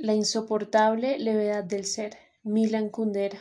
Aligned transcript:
La 0.00 0.14
insoportable 0.14 1.18
levedad 1.18 1.64
del 1.64 1.84
ser. 1.84 2.16
Milan 2.44 2.88
Kundera. 2.88 3.40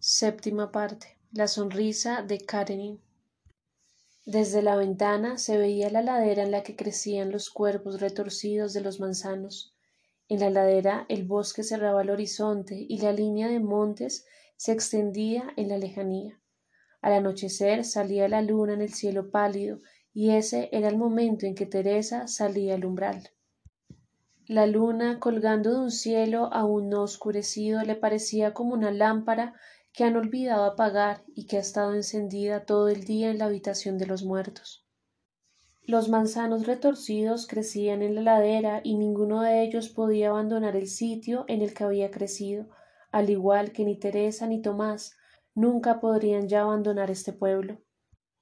Séptima 0.00 0.72
parte. 0.72 1.18
La 1.30 1.46
sonrisa 1.46 2.22
de 2.22 2.38
Karenin. 2.38 3.02
Desde 4.24 4.62
la 4.62 4.76
ventana 4.76 5.36
se 5.36 5.58
veía 5.58 5.90
la 5.90 6.00
ladera 6.00 6.42
en 6.42 6.52
la 6.52 6.62
que 6.62 6.74
crecían 6.74 7.30
los 7.30 7.50
cuerpos 7.50 8.00
retorcidos 8.00 8.72
de 8.72 8.80
los 8.80 8.98
manzanos. 8.98 9.76
En 10.30 10.40
la 10.40 10.48
ladera 10.48 11.04
el 11.10 11.24
bosque 11.24 11.62
cerraba 11.62 12.00
el 12.00 12.08
horizonte 12.08 12.86
y 12.88 13.00
la 13.02 13.12
línea 13.12 13.48
de 13.48 13.60
montes 13.60 14.24
se 14.56 14.72
extendía 14.72 15.52
en 15.58 15.68
la 15.68 15.76
lejanía. 15.76 16.40
Al 17.02 17.12
anochecer 17.12 17.84
salía 17.84 18.26
la 18.26 18.40
luna 18.40 18.72
en 18.72 18.80
el 18.80 18.94
cielo 18.94 19.30
pálido 19.30 19.80
y 20.14 20.30
ese 20.30 20.70
era 20.72 20.88
el 20.88 20.96
momento 20.96 21.44
en 21.44 21.54
que 21.54 21.66
Teresa 21.66 22.26
salía 22.26 22.74
al 22.74 22.86
umbral. 22.86 23.28
La 24.48 24.66
luna, 24.66 25.20
colgando 25.20 25.72
de 25.72 25.78
un 25.78 25.90
cielo 25.90 26.48
aún 26.54 26.88
no 26.88 27.02
oscurecido, 27.02 27.82
le 27.82 27.94
parecía 27.94 28.54
como 28.54 28.72
una 28.72 28.90
lámpara 28.90 29.52
que 29.92 30.04
han 30.04 30.16
olvidado 30.16 30.64
apagar 30.64 31.22
y 31.34 31.46
que 31.46 31.58
ha 31.58 31.60
estado 31.60 31.92
encendida 31.92 32.64
todo 32.64 32.88
el 32.88 33.04
día 33.04 33.30
en 33.30 33.36
la 33.36 33.44
habitación 33.44 33.98
de 33.98 34.06
los 34.06 34.24
muertos. 34.24 34.86
Los 35.82 36.08
manzanos 36.08 36.66
retorcidos 36.66 37.46
crecían 37.46 38.00
en 38.00 38.14
la 38.14 38.22
ladera 38.22 38.80
y 38.82 38.96
ninguno 38.96 39.42
de 39.42 39.62
ellos 39.62 39.90
podía 39.90 40.30
abandonar 40.30 40.76
el 40.76 40.88
sitio 40.88 41.44
en 41.46 41.60
el 41.60 41.74
que 41.74 41.84
había 41.84 42.10
crecido, 42.10 42.70
al 43.10 43.28
igual 43.28 43.72
que 43.72 43.84
ni 43.84 43.98
Teresa 43.98 44.46
ni 44.46 44.62
Tomás 44.62 45.14
nunca 45.54 46.00
podrían 46.00 46.48
ya 46.48 46.62
abandonar 46.62 47.10
este 47.10 47.34
pueblo. 47.34 47.82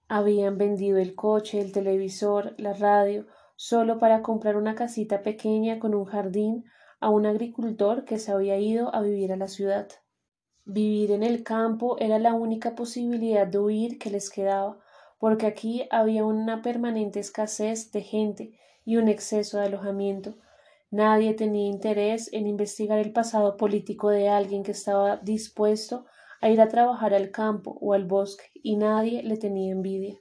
Habían 0.07 0.57
vendido 0.57 0.99
el 0.99 1.17
coche, 1.17 1.61
el 1.61 1.73
televisor, 1.73 2.55
la 2.59 2.75
radio, 2.75 3.27
solo 3.57 3.99
para 3.99 4.23
comprar 4.23 4.57
una 4.57 4.75
casita 4.75 5.23
pequeña 5.23 5.79
con 5.79 5.95
un 5.95 6.05
jardín 6.05 6.65
a 7.01 7.11
un 7.11 7.27
agricultor 7.27 8.05
que 8.05 8.19
se 8.19 8.33
había 8.33 8.59
ido 8.59 8.95
a 8.95 9.01
vivir 9.01 9.33
a 9.33 9.37
la 9.37 9.49
ciudad. 9.49 9.89
Vivir 10.65 11.13
en 11.13 11.23
el 11.23 11.43
campo 11.43 11.97
era 11.99 12.19
la 12.19 12.35
única 12.35 12.75
posibilidad 12.75 13.47
de 13.47 13.59
huir 13.59 13.99
que 13.99 14.11
les 14.11 14.31
quedaba, 14.31 14.79
porque 15.19 15.47
aquí 15.47 15.87
había 15.91 16.25
una 16.25 16.61
permanente 16.63 17.21
escasez 17.21 17.93
de 17.93 18.03
gente 18.03 18.59
y 18.85 18.97
un 18.97 19.09
exceso 19.09 19.59
de 19.59 19.67
alojamiento. 19.67 20.37
Nadie 20.91 21.35
tenía 21.35 21.69
interés 21.69 22.33
en 22.33 22.47
investigar 22.47 22.99
el 22.99 23.13
pasado 23.13 23.57
político 23.57 24.11
de 24.11 24.29
alguien 24.29 24.63
que 24.63 24.73
estaba 24.73 25.17
dispuesto 25.19 26.07
a 26.41 26.51
ir 26.51 26.61
a 26.61 26.69
trabajar 26.69 27.15
al 27.15 27.31
campo 27.31 27.79
o 27.81 27.95
al 27.95 28.05
bosque, 28.05 28.45
y 28.55 28.77
nadie 28.77 29.23
le 29.23 29.37
tenía 29.37 29.73
envidia. 29.73 30.19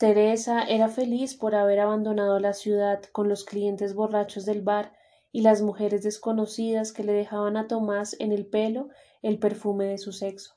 Teresa 0.00 0.62
era 0.62 0.88
feliz 0.88 1.34
por 1.34 1.54
haber 1.54 1.78
abandonado 1.78 2.40
la 2.40 2.54
ciudad 2.54 3.02
con 3.12 3.28
los 3.28 3.44
clientes 3.44 3.92
borrachos 3.92 4.46
del 4.46 4.62
bar 4.62 4.94
y 5.30 5.42
las 5.42 5.60
mujeres 5.60 6.02
desconocidas 6.02 6.94
que 6.94 7.04
le 7.04 7.12
dejaban 7.12 7.58
a 7.58 7.68
Tomás 7.68 8.16
en 8.18 8.32
el 8.32 8.46
pelo 8.46 8.88
el 9.20 9.38
perfume 9.38 9.84
de 9.84 9.98
su 9.98 10.12
sexo. 10.12 10.54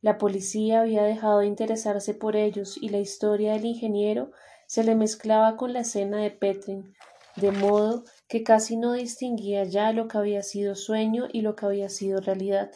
La 0.00 0.18
policía 0.18 0.80
había 0.80 1.04
dejado 1.04 1.38
de 1.38 1.46
interesarse 1.46 2.12
por 2.12 2.34
ellos 2.34 2.76
y 2.76 2.88
la 2.88 2.98
historia 2.98 3.52
del 3.52 3.66
ingeniero 3.66 4.32
se 4.66 4.82
le 4.82 4.96
mezclaba 4.96 5.56
con 5.56 5.72
la 5.72 5.82
escena 5.82 6.16
de 6.16 6.32
Petrin, 6.32 6.92
de 7.36 7.52
modo 7.52 8.02
que 8.26 8.42
casi 8.42 8.76
no 8.76 8.94
distinguía 8.94 9.62
ya 9.62 9.92
lo 9.92 10.08
que 10.08 10.18
había 10.18 10.42
sido 10.42 10.74
sueño 10.74 11.28
y 11.32 11.42
lo 11.42 11.54
que 11.54 11.66
había 11.66 11.88
sido 11.88 12.20
realidad. 12.20 12.72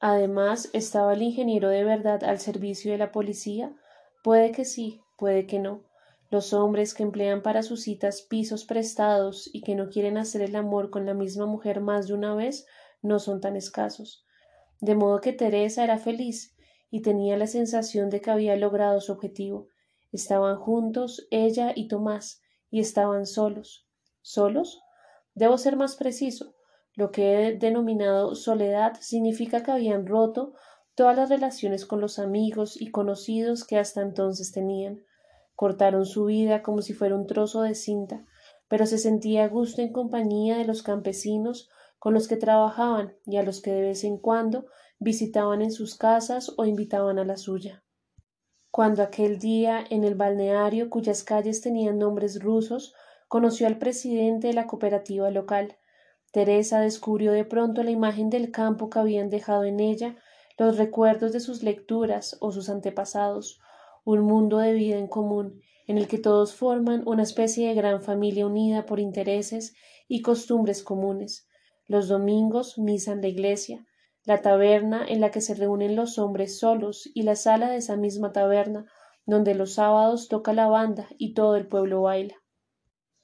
Además, 0.00 0.68
¿estaba 0.74 1.14
el 1.14 1.22
ingeniero 1.22 1.70
de 1.70 1.82
verdad 1.82 2.24
al 2.24 2.40
servicio 2.40 2.92
de 2.92 2.98
la 2.98 3.10
policía? 3.10 3.74
Puede 4.22 4.52
que 4.52 4.66
sí, 4.66 5.00
puede 5.20 5.46
que 5.46 5.60
no. 5.60 5.84
Los 6.30 6.52
hombres 6.52 6.94
que 6.94 7.04
emplean 7.04 7.42
para 7.42 7.62
sus 7.62 7.82
citas 7.82 8.22
pisos 8.22 8.64
prestados 8.64 9.48
y 9.52 9.62
que 9.62 9.76
no 9.76 9.88
quieren 9.88 10.18
hacer 10.18 10.42
el 10.42 10.56
amor 10.56 10.90
con 10.90 11.06
la 11.06 11.14
misma 11.14 11.46
mujer 11.46 11.80
más 11.80 12.08
de 12.08 12.14
una 12.14 12.34
vez 12.34 12.66
no 13.02 13.20
son 13.20 13.40
tan 13.40 13.54
escasos 13.54 14.26
de 14.80 14.94
modo 14.94 15.20
que 15.20 15.32
Teresa 15.32 15.84
era 15.84 15.98
feliz 15.98 16.56
y 16.90 17.02
tenía 17.02 17.36
la 17.36 17.46
sensación 17.46 18.10
de 18.10 18.20
que 18.20 18.30
había 18.30 18.56
logrado 18.56 19.00
su 19.00 19.12
objetivo. 19.12 19.68
Estaban 20.10 20.56
juntos 20.56 21.26
ella 21.30 21.72
y 21.74 21.86
Tomás, 21.86 22.40
y 22.70 22.80
estaban 22.80 23.26
solos. 23.26 23.86
¿Solos? 24.22 24.80
Debo 25.34 25.58
ser 25.58 25.76
más 25.76 25.96
preciso. 25.96 26.54
Lo 26.94 27.12
que 27.12 27.48
he 27.48 27.56
denominado 27.56 28.34
soledad 28.34 28.98
significa 29.00 29.62
que 29.62 29.70
habían 29.70 30.06
roto 30.06 30.54
todas 30.94 31.16
las 31.16 31.28
relaciones 31.28 31.86
con 31.86 32.00
los 32.00 32.18
amigos 32.18 32.80
y 32.80 32.90
conocidos 32.90 33.64
que 33.64 33.78
hasta 33.78 34.02
entonces 34.02 34.50
tenían. 34.50 35.04
Cortaron 35.60 36.06
su 36.06 36.24
vida 36.24 36.62
como 36.62 36.80
si 36.80 36.94
fuera 36.94 37.14
un 37.14 37.26
trozo 37.26 37.60
de 37.60 37.74
cinta, 37.74 38.24
pero 38.66 38.86
se 38.86 38.96
sentía 38.96 39.44
a 39.44 39.48
gusto 39.48 39.82
en 39.82 39.92
compañía 39.92 40.56
de 40.56 40.64
los 40.64 40.82
campesinos 40.82 41.68
con 41.98 42.14
los 42.14 42.28
que 42.28 42.38
trabajaban 42.38 43.14
y 43.26 43.36
a 43.36 43.42
los 43.42 43.60
que 43.60 43.70
de 43.70 43.82
vez 43.82 44.04
en 44.04 44.16
cuando 44.16 44.64
visitaban 44.98 45.60
en 45.60 45.70
sus 45.70 45.98
casas 45.98 46.50
o 46.56 46.64
invitaban 46.64 47.18
a 47.18 47.26
la 47.26 47.36
suya. 47.36 47.84
Cuando 48.70 49.02
aquel 49.02 49.38
día 49.38 49.84
en 49.90 50.04
el 50.04 50.14
balneario 50.14 50.88
cuyas 50.88 51.24
calles 51.24 51.60
tenían 51.60 51.98
nombres 51.98 52.42
rusos 52.42 52.94
conoció 53.28 53.66
al 53.66 53.76
presidente 53.76 54.46
de 54.46 54.54
la 54.54 54.66
cooperativa 54.66 55.30
local, 55.30 55.76
Teresa 56.32 56.80
descubrió 56.80 57.32
de 57.32 57.44
pronto 57.44 57.82
la 57.82 57.90
imagen 57.90 58.30
del 58.30 58.50
campo 58.50 58.88
que 58.88 58.98
habían 58.98 59.28
dejado 59.28 59.64
en 59.64 59.78
ella 59.80 60.16
los 60.56 60.78
recuerdos 60.78 61.34
de 61.34 61.40
sus 61.40 61.62
lecturas 61.62 62.38
o 62.40 62.50
sus 62.50 62.70
antepasados, 62.70 63.60
un 64.04 64.20
mundo 64.20 64.58
de 64.58 64.72
vida 64.72 64.98
en 64.98 65.06
común, 65.06 65.60
en 65.86 65.98
el 65.98 66.08
que 66.08 66.18
todos 66.18 66.54
forman 66.54 67.02
una 67.06 67.22
especie 67.22 67.68
de 67.68 67.74
gran 67.74 68.02
familia 68.02 68.46
unida 68.46 68.86
por 68.86 69.00
intereses 69.00 69.74
y 70.08 70.22
costumbres 70.22 70.82
comunes, 70.82 71.48
los 71.86 72.08
domingos 72.08 72.78
misa 72.78 73.12
en 73.12 73.20
la 73.20 73.28
iglesia, 73.28 73.86
la 74.24 74.42
taberna 74.42 75.04
en 75.08 75.20
la 75.20 75.30
que 75.30 75.40
se 75.40 75.54
reúnen 75.54 75.96
los 75.96 76.18
hombres 76.18 76.58
solos 76.58 77.10
y 77.14 77.22
la 77.22 77.34
sala 77.34 77.70
de 77.70 77.78
esa 77.78 77.96
misma 77.96 78.32
taberna 78.32 78.86
donde 79.26 79.54
los 79.54 79.74
sábados 79.74 80.28
toca 80.28 80.52
la 80.52 80.68
banda 80.68 81.08
y 81.18 81.34
todo 81.34 81.56
el 81.56 81.66
pueblo 81.66 82.02
baila. 82.02 82.34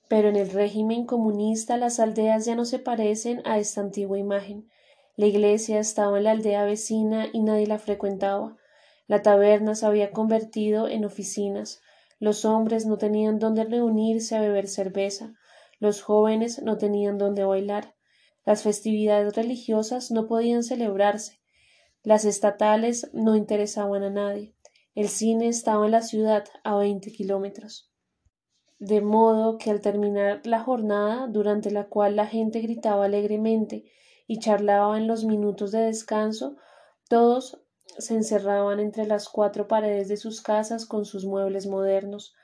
Pero 0.08 0.28
en 0.28 0.37
el 0.37 0.50
régimen 0.50 1.04
comunista 1.04 1.76
las 1.76 2.00
aldeas 2.00 2.44
ya 2.44 2.54
no 2.54 2.64
se 2.64 2.78
parecen 2.78 3.43
a 3.44 3.58
esta 3.58 3.81
antigua 3.81 4.19
imagen. 4.19 4.69
La 5.16 5.26
iglesia 5.26 5.78
estaba 5.78 6.19
en 6.19 6.25
la 6.25 6.32
aldea 6.32 6.64
vecina 6.64 7.26
y 7.32 7.41
nadie 7.43 7.66
la 7.66 7.78
frecuentaba. 7.78 8.56
La 9.06 9.22
taberna 9.22 9.75
se 9.75 9.87
había 9.87 10.11
convertido 10.11 10.89
en 10.89 11.05
oficinas. 11.05 11.81
Los 12.19 12.44
hombres 12.44 12.87
no 12.87 12.99
tenían 12.99 13.39
dónde 13.39 13.65
reunirse 13.65 14.37
a 14.37 14.41
beber 14.41 14.69
cerveza. 14.69 15.34
Los 15.78 16.03
jóvenes 16.03 16.62
no 16.62 16.78
tenían 16.78 17.19
dónde 17.19 17.44
bailar. 17.44 17.94
Las 18.44 18.62
festividades 18.62 19.34
religiosas 19.37 20.11
no 20.11 20.27
podían 20.27 20.62
celebrarse. 20.62 21.41
Las 22.03 22.25
estatales 22.25 23.11
no 23.12 23.37
interesaban 23.37 24.03
a 24.03 24.11
nadie. 24.11 24.55
El 24.94 25.09
cine 25.09 25.49
estaba 25.49 25.84
en 25.84 25.93
la 25.93 26.03
ciudad 26.03 26.44
a 26.65 26.77
veinte 26.77 27.12
kilómetros. 27.12 27.93
De 28.78 29.00
modo 29.00 29.59
que 29.59 29.71
al 29.71 29.81
terminar 29.81 30.47
la 30.47 30.61
jornada, 30.61 31.27
durante 31.28 31.71
la 31.71 31.88
cual 31.88 32.17
la 32.17 32.27
gente 32.27 32.61
gritaba 32.61 33.06
alegremente 33.06 33.84
y 34.27 34.38
charlaba 34.38 34.97
en 34.97 35.06
los 35.06 35.25
minutos 35.25 35.73
de 35.73 35.81
descanso, 35.81 36.56
todos 37.09 37.66
se 37.99 38.15
encerraban 38.15 38.81
entre 38.81 39.07
las 39.07 39.29
cuatro 39.29 39.69
paredes 39.69 40.09
de 40.09 40.17
sus 40.17 40.43
casas 40.43 40.87
con 40.87 41.05
sus 41.05 41.25
muebles 41.25 41.67
modernos, 41.67 42.35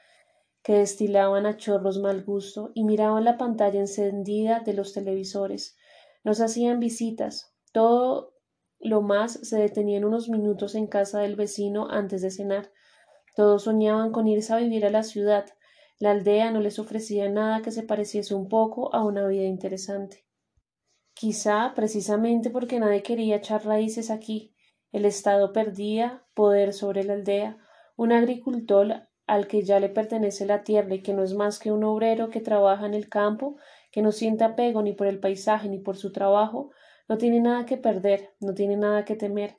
que 0.62 0.74
destilaban 0.74 1.46
a 1.46 1.56
chorros 1.56 1.98
mal 1.98 2.22
gusto, 2.24 2.70
y 2.74 2.84
miraban 2.84 3.24
la 3.24 3.36
pantalla 3.36 3.80
encendida 3.80 4.60
de 4.60 4.74
los 4.74 4.92
televisores, 4.92 5.76
nos 6.24 6.40
hacían 6.40 6.80
visitas. 6.80 7.54
Todo 7.72 8.34
lo 8.78 9.02
más 9.02 9.32
se 9.32 9.58
detenían 9.58 10.04
unos 10.04 10.28
minutos 10.28 10.74
en 10.74 10.86
casa 10.86 11.20
del 11.20 11.36
vecino 11.36 11.88
antes 11.90 12.22
de 12.22 12.30
cenar. 12.30 12.72
Todos 13.34 13.64
soñaban 13.64 14.12
con 14.12 14.28
irse 14.28 14.52
a 14.52 14.58
vivir 14.58 14.84
a 14.86 14.90
la 14.90 15.02
ciudad. 15.02 15.46
La 15.98 16.10
aldea 16.10 16.50
no 16.50 16.60
les 16.60 16.78
ofrecía 16.78 17.28
nada 17.28 17.62
que 17.62 17.70
se 17.70 17.82
pareciese 17.82 18.34
un 18.34 18.48
poco 18.48 18.94
a 18.94 19.04
una 19.04 19.26
vida 19.26 19.44
interesante. 19.44 20.26
Quizá 21.14 21.72
precisamente 21.74 22.50
porque 22.50 22.80
nadie 22.80 23.02
quería 23.02 23.36
echar 23.36 23.64
raíces 23.64 24.10
aquí, 24.10 24.54
el 24.92 25.04
Estado 25.04 25.52
perdía 25.52 26.22
poder 26.34 26.72
sobre 26.72 27.02
la 27.02 27.14
aldea. 27.14 27.58
Un 27.96 28.12
agricultor 28.12 29.08
al 29.26 29.46
que 29.46 29.62
ya 29.62 29.80
le 29.80 29.88
pertenece 29.88 30.46
la 30.46 30.62
tierra 30.62 30.94
y 30.94 31.02
que 31.02 31.14
no 31.14 31.22
es 31.22 31.34
más 31.34 31.58
que 31.58 31.72
un 31.72 31.84
obrero 31.84 32.28
que 32.30 32.40
trabaja 32.40 32.86
en 32.86 32.94
el 32.94 33.08
campo 33.08 33.56
que 33.90 34.02
no 34.02 34.10
siente 34.10 34.44
apego 34.44 34.82
ni 34.82 34.94
por 34.94 35.06
el 35.06 35.20
paisaje 35.20 35.68
ni 35.68 35.78
por 35.78 35.96
su 35.96 36.12
trabajo, 36.12 36.70
no 37.08 37.18
tiene 37.18 37.40
nada 37.40 37.66
que 37.66 37.76
perder, 37.76 38.30
no 38.40 38.54
tiene 38.54 38.76
nada 38.76 39.04
que 39.04 39.16
temer. 39.16 39.58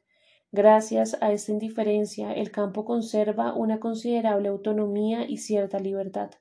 Gracias 0.52 1.18
a 1.22 1.32
esta 1.32 1.52
indiferencia, 1.52 2.34
el 2.34 2.52
campo 2.52 2.84
conserva 2.84 3.54
una 3.54 3.80
considerable 3.80 4.50
autonomía 4.50 5.26
y 5.28 5.38
cierta 5.38 5.80
libertad. 5.80 6.32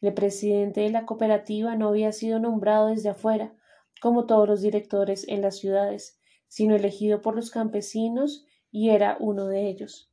El 0.00 0.14
presidente 0.14 0.82
de 0.82 0.90
la 0.90 1.06
cooperativa 1.06 1.76
no 1.76 1.88
había 1.88 2.12
sido 2.12 2.38
nombrado 2.38 2.88
desde 2.88 3.10
afuera, 3.10 3.54
como 4.00 4.26
todos 4.26 4.48
los 4.48 4.60
directores 4.60 5.26
en 5.28 5.42
las 5.42 5.58
ciudades, 5.58 6.20
sino 6.54 6.76
elegido 6.76 7.20
por 7.20 7.34
los 7.34 7.50
campesinos 7.50 8.46
y 8.70 8.90
era 8.90 9.16
uno 9.18 9.48
de 9.48 9.68
ellos. 9.68 10.08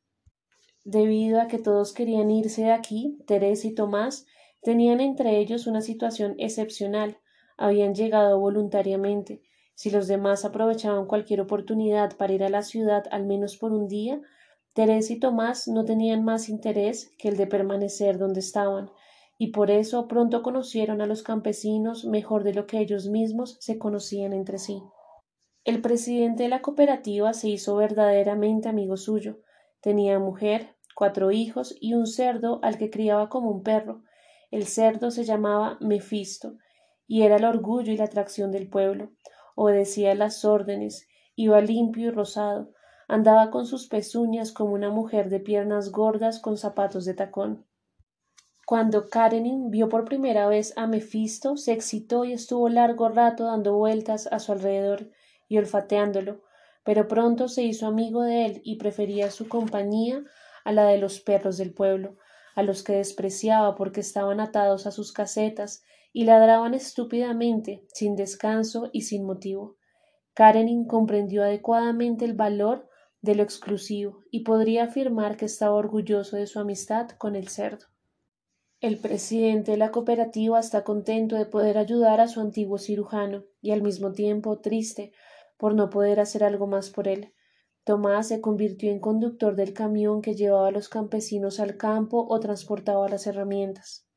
Debido 0.83 1.39
a 1.39 1.45
que 1.45 1.59
todos 1.59 1.93
querían 1.93 2.31
irse 2.31 2.63
de 2.63 2.71
aquí, 2.71 3.19
Teresa 3.27 3.67
y 3.67 3.75
Tomás 3.75 4.25
tenían 4.63 5.01
entre 5.01 5.38
ellos 5.38 5.67
una 5.67 5.81
situación 5.81 6.33
excepcional, 6.39 7.19
habían 7.57 7.93
llegado 7.93 8.39
voluntariamente. 8.39 9.43
Si 9.75 9.91
los 9.91 10.07
demás 10.07 10.43
aprovechaban 10.43 11.05
cualquier 11.05 11.41
oportunidad 11.41 12.17
para 12.17 12.33
ir 12.33 12.43
a 12.43 12.49
la 12.49 12.63
ciudad 12.63 13.03
al 13.11 13.27
menos 13.27 13.57
por 13.57 13.71
un 13.71 13.88
día, 13.88 14.19
Teresa 14.73 15.13
y 15.13 15.19
Tomás 15.19 15.67
no 15.67 15.85
tenían 15.85 16.25
más 16.25 16.49
interés 16.49 17.11
que 17.19 17.27
el 17.27 17.38
de 17.38 17.45
permanecer 17.45 18.17
donde 18.17 18.39
estaban, 18.39 18.89
y 19.38 19.51
por 19.51 19.69
eso 19.69 20.07
pronto 20.07 20.41
conocieron 20.41 21.01
a 21.01 21.05
los 21.05 21.21
campesinos 21.21 22.03
mejor 22.03 22.43
de 22.43 22.55
lo 22.55 22.65
que 22.65 22.79
ellos 22.79 23.09
mismos 23.09 23.57
se 23.59 23.77
conocían 23.77 24.33
entre 24.33 24.57
sí. 24.57 24.81
El 25.63 25.79
presidente 25.79 26.43
de 26.43 26.49
la 26.49 26.63
cooperativa 26.63 27.33
se 27.33 27.47
hizo 27.47 27.75
verdaderamente 27.75 28.67
amigo 28.67 28.97
suyo. 28.97 29.41
Tenía 29.79 30.17
mujer, 30.17 30.75
cuatro 30.95 31.31
hijos 31.31 31.75
y 31.79 31.93
un 31.93 32.07
cerdo 32.07 32.59
al 32.63 32.79
que 32.79 32.89
criaba 32.89 33.29
como 33.29 33.51
un 33.51 33.61
perro. 33.61 34.01
El 34.49 34.65
cerdo 34.65 35.11
se 35.11 35.23
llamaba 35.23 35.77
Mefisto 35.79 36.55
y 37.05 37.21
era 37.21 37.35
el 37.35 37.45
orgullo 37.45 37.93
y 37.93 37.97
la 37.97 38.05
atracción 38.05 38.51
del 38.51 38.69
pueblo. 38.69 39.11
Obedecía 39.53 40.15
las 40.15 40.45
órdenes, 40.45 41.07
iba 41.35 41.61
limpio 41.61 42.07
y 42.07 42.11
rosado, 42.11 42.71
andaba 43.07 43.51
con 43.51 43.67
sus 43.67 43.87
pezuñas 43.87 44.51
como 44.51 44.73
una 44.73 44.89
mujer 44.89 45.29
de 45.29 45.39
piernas 45.39 45.91
gordas 45.91 46.39
con 46.39 46.57
zapatos 46.57 47.05
de 47.05 47.13
tacón. 47.13 47.67
Cuando 48.65 49.09
Karenin 49.09 49.69
vio 49.69 49.89
por 49.89 50.05
primera 50.05 50.47
vez 50.47 50.73
a 50.75 50.87
Mefisto, 50.87 51.55
se 51.55 51.73
excitó 51.73 52.25
y 52.25 52.33
estuvo 52.33 52.67
largo 52.67 53.09
rato 53.09 53.43
dando 53.43 53.75
vueltas 53.75 54.27
a 54.31 54.39
su 54.39 54.53
alrededor 54.53 55.11
y 55.51 55.57
olfateándolo, 55.57 56.39
pero 56.86 57.09
pronto 57.09 57.50
se 57.50 57.63
hizo 57.63 57.86
amigo 57.86 58.24
de 58.24 58.45
él 58.45 58.62
y 58.63 58.77
prefería 58.77 59.30
su 59.31 59.50
compañía 59.50 60.24
a 60.63 60.71
la 60.71 60.86
de 60.86 60.98
los 60.98 61.19
perros 61.19 61.57
del 61.57 61.74
pueblo, 61.74 62.15
a 62.56 62.63
los 62.63 62.83
que 62.83 62.94
despreciaba 62.94 63.75
porque 63.75 64.00
estaban 64.00 64.39
atados 64.39 64.88
a 64.88 64.92
sus 64.92 65.12
casetas 65.12 65.83
y 66.13 66.24
ladraban 66.24 66.74
estúpidamente, 66.74 67.83
sin 67.94 68.15
descanso 68.15 68.89
y 68.94 69.01
sin 69.01 69.25
motivo. 69.25 69.75
Karenin 70.36 70.86
comprendió 70.86 71.44
adecuadamente 71.44 72.24
el 72.24 72.33
valor 72.33 72.88
de 73.21 73.36
lo 73.36 73.44
exclusivo 73.44 74.24
y 74.31 74.45
podría 74.45 74.86
afirmar 74.86 75.36
que 75.36 75.48
estaba 75.48 75.75
orgulloso 75.75 76.38
de 76.38 76.48
su 76.48 76.62
amistad 76.62 77.09
con 77.09 77.36
el 77.36 77.50
cerdo. 77.50 77.88
El 78.80 79.00
presidente 79.00 79.71
de 79.71 79.77
la 79.77 79.92
cooperativa 79.92 80.62
está 80.62 80.86
contento 80.86 81.36
de 81.36 81.45
poder 81.45 81.77
ayudar 81.77 82.21
a 82.21 82.30
su 82.30 82.39
antiguo 82.39 82.77
cirujano 82.77 83.44
y 83.62 83.71
al 83.71 83.81
mismo 83.81 84.13
tiempo 84.13 84.59
triste 84.59 85.12
por 85.61 85.75
no 85.75 85.91
poder 85.91 86.19
hacer 86.19 86.43
algo 86.43 86.65
más 86.65 86.89
por 86.89 87.07
él. 87.07 87.35
Tomás 87.83 88.29
se 88.29 88.41
convirtió 88.41 88.89
en 88.89 88.99
conductor 88.99 89.55
del 89.55 89.73
camión 89.73 90.23
que 90.23 90.33
llevaba 90.33 90.69
a 90.69 90.71
los 90.71 90.89
campesinos 90.89 91.59
al 91.59 91.77
campo 91.77 92.25
o 92.27 92.39
transportaba 92.39 93.07
las 93.07 93.27
herramientas. 93.27 94.07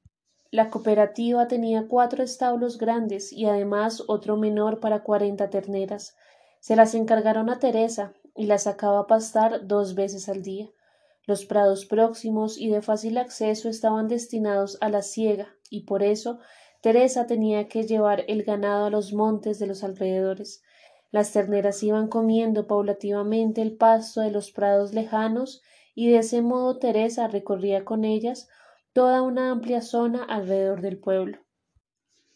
La 0.51 0.71
cooperativa 0.71 1.47
tenía 1.47 1.87
cuatro 1.87 2.23
establos 2.23 2.79
grandes 2.79 3.31
y 3.31 3.45
además 3.45 4.05
otro 4.09 4.39
menor 4.39 4.81
para 4.81 5.03
cuarenta 5.03 5.51
terneras. 5.51 6.17
Se 6.61 6.77
las 6.77 6.95
encargaron 6.95 7.51
a 7.51 7.59
Teresa, 7.59 8.15
y 8.35 8.47
la 8.47 8.57
sacaba 8.57 9.01
a 9.01 9.07
pastar 9.07 9.67
dos 9.67 9.95
veces 9.95 10.31
al 10.31 10.41
día. 10.41 10.71
Los 11.27 11.45
prados 11.45 11.85
próximos 11.85 12.57
y 12.57 12.71
de 12.71 12.81
fácil 12.81 13.19
acceso 13.19 13.69
estaban 13.69 14.09
destinados 14.09 14.79
a 14.81 14.89
la 14.89 15.03
siega, 15.03 15.55
y 15.69 15.85
por 15.85 16.03
eso 16.03 16.39
Teresa 16.81 17.27
tenía 17.27 17.69
que 17.69 17.83
llevar 17.83 18.25
el 18.29 18.45
ganado 18.45 18.87
a 18.87 18.91
los 18.91 19.13
montes 19.13 19.59
de 19.59 19.67
los 19.67 19.85
alrededores. 19.85 20.63
Las 21.15 21.31
terneras 21.31 21.81
iban 21.85 22.09
comiendo 22.09 22.67
paulativamente 22.67 23.63
el 23.63 23.77
pasto 23.77 24.21
de 24.21 24.33
los 24.33 24.51
prados 24.51 24.93
lejanos, 24.93 25.63
y 25.95 26.11
de 26.11 26.19
ese 26.19 26.43
modo 26.43 26.81
Teresa 26.81 27.29
recorría 27.29 27.85
con 27.85 28.05
ellas 28.05 28.49
toda 28.93 29.23
una 29.23 29.53
amplia 29.53 29.81
zona 29.81 30.25
alrededor 30.25 30.81
del 30.81 30.99
pueblo. 30.99 31.39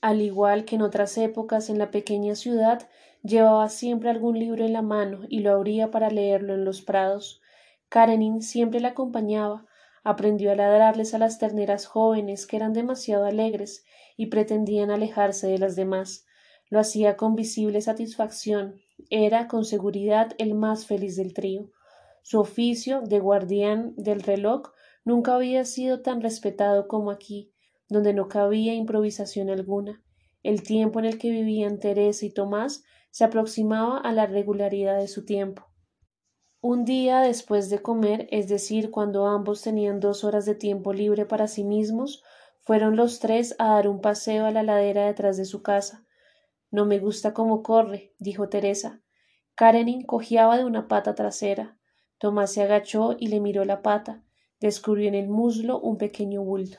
Al 0.00 0.22
igual 0.22 0.64
que 0.64 0.76
en 0.76 0.82
otras 0.82 1.18
épocas 1.18 1.70
en 1.70 1.78
la 1.78 1.90
pequeña 1.90 2.36
ciudad, 2.36 2.88
Llevaba 3.22 3.68
siempre 3.68 4.10
algún 4.10 4.38
libro 4.38 4.64
en 4.64 4.72
la 4.72 4.82
mano 4.82 5.22
y 5.28 5.40
lo 5.40 5.52
abría 5.52 5.90
para 5.90 6.08
leerlo 6.08 6.54
en 6.54 6.64
los 6.64 6.82
prados. 6.82 7.40
Karenin 7.88 8.42
siempre 8.42 8.78
la 8.80 8.90
acompañaba, 8.90 9.66
aprendió 10.04 10.52
a 10.52 10.54
ladrarles 10.54 11.14
a 11.14 11.18
las 11.18 11.38
terneras 11.38 11.86
jóvenes 11.86 12.46
que 12.46 12.56
eran 12.56 12.72
demasiado 12.72 13.24
alegres 13.24 13.84
y 14.16 14.26
pretendían 14.26 14.90
alejarse 14.90 15.48
de 15.48 15.58
las 15.58 15.74
demás. 15.74 16.27
Lo 16.70 16.80
hacía 16.80 17.16
con 17.16 17.34
visible 17.34 17.80
satisfacción. 17.80 18.80
Era, 19.10 19.48
con 19.48 19.64
seguridad, 19.64 20.32
el 20.38 20.54
más 20.54 20.86
feliz 20.86 21.16
del 21.16 21.32
trío. 21.34 21.70
Su 22.22 22.40
oficio 22.40 23.00
de 23.00 23.20
guardián 23.20 23.94
del 23.96 24.22
reloj 24.22 24.72
nunca 25.04 25.34
había 25.34 25.64
sido 25.64 26.02
tan 26.02 26.20
respetado 26.20 26.86
como 26.88 27.10
aquí, 27.10 27.52
donde 27.88 28.12
no 28.12 28.28
cabía 28.28 28.74
improvisación 28.74 29.48
alguna. 29.48 30.02
El 30.42 30.62
tiempo 30.62 30.98
en 30.98 31.06
el 31.06 31.18
que 31.18 31.30
vivían 31.30 31.78
Teresa 31.78 32.26
y 32.26 32.30
Tomás 32.30 32.84
se 33.10 33.24
aproximaba 33.24 33.98
a 33.98 34.12
la 34.12 34.26
regularidad 34.26 34.98
de 34.98 35.08
su 35.08 35.24
tiempo. 35.24 35.66
Un 36.60 36.84
día 36.84 37.20
después 37.20 37.70
de 37.70 37.80
comer, 37.80 38.28
es 38.30 38.48
decir, 38.48 38.90
cuando 38.90 39.26
ambos 39.26 39.62
tenían 39.62 40.00
dos 40.00 40.24
horas 40.24 40.44
de 40.44 40.54
tiempo 40.54 40.92
libre 40.92 41.24
para 41.24 41.48
sí 41.48 41.64
mismos, 41.64 42.22
fueron 42.62 42.96
los 42.96 43.20
tres 43.20 43.54
a 43.58 43.68
dar 43.74 43.88
un 43.88 44.00
paseo 44.00 44.44
a 44.44 44.50
la 44.50 44.62
ladera 44.62 45.06
detrás 45.06 45.36
de 45.36 45.44
su 45.44 45.62
casa. 45.62 46.04
No 46.70 46.84
me 46.84 46.98
gusta 46.98 47.32
cómo 47.32 47.62
corre, 47.62 48.14
dijo 48.18 48.48
Teresa. 48.48 49.00
Karenin 49.54 50.02
cojeaba 50.02 50.58
de 50.58 50.64
una 50.64 50.86
pata 50.86 51.14
trasera. 51.14 51.78
Tomás 52.18 52.52
se 52.52 52.62
agachó 52.62 53.16
y 53.18 53.28
le 53.28 53.40
miró 53.40 53.64
la 53.64 53.82
pata. 53.82 54.22
Descubrió 54.60 55.08
en 55.08 55.14
el 55.14 55.28
muslo 55.28 55.80
un 55.80 55.98
pequeño 55.98 56.42
bulto. 56.42 56.78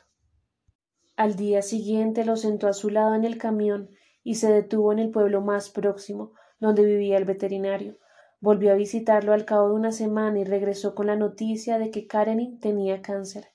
Al 1.16 1.36
día 1.36 1.62
siguiente 1.62 2.24
lo 2.24 2.38
sentó 2.38 2.68
a 2.68 2.74
su 2.74 2.90
lado 2.90 3.16
en 3.16 3.26
el 3.26 3.38
camión 3.38 3.90
y 4.24 4.36
se 4.36 4.52
detuvo 4.52 4.94
en 4.94 5.00
el 5.00 5.12
pueblo 5.12 5.42
más 5.42 5.70
próximo, 5.70 6.34
donde 6.60 6.86
vivía 6.86 7.18
el 7.18 7.26
veterinario. 7.26 7.98
Volvió 8.42 8.72
a 8.72 8.76
visitarlo 8.76 9.34
al 9.34 9.44
cabo 9.44 9.70
de 9.70 9.74
una 9.74 9.92
semana 9.92 10.40
y 10.40 10.44
regresó 10.44 10.96
con 10.96 11.08
la 11.08 11.16
noticia 11.16 11.78
de 11.78 11.92
que 11.92 12.08
Karenin 12.08 12.60
tenía 12.60 13.02
cáncer. 13.02 13.48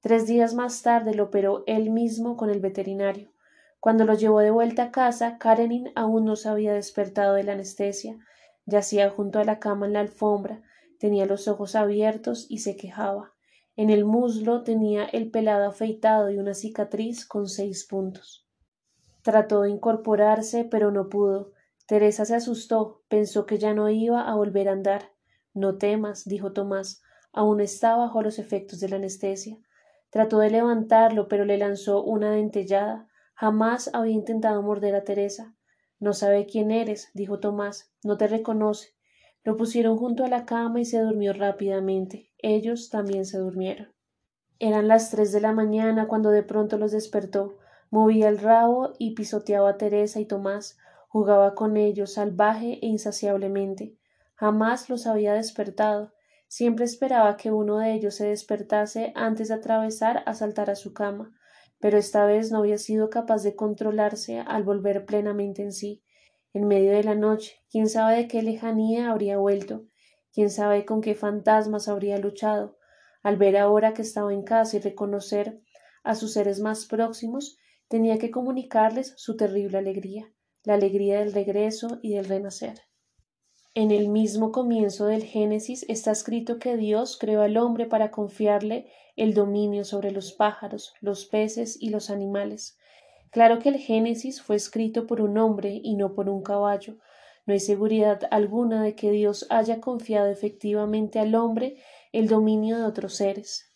Tres 0.00 0.26
días 0.26 0.54
más 0.54 0.82
tarde 0.82 1.14
lo 1.14 1.24
operó 1.24 1.64
él 1.66 1.90
mismo 1.90 2.36
con 2.36 2.50
el 2.50 2.60
veterinario. 2.60 3.30
Cuando 3.82 4.04
lo 4.04 4.14
llevó 4.14 4.38
de 4.38 4.52
vuelta 4.52 4.84
a 4.84 4.90
casa, 4.92 5.38
Karenin 5.38 5.90
aún 5.96 6.24
no 6.24 6.36
se 6.36 6.48
había 6.48 6.72
despertado 6.72 7.34
de 7.34 7.42
la 7.42 7.54
anestesia. 7.54 8.16
Yacía 8.64 9.10
junto 9.10 9.40
a 9.40 9.44
la 9.44 9.58
cama 9.58 9.86
en 9.86 9.94
la 9.94 9.98
alfombra, 9.98 10.62
tenía 11.00 11.26
los 11.26 11.48
ojos 11.48 11.74
abiertos 11.74 12.46
y 12.48 12.58
se 12.58 12.76
quejaba. 12.76 13.32
En 13.74 13.90
el 13.90 14.04
muslo 14.04 14.62
tenía 14.62 15.04
el 15.06 15.32
pelado 15.32 15.68
afeitado 15.68 16.30
y 16.30 16.38
una 16.38 16.54
cicatriz 16.54 17.26
con 17.26 17.48
seis 17.48 17.84
puntos. 17.84 18.46
Trató 19.22 19.62
de 19.62 19.70
incorporarse, 19.70 20.62
pero 20.62 20.92
no 20.92 21.08
pudo. 21.08 21.50
Teresa 21.88 22.24
se 22.24 22.36
asustó, 22.36 23.02
pensó 23.08 23.46
que 23.46 23.58
ya 23.58 23.74
no 23.74 23.90
iba 23.90 24.30
a 24.30 24.36
volver 24.36 24.68
a 24.68 24.74
andar. 24.74 25.10
No 25.54 25.76
temas, 25.78 26.24
dijo 26.24 26.52
Tomás, 26.52 27.02
aún 27.32 27.60
está 27.60 27.96
bajo 27.96 28.22
los 28.22 28.38
efectos 28.38 28.78
de 28.78 28.90
la 28.90 28.96
anestesia. 28.96 29.58
Trató 30.10 30.38
de 30.38 30.50
levantarlo, 30.50 31.26
pero 31.26 31.44
le 31.44 31.58
lanzó 31.58 32.04
una 32.04 32.30
dentellada. 32.30 33.08
Jamás 33.34 33.90
había 33.92 34.12
intentado 34.12 34.62
morder 34.62 34.94
a 34.94 35.04
Teresa. 35.04 35.54
No 35.98 36.12
sabe 36.12 36.46
quién 36.46 36.70
eres, 36.70 37.10
dijo 37.14 37.38
Tomás, 37.38 37.92
no 38.02 38.16
te 38.16 38.26
reconoce. 38.26 38.94
Lo 39.44 39.56
pusieron 39.56 39.96
junto 39.96 40.24
a 40.24 40.28
la 40.28 40.46
cama 40.46 40.80
y 40.80 40.84
se 40.84 41.00
durmió 41.00 41.32
rápidamente. 41.32 42.30
Ellos 42.38 42.90
también 42.90 43.24
se 43.24 43.38
durmieron. 43.38 43.92
Eran 44.58 44.86
las 44.86 45.10
tres 45.10 45.32
de 45.32 45.40
la 45.40 45.52
mañana 45.52 46.06
cuando 46.06 46.30
de 46.30 46.44
pronto 46.44 46.78
los 46.78 46.92
despertó. 46.92 47.58
Movía 47.90 48.28
el 48.28 48.38
rabo 48.38 48.92
y 48.98 49.14
pisoteaba 49.14 49.70
a 49.70 49.76
Teresa 49.76 50.20
y 50.20 50.24
Tomás, 50.24 50.78
jugaba 51.08 51.54
con 51.54 51.76
ellos 51.76 52.14
salvaje 52.14 52.78
e 52.80 52.86
insaciablemente. 52.86 53.98
Jamás 54.34 54.88
los 54.88 55.06
había 55.06 55.34
despertado. 55.34 56.12
Siempre 56.48 56.84
esperaba 56.84 57.36
que 57.36 57.50
uno 57.50 57.78
de 57.78 57.92
ellos 57.92 58.14
se 58.14 58.26
despertase 58.28 59.12
antes 59.14 59.48
de 59.48 59.54
atravesar 59.54 60.22
a 60.26 60.34
saltar 60.34 60.70
a 60.70 60.76
su 60.76 60.92
cama, 60.94 61.34
pero 61.82 61.98
esta 61.98 62.24
vez 62.26 62.52
no 62.52 62.58
había 62.58 62.78
sido 62.78 63.10
capaz 63.10 63.42
de 63.42 63.56
controlarse 63.56 64.38
al 64.38 64.62
volver 64.62 65.04
plenamente 65.04 65.62
en 65.62 65.72
sí. 65.72 66.04
En 66.54 66.68
medio 66.68 66.92
de 66.92 67.02
la 67.02 67.16
noche, 67.16 67.56
quién 67.68 67.88
sabe 67.88 68.18
de 68.18 68.28
qué 68.28 68.40
lejanía 68.40 69.10
habría 69.10 69.38
vuelto, 69.38 69.86
quién 70.32 70.48
sabe 70.48 70.84
con 70.84 71.00
qué 71.00 71.16
fantasmas 71.16 71.88
habría 71.88 72.18
luchado. 72.18 72.78
Al 73.24 73.36
ver 73.36 73.56
ahora 73.56 73.94
que 73.94 74.02
estaba 74.02 74.32
en 74.32 74.44
casa 74.44 74.76
y 74.76 74.80
reconocer 74.80 75.60
a 76.04 76.14
sus 76.14 76.34
seres 76.34 76.60
más 76.60 76.86
próximos, 76.86 77.58
tenía 77.88 78.16
que 78.16 78.30
comunicarles 78.30 79.14
su 79.16 79.36
terrible 79.36 79.78
alegría, 79.78 80.32
la 80.62 80.74
alegría 80.74 81.18
del 81.18 81.32
regreso 81.32 81.98
y 82.00 82.14
del 82.14 82.26
renacer. 82.26 82.80
En 83.74 83.90
el 83.90 84.08
mismo 84.08 84.52
comienzo 84.52 85.06
del 85.06 85.24
Génesis 85.24 85.84
está 85.88 86.12
escrito 86.12 86.60
que 86.60 86.76
Dios 86.76 87.18
creó 87.18 87.42
al 87.42 87.56
hombre 87.56 87.86
para 87.86 88.12
confiarle 88.12 88.88
el 89.16 89.34
dominio 89.34 89.84
sobre 89.84 90.10
los 90.10 90.32
pájaros, 90.32 90.94
los 91.00 91.26
peces 91.26 91.76
y 91.80 91.90
los 91.90 92.10
animales. 92.10 92.78
Claro 93.30 93.58
que 93.58 93.70
el 93.70 93.78
Génesis 93.78 94.42
fue 94.42 94.56
escrito 94.56 95.06
por 95.06 95.20
un 95.20 95.38
hombre 95.38 95.80
y 95.82 95.96
no 95.96 96.14
por 96.14 96.28
un 96.28 96.42
caballo. 96.42 96.98
No 97.46 97.54
hay 97.54 97.60
seguridad 97.60 98.28
alguna 98.30 98.82
de 98.82 98.94
que 98.94 99.10
Dios 99.10 99.46
haya 99.50 99.80
confiado 99.80 100.28
efectivamente 100.28 101.18
al 101.18 101.34
hombre 101.34 101.76
el 102.12 102.28
dominio 102.28 102.78
de 102.78 102.84
otros 102.84 103.14
seres. 103.14 103.72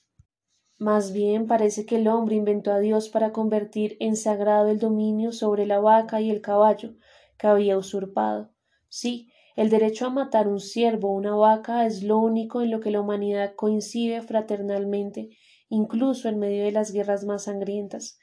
Más 0.79 1.13
bien 1.13 1.47
parece 1.47 1.87
que 1.87 1.97
el 1.97 2.07
hombre 2.07 2.37
inventó 2.37 2.71
a 2.71 2.81
Dios 2.81 3.09
para 3.09 3.33
convertir 3.33 3.97
en 3.99 4.15
sagrado 4.15 4.69
el 4.69 4.79
dominio 4.79 5.33
sobre 5.33 5.65
la 5.65 5.81
vaca 5.81 6.21
y 6.21 6.31
el 6.31 6.43
caballo 6.43 6.95
que 7.39 7.47
había 7.47 7.79
usurpado. 7.79 8.51
Sí, 8.89 9.33
el 9.57 9.71
derecho 9.71 10.07
a 10.07 10.11
matar 10.11 10.47
un 10.47 10.61
ciervo 10.61 11.09
o 11.09 11.15
una 11.15 11.35
vaca 11.35 11.85
es 11.87 12.03
lo 12.03 12.19
único 12.19 12.63
en 12.63 12.71
lo 12.71 12.79
que 12.79 12.93
la 12.93 13.01
humanidad 13.01 13.55
coincide 13.57 14.23
fraternalmente, 14.23 15.31
incluso 15.69 16.29
en 16.29 16.39
medio 16.39 16.65
de 16.65 16.71
las 16.71 16.93
guerras 16.93 17.25
más 17.25 17.45
sangrientas. 17.45 18.19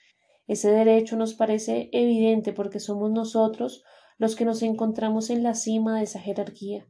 Ese 0.47 0.71
derecho 0.71 1.17
nos 1.17 1.33
parece 1.33 1.89
evidente 1.91 2.53
porque 2.53 2.79
somos 2.79 3.11
nosotros 3.11 3.83
los 4.17 4.35
que 4.37 4.45
nos 4.45 4.61
encontramos 4.61 5.29
en 5.29 5.43
la 5.43 5.55
cima 5.55 5.97
de 5.97 6.03
esa 6.03 6.19
jerarquía 6.19 6.87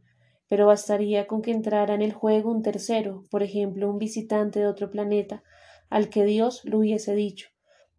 pero 0.50 0.68
bastaría 0.68 1.26
con 1.26 1.42
que 1.42 1.50
entrara 1.50 1.96
en 1.96 2.04
el 2.04 2.14
juego 2.14 2.52
un 2.52 2.62
tercero, 2.62 3.26
por 3.32 3.42
ejemplo 3.42 3.90
un 3.90 3.98
visitante 3.98 4.60
de 4.60 4.68
otro 4.68 4.92
planeta, 4.92 5.42
al 5.90 6.10
que 6.10 6.26
Dios 6.26 6.62
lo 6.64 6.78
hubiese 6.78 7.16
dicho 7.16 7.48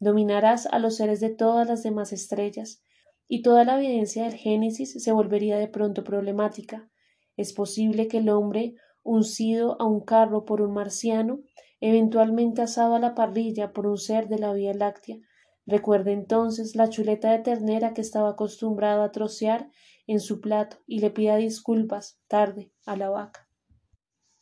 dominarás 0.05 0.67
a 0.67 0.79
los 0.79 0.97
seres 0.97 1.21
de 1.21 1.31
todas 1.31 1.67
las 1.67 1.83
demás 1.83 2.13
estrellas, 2.13 2.84
y 3.27 3.43
toda 3.43 3.65
la 3.65 3.77
evidencia 3.77 4.25
del 4.25 4.35
Génesis 4.35 5.03
se 5.03 5.13
volvería 5.13 5.59
de 5.59 5.69
pronto 5.69 6.05
problemática. 6.05 6.89
Es 7.37 7.53
posible 7.53 8.09
que 8.09 8.19
el 8.19 8.29
hombre, 8.29 8.75
uncido 9.03 9.81
a 9.81 9.85
un 9.85 10.01
carro 10.01 10.45
por 10.45 10.63
un 10.63 10.73
marciano, 10.75 11.41
eventualmente 11.81 12.63
asado 12.63 12.95
a 12.95 12.99
la 12.99 13.15
parrilla 13.15 13.73
por 13.73 13.87
un 13.87 13.99
ser 13.99 14.29
de 14.29 14.39
la 14.39 14.53
Vía 14.53 14.75
Láctea, 14.75 15.19
recuerde 15.67 16.13
entonces 16.13 16.77
la 16.77 16.89
chuleta 16.89 17.31
de 17.31 17.39
ternera 17.41 17.95
que 17.95 18.01
estaba 18.01 18.31
acostumbrado 18.31 19.03
a 19.03 19.13
trocear 19.13 19.69
en 20.07 20.21
su 20.21 20.41
plato 20.41 20.79
y 20.87 21.01
le 21.01 21.11
pida 21.11 21.37
disculpas 21.37 22.21
tarde 22.29 22.73
a 22.87 22.97
la 22.97 23.09
vaca. 23.09 23.49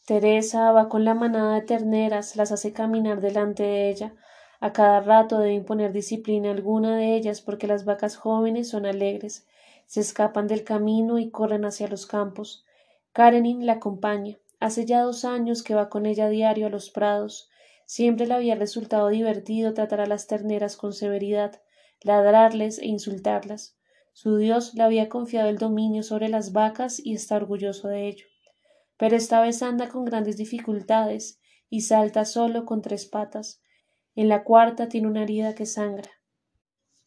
Teresa 0.07 0.73
va 0.73 0.89
con 0.89 1.05
la 1.05 1.15
manada 1.15 1.55
de 1.55 1.63
terneras, 1.63 2.35
las 2.35 2.51
hace 2.51 2.73
caminar 2.73 3.21
delante 3.21 3.63
de 3.63 3.89
ella. 3.89 4.15
A 4.63 4.73
cada 4.73 5.01
rato 5.01 5.41
debe 5.41 5.55
imponer 5.55 5.93
disciplina 5.93 6.53
alguna 6.53 6.97
de 6.97 7.17
ellas 7.17 7.41
porque 7.41 7.67
las 7.67 7.85
vacas 7.85 8.15
jóvenes 8.15 8.69
son 8.69 8.87
alegres, 8.87 9.45
se 9.87 9.99
escapan 9.99 10.47
del 10.47 10.63
camino 10.63 11.19
y 11.19 11.31
corren 11.31 11.65
hacia 11.65 11.89
los 11.89 12.07
campos. 12.07 12.65
Karenin 13.13 13.67
la 13.67 13.73
acompaña. 13.73 14.39
Hace 14.61 14.87
ya 14.87 15.03
dos 15.03 15.25
años 15.25 15.65
que 15.65 15.75
va 15.75 15.89
con 15.89 16.07
ella 16.07 16.29
diario 16.29 16.69
a 16.69 16.71
los 16.71 16.91
prados. 16.91 17.51
Siempre 17.87 18.29
le 18.29 18.35
había 18.35 18.55
resultado 18.55 19.09
divertido 19.09 19.75
tratar 19.75 20.01
a 20.01 20.07
las 20.07 20.29
terneras 20.29 20.77
con 20.77 20.93
severidad, 20.93 21.61
ladrarles 22.01 22.79
e 22.79 22.87
insultarlas. 22.87 23.77
Su 24.13 24.37
Dios 24.37 24.75
le 24.75 24.85
había 24.85 25.09
confiado 25.09 25.49
el 25.49 25.59
dominio 25.59 26.05
sobre 26.05 26.29
las 26.29 26.53
vacas 26.53 27.05
y 27.05 27.15
está 27.15 27.35
orgulloso 27.35 27.89
de 27.89 28.07
ello. 28.07 28.27
Pero 28.97 29.17
esta 29.17 29.41
vez 29.41 29.61
anda 29.61 29.89
con 29.89 30.05
grandes 30.05 30.37
dificultades 30.37 31.41
y 31.69 31.81
salta 31.81 32.25
solo 32.25 32.65
con 32.65 32.81
tres 32.81 33.07
patas. 33.07 33.62
En 34.15 34.29
la 34.29 34.45
cuarta 34.45 34.89
tiene 34.89 35.09
una 35.09 35.23
herida 35.23 35.55
que 35.55 35.67
sangra. 35.67 36.11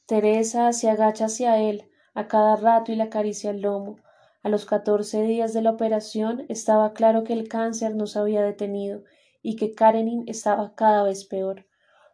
Teresa 0.06 0.74
se 0.74 0.90
agacha 0.90 1.26
hacia 1.26 1.62
él 1.62 1.90
a 2.14 2.28
cada 2.28 2.56
rato 2.56 2.92
y 2.92 2.96
le 2.96 3.04
acaricia 3.04 3.52
el 3.52 3.62
lomo. 3.62 3.98
A 4.44 4.50
los 4.50 4.66
catorce 4.66 5.24
días 5.24 5.54
de 5.54 5.62
la 5.62 5.72
operación 5.72 6.46
estaba 6.50 6.94
claro 6.94 7.24
que 7.24 7.34
el 7.34 7.48
cáncer 7.48 7.96
no 7.96 8.08
se 8.08 8.20
había 8.20 8.42
detenido 8.42 9.04
y 9.42 9.56
que 9.56 9.74
Karenin 9.74 10.24
estaba 10.28 10.76
cada 10.76 11.04
vez 11.04 11.26
peor. 11.26 11.66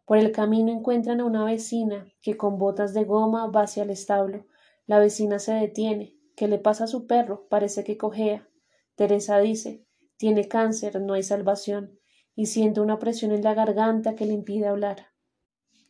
Por 0.06 0.18
el 0.18 0.32
camino 0.32 0.72
encuentran 0.72 1.22
a 1.22 1.26
una 1.26 1.46
vecina 1.46 2.08
que 2.22 2.36
con 2.36 2.58
botas 2.58 2.94
de 2.94 3.06
goma 3.06 3.48
va 3.48 3.64
hacia 3.64 3.84
el 3.84 3.90
establo. 3.90 4.46
La 4.86 5.00
vecina 5.00 5.40
se 5.40 5.54
detiene. 5.54 6.16
¿Qué 6.36 6.48
le 6.48 6.58
pasa 6.58 6.86
a 6.86 6.88
su 6.88 7.08
perro? 7.08 7.48
Parece 7.50 7.84
que 7.84 7.98
cojea. 7.98 8.48
Teresa 8.96 9.40
dice 9.40 9.86
tiene 10.22 10.48
cáncer, 10.48 11.02
no 11.02 11.16
hay 11.16 11.24
salvación, 11.24 11.98
y 12.36 12.48
siente 12.48 12.82
una 12.82 13.00
presión 13.00 13.32
en 13.32 13.44
la 13.44 13.54
garganta 13.54 14.16
que 14.16 14.26
le 14.26 14.34
impide 14.34 14.68
hablar. 14.68 15.08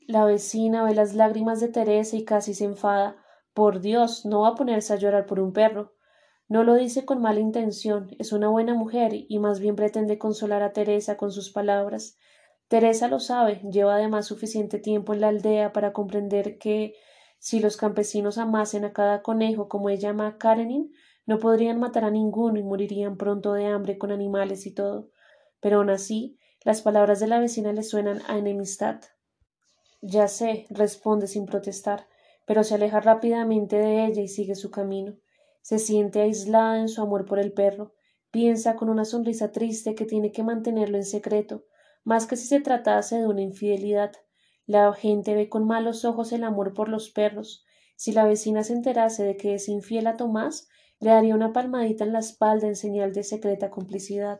La 0.07 0.25
vecina 0.25 0.83
ve 0.83 0.95
las 0.95 1.13
lágrimas 1.13 1.59
de 1.59 1.69
Teresa 1.69 2.17
y 2.17 2.25
casi 2.25 2.53
se 2.53 2.65
enfada. 2.65 3.17
Por 3.53 3.81
Dios, 3.81 4.25
no 4.25 4.41
va 4.41 4.49
a 4.49 4.55
ponerse 4.55 4.93
a 4.93 4.97
llorar 4.97 5.25
por 5.25 5.39
un 5.39 5.53
perro. 5.53 5.93
No 6.47 6.63
lo 6.63 6.73
dice 6.73 7.05
con 7.05 7.21
mala 7.21 7.39
intención, 7.39 8.09
es 8.19 8.33
una 8.33 8.49
buena 8.49 8.73
mujer 8.73 9.11
y 9.13 9.39
más 9.39 9.59
bien 9.59 9.75
pretende 9.75 10.17
consolar 10.17 10.63
a 10.63 10.73
Teresa 10.73 11.15
con 11.15 11.31
sus 11.31 11.51
palabras. 11.51 12.17
Teresa 12.67 13.07
lo 13.07 13.19
sabe, 13.19 13.61
lleva 13.71 13.95
además 13.95 14.25
suficiente 14.25 14.79
tiempo 14.79 15.13
en 15.13 15.21
la 15.21 15.29
aldea 15.29 15.71
para 15.71 15.93
comprender 15.93 16.57
que 16.57 16.95
si 17.39 17.59
los 17.59 17.77
campesinos 17.77 18.37
amasen 18.37 18.85
a 18.85 18.93
cada 18.93 19.21
conejo 19.21 19.69
como 19.69 19.89
ella 19.89 20.09
llama 20.09 20.27
a 20.27 20.37
Karenin, 20.37 20.91
no 21.25 21.39
podrían 21.39 21.79
matar 21.79 22.03
a 22.03 22.11
ninguno 22.11 22.59
y 22.59 22.63
morirían 22.63 23.15
pronto 23.15 23.53
de 23.53 23.67
hambre 23.67 23.97
con 23.97 24.11
animales 24.11 24.65
y 24.65 24.73
todo. 24.73 25.10
Pero 25.61 25.77
aun 25.77 25.89
así, 25.89 26.37
las 26.65 26.81
palabras 26.81 27.19
de 27.19 27.27
la 27.27 27.39
vecina 27.39 27.71
le 27.71 27.83
suenan 27.83 28.21
a 28.27 28.37
enemistad. 28.37 29.01
Ya 30.01 30.27
sé, 30.27 30.65
responde 30.69 31.27
sin 31.27 31.45
protestar, 31.45 32.07
pero 32.45 32.63
se 32.63 32.75
aleja 32.75 32.99
rápidamente 32.99 33.77
de 33.77 34.05
ella 34.05 34.21
y 34.21 34.27
sigue 34.27 34.55
su 34.55 34.71
camino. 34.71 35.15
Se 35.61 35.79
siente 35.79 36.21
aislada 36.21 36.79
en 36.79 36.89
su 36.89 37.01
amor 37.01 37.25
por 37.25 37.39
el 37.39 37.53
perro. 37.53 37.93
Piensa 38.31 38.75
con 38.75 38.89
una 38.89 39.05
sonrisa 39.05 39.51
triste 39.51 39.95
que 39.95 40.05
tiene 40.05 40.31
que 40.31 40.43
mantenerlo 40.43 40.97
en 40.97 41.05
secreto, 41.05 41.65
más 42.03 42.25
que 42.25 42.35
si 42.35 42.47
se 42.47 42.61
tratase 42.61 43.19
de 43.19 43.27
una 43.27 43.41
infidelidad. 43.41 44.11
La 44.65 44.91
gente 44.93 45.35
ve 45.35 45.49
con 45.49 45.65
malos 45.65 46.05
ojos 46.05 46.31
el 46.31 46.43
amor 46.43 46.73
por 46.73 46.89
los 46.89 47.09
perros. 47.09 47.63
Si 47.95 48.11
la 48.11 48.25
vecina 48.25 48.63
se 48.63 48.73
enterase 48.73 49.23
de 49.23 49.37
que 49.37 49.53
es 49.53 49.67
infiel 49.69 50.07
a 50.07 50.17
Tomás, 50.17 50.67
le 50.99 51.11
daría 51.11 51.35
una 51.35 51.53
palmadita 51.53 52.03
en 52.03 52.13
la 52.13 52.19
espalda 52.19 52.67
en 52.67 52.75
señal 52.75 53.13
de 53.13 53.23
secreta 53.23 53.69
complicidad. 53.69 54.39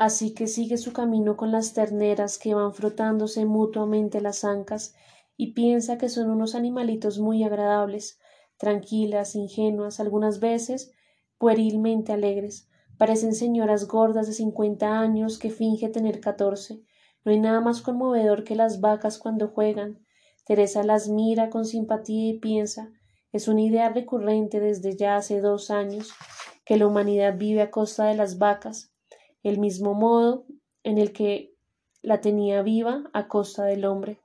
Así 0.00 0.32
que 0.32 0.46
sigue 0.46 0.78
su 0.78 0.94
camino 0.94 1.36
con 1.36 1.52
las 1.52 1.74
terneras 1.74 2.38
que 2.38 2.54
van 2.54 2.72
frotándose 2.72 3.44
mutuamente 3.44 4.22
las 4.22 4.44
ancas 4.44 4.94
y 5.36 5.52
piensa 5.52 5.98
que 5.98 6.08
son 6.08 6.30
unos 6.30 6.54
animalitos 6.54 7.18
muy 7.18 7.44
agradables, 7.44 8.18
tranquilas, 8.56 9.34
ingenuas, 9.34 10.00
algunas 10.00 10.40
veces 10.40 10.90
puerilmente 11.36 12.14
alegres. 12.14 12.66
Parecen 12.96 13.34
señoras 13.34 13.88
gordas 13.88 14.26
de 14.26 14.32
cincuenta 14.32 14.98
años 15.00 15.38
que 15.38 15.50
finge 15.50 15.90
tener 15.90 16.20
catorce, 16.20 16.80
no 17.22 17.32
hay 17.32 17.38
nada 17.38 17.60
más 17.60 17.82
conmovedor 17.82 18.42
que 18.42 18.56
las 18.56 18.80
vacas 18.80 19.18
cuando 19.18 19.48
juegan. 19.48 19.98
Teresa 20.46 20.82
las 20.82 21.10
mira 21.10 21.50
con 21.50 21.66
simpatía 21.66 22.30
y 22.30 22.38
piensa 22.38 22.90
es 23.32 23.48
una 23.48 23.60
idea 23.60 23.90
recurrente 23.90 24.60
desde 24.60 24.96
ya 24.96 25.16
hace 25.16 25.42
dos 25.42 25.70
años 25.70 26.10
que 26.64 26.78
la 26.78 26.86
humanidad 26.86 27.36
vive 27.36 27.60
a 27.60 27.70
costa 27.70 28.06
de 28.06 28.14
las 28.14 28.38
vacas, 28.38 28.89
el 29.42 29.58
mismo 29.58 29.94
modo 29.94 30.46
en 30.82 30.98
el 30.98 31.12
que 31.12 31.54
la 32.02 32.20
tenía 32.20 32.62
viva 32.62 33.04
a 33.12 33.28
costa 33.28 33.64
del 33.64 33.84
hombre. 33.84 34.20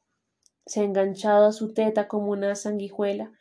Se 0.66 0.82
ha 0.82 0.84
enganchado 0.84 1.46
a 1.46 1.52
su 1.52 1.74
teta 1.74 2.08
como 2.08 2.32
una 2.32 2.56
sanguijuela. 2.56 3.32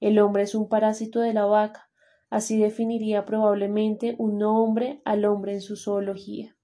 El 0.00 0.18
hombre 0.18 0.42
es 0.42 0.54
un 0.54 0.68
parásito 0.68 1.20
de 1.20 1.32
la 1.32 1.44
vaca. 1.44 1.90
Así 2.30 2.58
definiría 2.58 3.24
probablemente 3.24 4.16
un 4.18 4.42
hombre 4.42 5.02
al 5.04 5.24
hombre 5.24 5.52
en 5.52 5.60
su 5.60 5.76
zoología. 5.76 6.56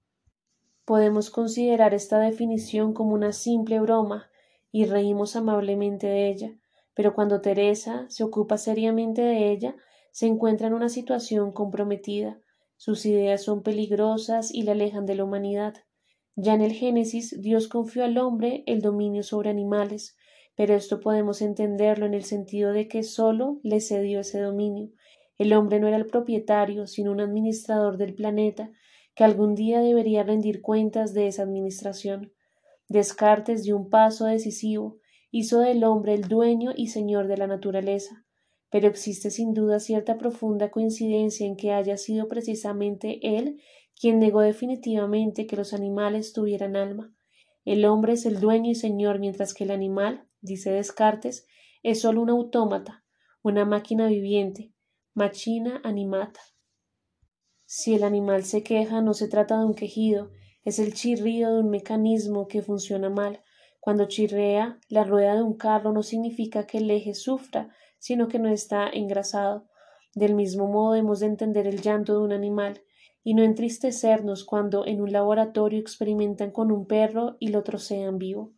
Podemos 0.83 1.29
considerar 1.29 1.93
esta 1.93 2.19
definición 2.19 2.93
como 2.93 3.13
una 3.13 3.31
simple 3.31 3.79
broma 3.79 4.29
y 4.71 4.85
reímos 4.85 5.35
amablemente 5.35 6.07
de 6.07 6.29
ella, 6.29 6.59
pero 6.95 7.13
cuando 7.13 7.41
Teresa 7.41 8.05
se 8.09 8.23
ocupa 8.23 8.57
seriamente 8.57 9.21
de 9.21 9.51
ella, 9.51 9.75
se 10.11 10.25
encuentra 10.25 10.67
en 10.67 10.73
una 10.73 10.89
situación 10.89 11.51
comprometida. 11.51 12.41
Sus 12.79 13.05
ideas 13.05 13.43
son 13.43 13.61
peligrosas 13.61 14.53
y 14.53 14.63
la 14.63 14.71
alejan 14.71 15.05
de 15.05 15.15
la 15.15 15.25
humanidad. 15.25 15.73
Ya 16.37 16.53
en 16.53 16.61
el 16.61 16.71
Génesis 16.71 17.35
Dios 17.41 17.67
confió 17.67 18.05
al 18.05 18.17
hombre 18.17 18.63
el 18.67 18.79
dominio 18.79 19.21
sobre 19.21 19.49
animales, 19.49 20.15
pero 20.55 20.73
esto 20.75 21.01
podemos 21.01 21.41
entenderlo 21.41 22.05
en 22.05 22.13
el 22.13 22.23
sentido 22.23 22.71
de 22.71 22.87
que 22.87 23.03
sólo 23.03 23.59
le 23.63 23.81
cedió 23.81 24.21
ese 24.21 24.39
dominio. 24.39 24.91
El 25.37 25.51
hombre 25.51 25.81
no 25.81 25.89
era 25.89 25.97
el 25.97 26.05
propietario, 26.05 26.87
sino 26.87 27.11
un 27.11 27.19
administrador 27.19 27.97
del 27.97 28.15
planeta, 28.15 28.71
que 29.13 29.25
algún 29.25 29.55
día 29.55 29.81
debería 29.81 30.23
rendir 30.23 30.61
cuentas 30.61 31.13
de 31.13 31.27
esa 31.27 31.43
administración. 31.43 32.31
Descartes 32.87 33.63
dio 33.63 33.75
un 33.75 33.89
paso 33.89 34.25
decisivo, 34.25 34.99
hizo 35.31 35.59
del 35.59 35.83
hombre 35.83 36.13
el 36.13 36.29
dueño 36.29 36.71
y 36.73 36.87
señor 36.87 37.27
de 37.27 37.35
la 37.35 37.47
naturaleza, 37.47 38.25
pero 38.69 38.87
existe 38.87 39.31
sin 39.31 39.53
duda 39.53 39.79
cierta 39.79 40.17
profunda 40.17 40.69
coincidencia 40.69 41.45
en 41.45 41.55
que 41.55 41.71
haya 41.71 41.97
sido 41.97 42.27
precisamente 42.27 43.19
él 43.21 43.61
quien 43.99 44.19
negó 44.19 44.41
definitivamente 44.41 45.45
que 45.45 45.57
los 45.57 45.73
animales 45.73 46.31
tuvieran 46.31 46.75
alma. 46.75 47.13
El 47.65 47.83
hombre 47.85 48.13
es 48.13 48.25
el 48.25 48.39
dueño 48.39 48.71
y 48.71 48.75
señor, 48.75 49.19
mientras 49.19 49.53
que 49.53 49.65
el 49.65 49.71
animal, 49.71 50.27
dice 50.41 50.71
Descartes, 50.71 51.45
es 51.83 52.01
sólo 52.01 52.21
un 52.21 52.29
autómata, 52.29 53.03
una 53.43 53.65
máquina 53.65 54.07
viviente, 54.07 54.73
machina 55.13 55.81
animata. 55.83 56.39
Si 57.65 57.93
el 57.93 58.03
animal 58.03 58.45
se 58.45 58.63
queja, 58.63 59.01
no 59.01 59.13
se 59.13 59.27
trata 59.27 59.59
de 59.59 59.65
un 59.65 59.75
quejido, 59.75 60.31
es 60.63 60.79
el 60.79 60.93
chirrido 60.93 61.53
de 61.53 61.59
un 61.61 61.69
mecanismo 61.69 62.47
que 62.47 62.61
funciona 62.61 63.09
mal. 63.09 63.41
Cuando 63.79 64.07
chirrea 64.07 64.79
la 64.87 65.03
rueda 65.03 65.35
de 65.35 65.43
un 65.43 65.55
carro 65.55 65.91
no 65.91 66.03
significa 66.03 66.65
que 66.65 66.79
el 66.79 66.89
eje 66.89 67.13
sufra, 67.13 67.69
sino 67.99 68.27
que 68.27 68.39
no 68.39 68.49
está 68.49 68.89
engrasado. 68.89 69.67
Del 70.15 70.33
mismo 70.33 70.67
modo 70.67 70.95
hemos 70.95 71.19
de 71.19 71.27
entender 71.27 71.67
el 71.67 71.81
llanto 71.81 72.13
de 72.13 72.23
un 72.23 72.31
animal. 72.31 72.81
y 73.21 73.33
no 73.33 73.43
entristecernos 73.43 74.45
cuando 74.45 74.87
en 74.87 75.01
un 75.01 75.11
laboratorio 75.11 75.77
experimentan 75.77 76.51
con 76.51 76.71
un 76.71 76.87
perro 76.87 77.35
y 77.37 77.49
lo 77.49 77.63
trocean 77.63 78.17
vivo. 78.17 78.53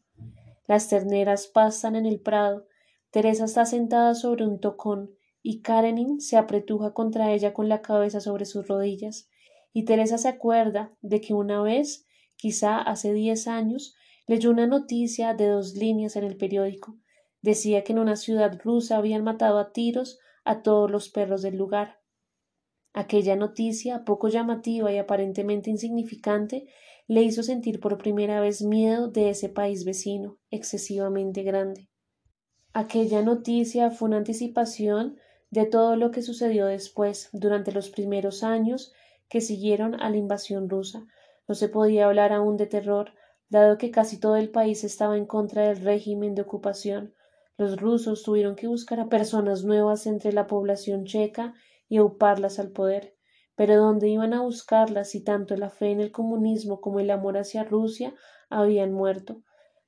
Las 0.68 0.88
terneras 0.88 1.48
pastan 1.48 1.96
en 1.96 2.06
el 2.06 2.22
prado, 2.22 2.68
Teresa 3.10 3.46
está 3.46 3.66
sentada 3.66 4.16
sobre 4.16 4.46
un 4.46 4.60
tocón, 4.60 5.12
y 5.42 5.62
Karenin 5.62 6.22
se 6.22 6.38
apretuja 6.38 6.94
contra 6.94 7.34
ella 7.34 7.54
con 7.54 7.68
la 7.68 7.82
cabeza 7.82 8.22
sobre 8.22 8.46
sus 8.46 8.68
rodillas, 8.68 9.30
y 9.74 9.84
Teresa 9.84 10.18
se 10.18 10.30
acuerda 10.30 10.94
de 11.02 11.20
que 11.20 11.34
una 11.34 11.62
vez, 11.62 12.06
quizá 12.38 12.78
hace 12.78 13.12
diez 13.12 13.48
años, 13.48 13.96
leyó 14.28 14.50
una 14.50 14.68
noticia 14.68 15.34
de 15.34 15.48
dos 15.48 15.74
líneas 15.76 16.16
en 16.16 16.24
el 16.24 16.38
periódico. 16.38 16.98
Decía 17.42 17.84
que 17.84 17.94
en 17.94 18.00
una 18.00 18.16
ciudad 18.16 18.60
rusa 18.64 18.98
habían 18.98 19.24
matado 19.24 19.60
a 19.60 19.72
tiros 19.72 20.20
a 20.44 20.62
todos 20.62 20.90
los 20.90 21.10
perros 21.10 21.42
del 21.42 21.58
lugar. 21.58 22.00
Aquella 22.94 23.36
noticia, 23.36 24.04
poco 24.04 24.28
llamativa 24.28 24.92
y 24.92 24.98
aparentemente 24.98 25.70
insignificante, 25.70 26.68
le 27.08 27.24
hizo 27.24 27.44
sentir 27.44 27.80
por 27.80 27.98
primera 27.98 28.42
vez 28.42 28.62
miedo 28.62 29.08
de 29.08 29.30
ese 29.30 29.50
país 29.50 29.86
vecino, 29.86 30.38
excesivamente 30.50 31.44
grande. 31.44 31.90
Aquella 32.74 33.22
noticia 33.22 33.92
fue 33.92 34.10
una 34.10 34.18
anticipación 34.18 35.18
de 35.50 35.66
todo 35.66 35.98
lo 35.98 36.12
que 36.12 36.22
sucedió 36.22 36.66
después, 36.68 37.30
durante 37.34 37.72
los 37.74 37.90
primeros 37.90 38.44
años 38.44 38.94
que 39.28 39.42
siguieron 39.42 40.00
a 40.02 40.10
la 40.10 40.18
invasión 40.18 40.70
rusa. 40.70 41.06
No 41.48 41.56
se 41.56 41.68
podía 41.68 42.06
hablar 42.06 42.32
aún 42.32 42.56
de 42.56 42.68
terror, 42.68 43.14
dado 43.50 43.78
que 43.78 43.92
casi 43.92 44.20
todo 44.20 44.38
el 44.38 44.50
país 44.50 44.84
estaba 44.86 45.18
en 45.18 45.26
contra 45.26 45.68
del 45.68 45.84
régimen 45.84 46.36
de 46.36 46.44
ocupación. 46.44 47.14
Los 47.62 47.80
rusos 47.80 48.24
tuvieron 48.24 48.56
que 48.56 48.66
buscar 48.66 49.00
a 49.00 49.08
personas 49.08 49.64
nuevas 49.64 50.08
entre 50.08 50.34
la 50.34 50.48
población 50.48 51.06
checa 51.06 51.54
y 51.88 51.98
auparlas 51.98 52.58
al 52.58 52.72
poder. 52.72 53.16
Pero 53.54 53.78
¿dónde 53.78 54.10
iban 54.10 54.34
a 54.34 54.42
buscarlas 54.42 55.12
si 55.12 55.24
tanto 55.24 55.56
la 55.56 55.70
fe 55.70 55.92
en 55.92 56.00
el 56.00 56.12
comunismo 56.12 56.82
como 56.82 57.00
el 57.00 57.12
amor 57.12 57.38
hacia 57.38 57.64
Rusia 57.64 58.16
habían 58.50 58.94
muerto? 58.94 59.44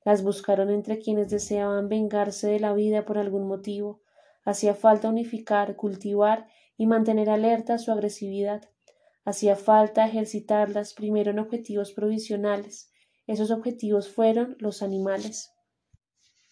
Las 0.05 0.21
buscaron 0.21 0.69
entre 0.69 0.99
quienes 0.99 1.31
deseaban 1.31 1.89
vengarse 1.89 2.45
de 2.47 2.59
la 2.59 2.73
vida 2.73 3.05
por 3.05 3.17
algún 3.17 3.47
motivo. 3.47 4.03
Hacía 4.45 4.75
falta 4.75 5.09
unificar, 5.09 5.75
cultivar 5.75 6.45
y 6.77 6.85
mantener 6.85 7.31
alerta 7.31 7.79
su 7.79 7.91
agresividad. 7.91 8.69
Hacía 9.25 9.55
falta 9.55 10.05
ejercitarlas 10.05 10.93
primero 10.93 11.31
en 11.31 11.39
objetivos 11.39 11.91
provisionales. 11.91 12.91
Esos 13.25 13.49
objetivos 13.49 14.09
fueron 14.09 14.57
los 14.59 14.83
animales. 14.83 15.52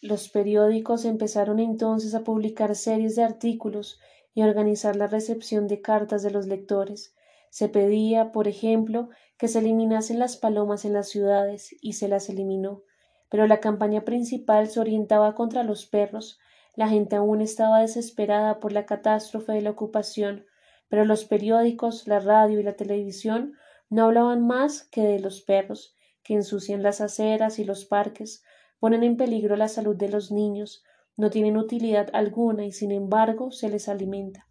Los 0.01 0.29
periódicos 0.29 1.05
empezaron 1.05 1.59
entonces 1.59 2.15
a 2.15 2.23
publicar 2.23 2.75
series 2.75 3.15
de 3.15 3.23
artículos 3.23 3.99
y 4.33 4.41
organizar 4.41 4.95
la 4.95 5.05
recepción 5.05 5.67
de 5.67 5.81
cartas 5.81 6.23
de 6.23 6.31
los 6.31 6.47
lectores. 6.47 7.15
Se 7.51 7.69
pedía, 7.69 8.31
por 8.31 8.47
ejemplo, 8.47 9.09
que 9.37 9.47
se 9.47 9.59
eliminasen 9.59 10.17
las 10.17 10.37
palomas 10.37 10.85
en 10.85 10.93
las 10.93 11.09
ciudades, 11.09 11.75
y 11.81 11.93
se 11.93 12.07
las 12.07 12.29
eliminó. 12.29 12.81
Pero 13.29 13.45
la 13.45 13.59
campaña 13.59 14.01
principal 14.01 14.67
se 14.69 14.79
orientaba 14.79 15.35
contra 15.35 15.61
los 15.61 15.85
perros. 15.85 16.39
La 16.75 16.87
gente 16.87 17.15
aún 17.15 17.39
estaba 17.39 17.81
desesperada 17.81 18.59
por 18.59 18.71
la 18.71 18.87
catástrofe 18.87 19.51
de 19.51 19.61
la 19.61 19.69
ocupación, 19.69 20.47
pero 20.89 21.05
los 21.05 21.25
periódicos, 21.25 22.07
la 22.07 22.19
radio 22.19 22.59
y 22.59 22.63
la 22.63 22.73
televisión 22.73 23.53
no 23.89 24.05
hablaban 24.05 24.47
más 24.47 24.83
que 24.83 25.01
de 25.03 25.19
los 25.19 25.41
perros, 25.41 25.95
que 26.23 26.33
ensucian 26.33 26.81
las 26.81 27.01
aceras 27.01 27.59
y 27.59 27.65
los 27.65 27.85
parques, 27.85 28.43
ponen 28.81 29.03
en 29.03 29.15
peligro 29.15 29.55
la 29.55 29.67
salud 29.67 29.95
de 29.95 30.09
los 30.09 30.31
niños, 30.31 30.83
no 31.15 31.29
tienen 31.29 31.55
utilidad 31.55 32.09
alguna 32.13 32.65
y 32.65 32.71
sin 32.71 32.91
embargo 32.91 33.51
se 33.51 33.69
les 33.69 33.87
alimenta. 33.87 34.47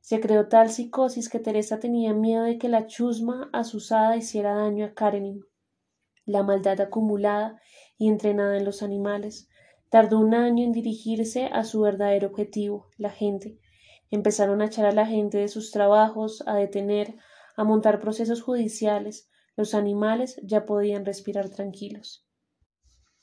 Se 0.00 0.18
creó 0.18 0.48
tal 0.48 0.70
psicosis 0.70 1.28
que 1.28 1.40
Teresa 1.40 1.78
tenía 1.78 2.14
miedo 2.14 2.44
de 2.44 2.56
que 2.56 2.70
la 2.70 2.86
chusma 2.86 3.50
asusada 3.52 4.16
hiciera 4.16 4.54
daño 4.54 4.86
a 4.86 4.94
Karenin. 4.94 5.44
La 6.24 6.42
maldad 6.42 6.80
acumulada 6.80 7.60
y 7.98 8.08
entrenada 8.08 8.56
en 8.56 8.64
los 8.64 8.82
animales 8.82 9.50
tardó 9.90 10.20
un 10.20 10.32
año 10.32 10.64
en 10.64 10.72
dirigirse 10.72 11.44
a 11.44 11.62
su 11.62 11.82
verdadero 11.82 12.28
objetivo, 12.28 12.86
la 12.96 13.10
gente. 13.10 13.58
Empezaron 14.10 14.62
a 14.62 14.66
echar 14.66 14.86
a 14.86 14.92
la 14.92 15.04
gente 15.04 15.36
de 15.36 15.48
sus 15.48 15.70
trabajos, 15.70 16.42
a 16.46 16.54
detener, 16.54 17.16
a 17.56 17.64
montar 17.64 18.00
procesos 18.00 18.40
judiciales. 18.40 19.28
Los 19.54 19.74
animales 19.74 20.40
ya 20.42 20.64
podían 20.64 21.04
respirar 21.04 21.50
tranquilos. 21.50 22.25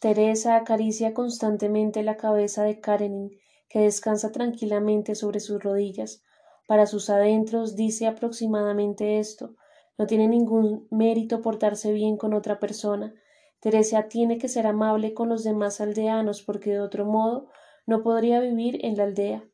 Teresa 0.03 0.57
acaricia 0.57 1.13
constantemente 1.13 2.03
la 2.03 2.17
cabeza 2.17 2.65
de 2.65 2.81
Karenin, 2.81 3.39
que 3.69 3.79
descansa 3.79 4.33
tranquilamente 4.33 5.15
sobre 5.15 5.39
sus 5.39 5.63
rodillas. 5.63 6.25
Para 6.67 6.87
sus 6.87 7.09
adentros 7.09 7.77
dice 7.77 8.07
aproximadamente 8.07 9.19
esto 9.19 9.55
no 9.97 10.05
tiene 10.05 10.27
ningún 10.27 10.89
mérito 10.91 11.41
portarse 11.41 11.93
bien 11.93 12.17
con 12.17 12.33
otra 12.33 12.59
persona. 12.59 13.13
Teresa 13.61 14.09
tiene 14.09 14.37
que 14.37 14.49
ser 14.49 14.67
amable 14.67 15.13
con 15.13 15.29
los 15.29 15.45
demás 15.45 15.79
aldeanos 15.79 16.41
porque 16.41 16.71
de 16.71 16.81
otro 16.81 17.05
modo 17.05 17.47
no 17.85 18.03
podría 18.03 18.41
vivir 18.41 18.85
en 18.85 18.97
la 18.97 19.03
aldea. 19.03 19.45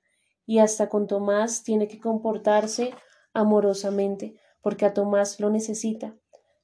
Y 0.48 0.58
hasta 0.58 0.90
con 0.90 1.06
Tomás 1.06 1.62
tiene 1.62 1.88
que 1.88 2.00
comportarse 2.00 2.90
amorosamente 3.36 4.34
porque 4.64 4.88
a 4.88 4.96
Tomás 4.96 5.40
lo 5.40 5.52
necesita. 5.52 6.16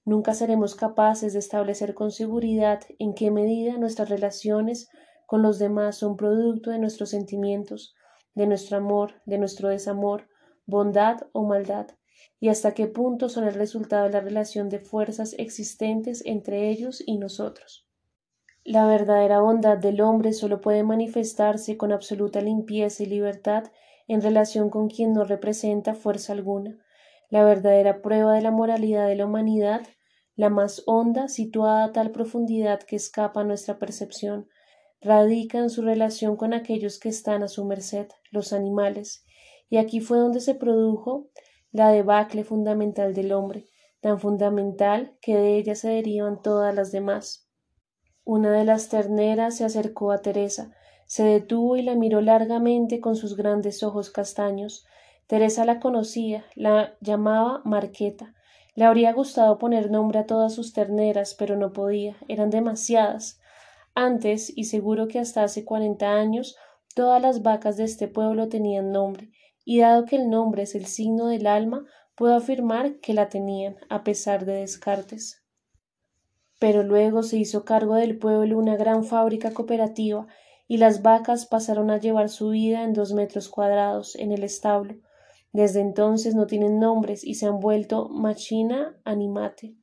Nunca 0.06 0.36
seremos 0.36 0.76
capaces 0.76 1.34
de 1.34 1.40
establecer 1.40 1.96
con 1.96 2.12
seguridad 2.12 2.82
en 3.00 3.16
qué 3.16 3.32
medida 3.32 3.78
nuestras 3.78 4.10
relaciones 4.10 4.88
con 5.26 5.42
los 5.42 5.58
demás 5.58 5.98
son 5.98 6.16
producto 6.16 6.70
de 6.70 6.78
nuestros 6.78 7.10
sentimientos, 7.10 7.96
de 8.36 8.46
nuestro 8.46 8.78
amor, 8.78 9.14
de 9.26 9.40
nuestro 9.40 9.70
desamor, 9.70 10.28
bondad 10.68 11.22
o 11.32 11.44
maldad, 11.44 11.88
y 12.40 12.50
hasta 12.50 12.76
qué 12.76 12.86
punto 12.86 13.30
son 13.30 13.46
el 13.46 13.56
resultado 13.56 14.06
de 14.06 14.12
la 14.12 14.22
relación 14.22 14.70
de 14.70 14.80
fuerzas 14.80 15.34
existentes 15.40 16.22
entre 16.26 16.70
ellos 16.70 17.02
y 17.04 17.18
nosotros. 17.18 17.88
La 18.64 18.86
verdadera 18.86 19.42
bondad 19.42 19.78
del 19.78 20.02
hombre 20.02 20.34
solo 20.34 20.62
puede 20.62 20.84
manifestarse 20.84 21.78
con 21.78 21.92
absoluta 21.92 22.42
limpieza 22.42 23.04
y 23.04 23.08
libertad 23.08 23.66
en 24.08 24.22
relación 24.22 24.70
con 24.70 24.88
quien 24.88 25.14
no 25.14 25.24
representa 25.24 25.96
fuerza 25.96 26.34
alguna. 26.34 26.78
La 27.30 27.44
verdadera 27.44 28.02
prueba 28.02 28.34
de 28.34 28.42
la 28.42 28.52
moralidad 28.52 29.08
de 29.08 29.16
la 29.16 29.26
humanidad 29.26 29.82
la 30.36 30.50
más 30.50 30.84
honda, 30.86 31.28
situada 31.30 31.86
a 31.86 31.92
tal 31.94 32.12
profundidad 32.12 32.82
que 32.82 32.98
escapa 32.98 33.42
a 33.42 33.44
nuestra 33.46 33.80
percepción, 33.80 34.50
radica 35.02 35.60
en 35.60 35.70
su 35.70 35.82
relación 35.82 36.36
con 36.36 36.54
aquellos 36.54 37.00
que 37.00 37.10
están 37.10 37.44
a 37.44 37.48
su 37.48 37.66
merced, 37.66 38.08
los 38.32 38.52
animales, 38.52 39.26
y 39.70 39.78
aquí 39.78 40.02
fue 40.02 40.18
donde 40.18 40.42
se 40.42 40.56
produjo 40.56 41.30
la 41.72 41.90
debacle 41.90 42.44
fundamental 42.44 43.14
del 43.14 43.32
hombre, 43.32 43.66
tan 44.02 44.20
fundamental 44.20 45.18
que 45.22 45.36
de 45.36 45.58
ella 45.58 45.76
se 45.76 45.90
derivan 45.90 46.42
todas 46.42 46.76
las 46.76 46.92
demás. 46.92 47.50
Una 48.24 48.52
de 48.52 48.66
las 48.66 48.90
terneras 48.90 49.58
se 49.58 49.66
acercó 49.66 50.12
a 50.12 50.22
Teresa, 50.22 50.76
se 51.08 51.24
detuvo 51.24 51.78
y 51.78 51.84
la 51.84 51.96
miró 51.96 52.20
largamente 52.22 53.00
con 53.00 53.16
sus 53.16 53.36
grandes 53.36 53.84
ojos 53.84 54.10
castaños. 54.10 54.86
Teresa 55.28 55.66
la 55.66 55.80
conocía, 55.80 56.46
la 56.56 56.96
llamaba 57.02 57.62
Marqueta, 57.66 58.36
le 58.76 58.84
habría 58.84 59.14
gustado 59.14 59.58
poner 59.58 59.90
nombre 59.90 60.20
a 60.20 60.26
todas 60.26 60.54
sus 60.54 60.74
terneras, 60.74 61.34
pero 61.34 61.56
no 61.56 61.72
podía, 61.72 62.18
eran 62.28 62.50
demasiadas. 62.50 63.40
Antes, 63.96 64.52
y 64.56 64.66
seguro 64.66 65.08
que 65.08 65.18
hasta 65.18 65.44
hace 65.44 65.64
cuarenta 65.64 66.14
años, 66.14 66.58
todas 66.94 67.22
las 67.22 67.42
vacas 67.42 67.78
de 67.78 67.86
este 67.86 68.10
pueblo 68.10 68.50
tenían 68.50 68.92
nombre, 68.92 69.32
y 69.64 69.80
dado 69.80 70.06
que 70.06 70.18
el 70.18 70.30
nombre 70.30 70.64
es 70.64 70.76
el 70.76 70.86
signo 70.86 71.28
del 71.28 71.48
alma, 71.48 71.86
puedo 72.16 72.36
afirmar 72.36 73.00
que 73.00 73.14
la 73.14 73.30
tenían, 73.30 73.78
a 73.90 74.04
pesar 74.04 74.46
de 74.46 74.54
Descartes. 74.56 75.42
Pero 76.60 76.84
luego 76.84 77.24
se 77.24 77.38
hizo 77.38 77.64
cargo 77.64 77.96
del 77.96 78.18
pueblo 78.18 78.58
una 78.58 78.76
gran 78.76 79.06
fábrica 79.06 79.52
cooperativa, 79.52 80.28
y 80.68 80.78
las 80.78 81.02
vacas 81.02 81.46
pasaron 81.46 81.92
a 81.92 81.98
llevar 81.98 82.28
su 82.30 82.50
vida 82.50 82.84
en 82.84 82.94
dos 82.94 83.14
metros 83.14 83.50
cuadrados 83.50 84.16
en 84.16 84.32
el 84.32 84.44
establo, 84.44 84.96
desde 85.56 85.80
entonces 85.80 86.36
no 86.36 86.48
tienen 86.48 86.80
nombres 86.80 87.24
y 87.24 87.36
se 87.36 87.46
han 87.46 87.62
vuelto 87.62 88.10
machina 88.10 89.00
animate. 89.06 89.74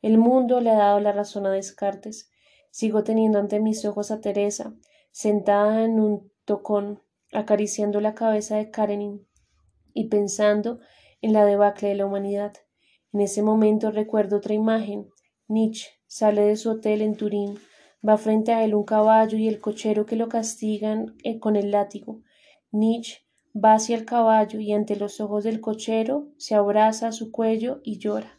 El 0.00 0.16
mundo 0.16 0.62
le 0.62 0.70
ha 0.70 0.78
dado 0.78 0.98
la 0.98 1.12
razón 1.12 1.44
a 1.44 1.50
Descartes. 1.50 2.30
Sigo 2.70 3.04
teniendo 3.04 3.38
ante 3.38 3.60
mis 3.60 3.84
ojos 3.84 4.10
a 4.10 4.22
Teresa, 4.22 4.74
sentada 5.10 5.84
en 5.84 6.00
un 6.00 6.32
tocón, 6.46 7.02
acariciando 7.34 8.00
la 8.00 8.14
cabeza 8.14 8.56
de 8.56 8.70
Karenin 8.70 9.28
y 9.92 10.08
pensando 10.08 10.80
en 11.20 11.34
la 11.34 11.44
debacle 11.44 11.88
de 11.90 11.96
la 11.96 12.06
humanidad. 12.06 12.54
En 13.12 13.20
ese 13.20 13.42
momento 13.42 13.90
recuerdo 13.90 14.38
otra 14.38 14.54
imagen. 14.54 15.10
Nietzsche 15.48 15.90
sale 16.06 16.40
de 16.46 16.56
su 16.56 16.70
hotel 16.70 17.02
en 17.02 17.14
Turín, 17.14 17.58
va 18.08 18.16
frente 18.16 18.52
a 18.52 18.64
él 18.64 18.74
un 18.74 18.84
caballo 18.84 19.36
y 19.36 19.48
el 19.48 19.60
cochero 19.60 20.06
que 20.06 20.16
lo 20.16 20.30
castigan 20.30 21.14
eh, 21.24 21.38
con 21.38 21.56
el 21.56 21.72
látigo. 21.72 22.22
Nietzsche 22.70 23.18
va 23.54 23.74
hacia 23.74 23.96
el 23.96 24.04
caballo 24.04 24.60
y 24.60 24.72
ante 24.72 24.96
los 24.96 25.20
ojos 25.20 25.44
del 25.44 25.60
cochero 25.60 26.28
se 26.36 26.54
abraza 26.54 27.08
a 27.08 27.12
su 27.12 27.32
cuello 27.32 27.80
y 27.82 27.98
llora. 27.98 28.38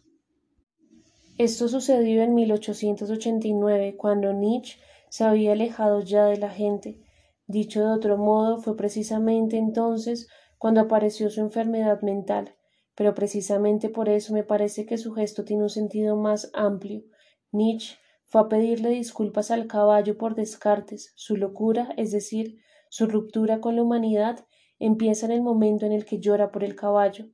Esto 1.38 1.68
sucedió 1.68 2.22
en 2.22 2.36
1889, 2.36 3.98
cuando 3.98 4.32
Nietzsche 4.32 4.80
se 5.10 5.24
había 5.24 5.54
alejado 5.54 6.02
ya 6.02 6.26
de 6.26 6.38
la 6.38 6.50
gente. 6.50 7.02
Dicho 7.48 7.82
de 7.82 7.92
otro 7.92 8.18
modo, 8.18 8.60
fue 8.60 8.78
precisamente 8.78 9.58
entonces 9.58 10.28
cuando 10.58 10.82
apareció 10.82 11.30
su 11.30 11.42
enfermedad 11.42 12.02
mental, 12.02 12.56
pero 12.96 13.16
precisamente 13.16 13.90
por 13.90 14.08
eso 14.08 14.34
me 14.34 14.44
parece 14.44 14.86
que 14.86 14.98
su 14.98 15.14
gesto 15.14 15.44
tiene 15.44 15.64
un 15.64 15.70
sentido 15.70 16.16
más 16.16 16.52
amplio. 16.54 17.04
Nietzsche 17.52 17.98
fue 18.26 18.42
a 18.42 18.48
pedirle 18.48 18.90
disculpas 18.90 19.52
al 19.52 19.68
caballo 19.68 20.18
por 20.18 20.36
Descartes. 20.36 21.12
Su 21.16 21.36
locura, 21.36 21.94
es 21.98 22.12
decir, 22.12 22.60
su 22.90 23.08
ruptura 23.08 23.60
con 23.60 23.76
la 23.76 23.84
humanidad, 23.84 24.46
empieza 24.82 25.28
en 25.28 25.32
el 25.32 25.42
momento 25.42 25.86
en 25.86 25.92
el 25.92 26.06
que 26.06 26.20
llora 26.20 26.52
por 26.52 26.64
el 26.64 26.76
caballo. 26.76 27.28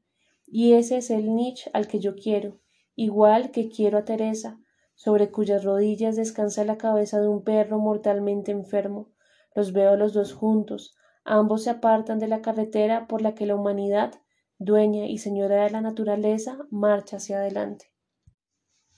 Y 0.45 0.73
ese 0.73 0.97
es 0.97 1.09
el 1.09 1.33
Nietzsche 1.33 1.71
al 1.73 1.87
que 1.87 1.99
yo 1.99 2.15
quiero, 2.15 2.59
igual 2.95 3.51
que 3.51 3.69
quiero 3.69 3.97
a 3.97 4.05
Teresa, 4.05 4.59
sobre 4.95 5.31
cuyas 5.31 5.63
rodillas 5.63 6.15
descansa 6.15 6.65
la 6.65 6.77
cabeza 6.77 7.21
de 7.21 7.27
un 7.27 7.43
perro 7.43 7.79
mortalmente 7.79 8.51
enfermo. 8.51 9.11
Los 9.55 9.71
veo 9.71 9.95
los 9.95 10.13
dos 10.13 10.33
juntos, 10.33 10.95
ambos 11.23 11.63
se 11.63 11.69
apartan 11.69 12.19
de 12.19 12.27
la 12.27 12.41
carretera 12.41 13.07
por 13.07 13.21
la 13.21 13.33
que 13.33 13.45
la 13.45 13.55
humanidad, 13.55 14.13
dueña 14.59 15.07
y 15.07 15.17
señora 15.17 15.63
de 15.63 15.69
la 15.69 15.81
naturaleza, 15.81 16.59
marcha 16.69 17.17
hacia 17.17 17.37
adelante. 17.37 17.93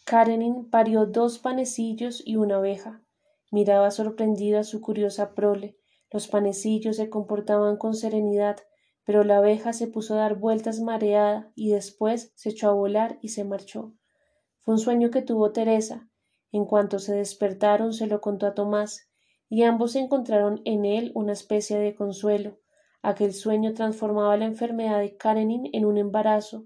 Karenin 0.06 0.70
parió 0.70 1.06
dos 1.06 1.38
panecillos 1.38 2.24
y 2.26 2.36
una 2.36 2.56
abeja. 2.56 3.04
Miraba 3.52 3.92
sorprendido 3.92 4.60
a 4.60 4.64
su 4.64 4.82
curiosa 4.82 5.36
prole. 5.36 5.79
Los 6.12 6.28
panecillos 6.28 6.96
se 6.96 7.10
comportaban 7.10 7.78
con 7.78 7.94
serenidad, 7.94 8.58
pero 9.04 9.24
la 9.24 9.38
abeja 9.38 9.74
se 9.74 9.88
puso 9.88 10.16
a 10.16 10.18
dar 10.18 10.36
vueltas 10.36 10.80
mareada 10.80 11.52
y 11.56 11.72
después 11.72 12.32
se 12.36 12.50
echó 12.50 12.70
a 12.70 12.74
volar 12.74 13.20
y 13.22 13.30
se 13.30 13.44
marchó. 13.44 13.94
Fue 14.62 14.74
un 14.74 14.80
sueño 14.80 15.12
que 15.12 15.22
tuvo 15.22 15.52
Teresa. 15.52 16.10
En 16.52 16.66
cuanto 16.66 17.00
se 17.00 17.14
despertaron 17.14 17.94
se 17.94 18.08
lo 18.08 18.22
contó 18.22 18.48
a 18.48 18.54
Tomás, 18.54 19.10
y 19.50 19.64
ambos 19.64 19.96
encontraron 19.96 20.62
en 20.66 20.86
él 20.86 21.12
una 21.16 21.34
especie 21.34 21.78
de 21.80 21.96
consuelo. 21.96 22.60
Aquel 23.02 23.34
sueño 23.34 23.74
transformaba 23.74 24.36
la 24.38 24.46
enfermedad 24.46 25.00
de 25.00 25.16
Karenin 25.16 25.70
en 25.74 25.86
un 25.86 25.98
embarazo, 25.98 26.66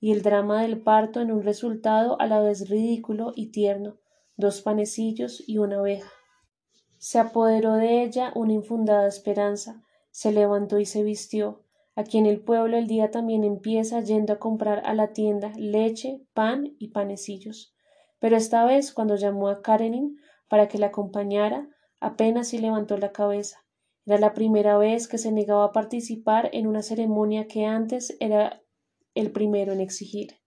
y 0.00 0.12
el 0.12 0.22
drama 0.22 0.62
del 0.62 0.82
parto 0.82 1.20
en 1.20 1.32
un 1.32 1.42
resultado 1.42 2.20
a 2.20 2.26
la 2.26 2.40
vez 2.40 2.68
ridículo 2.68 3.32
y 3.34 3.50
tierno, 3.50 3.98
dos 4.36 4.62
panecillos 4.62 5.42
y 5.46 5.58
una 5.58 5.78
abeja. 5.78 6.10
Se 7.04 7.18
apoderó 7.18 7.74
de 7.74 8.02
ella 8.02 8.32
una 8.34 8.54
infundada 8.54 9.06
esperanza, 9.06 9.84
se 10.10 10.32
levantó 10.32 10.78
y 10.78 10.86
se 10.86 11.02
vistió, 11.02 11.62
Aquí 11.94 12.16
en 12.16 12.24
el 12.24 12.40
pueblo 12.40 12.78
el 12.78 12.86
día 12.86 13.10
también 13.10 13.44
empieza 13.44 14.00
yendo 14.00 14.32
a 14.32 14.38
comprar 14.38 14.80
a 14.86 14.94
la 14.94 15.12
tienda 15.12 15.52
leche, 15.58 16.22
pan 16.32 16.74
y 16.78 16.88
panecillos. 16.88 17.74
Pero 18.20 18.38
esta 18.38 18.64
vez, 18.64 18.90
cuando 18.94 19.16
llamó 19.16 19.50
a 19.50 19.60
Karenin 19.60 20.16
para 20.48 20.66
que 20.66 20.78
la 20.78 20.86
acompañara, 20.86 21.68
apenas 22.00 22.48
si 22.48 22.56
levantó 22.56 22.96
la 22.96 23.12
cabeza. 23.12 23.58
Era 24.06 24.16
la 24.16 24.32
primera 24.32 24.78
vez 24.78 25.06
que 25.06 25.18
se 25.18 25.30
negaba 25.30 25.66
a 25.66 25.72
participar 25.72 26.48
en 26.54 26.66
una 26.66 26.80
ceremonia 26.80 27.48
que 27.48 27.66
antes 27.66 28.16
era 28.18 28.62
el 29.14 29.30
primero 29.30 29.74
en 29.74 29.80
exigir. 29.82 30.38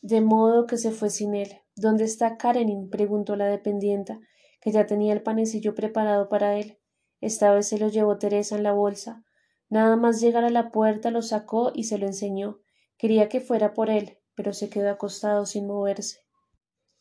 De 0.00 0.20
modo 0.20 0.66
que 0.66 0.76
se 0.76 0.92
fue 0.92 1.10
sin 1.10 1.34
él. 1.34 1.58
¿Dónde 1.74 2.04
está 2.04 2.36
Karenin? 2.36 2.88
preguntó 2.88 3.34
la 3.34 3.46
dependienta, 3.46 4.20
que 4.66 4.72
ya 4.72 4.84
tenía 4.84 5.12
el 5.12 5.22
panecillo 5.22 5.76
preparado 5.76 6.28
para 6.28 6.58
él. 6.58 6.80
Esta 7.20 7.54
vez 7.54 7.68
se 7.68 7.78
lo 7.78 7.86
llevó 7.86 8.18
Teresa 8.18 8.56
en 8.56 8.64
la 8.64 8.72
bolsa. 8.72 9.22
Nada 9.68 9.94
más 9.94 10.20
llegar 10.20 10.42
a 10.42 10.50
la 10.50 10.72
puerta 10.72 11.12
lo 11.12 11.22
sacó 11.22 11.70
y 11.72 11.84
se 11.84 11.98
lo 11.98 12.06
enseñó. 12.08 12.58
Quería 12.98 13.28
que 13.28 13.40
fuera 13.40 13.74
por 13.74 13.90
él, 13.90 14.18
pero 14.34 14.52
se 14.52 14.68
quedó 14.68 14.90
acostado 14.90 15.46
sin 15.46 15.68
moverse. 15.68 16.24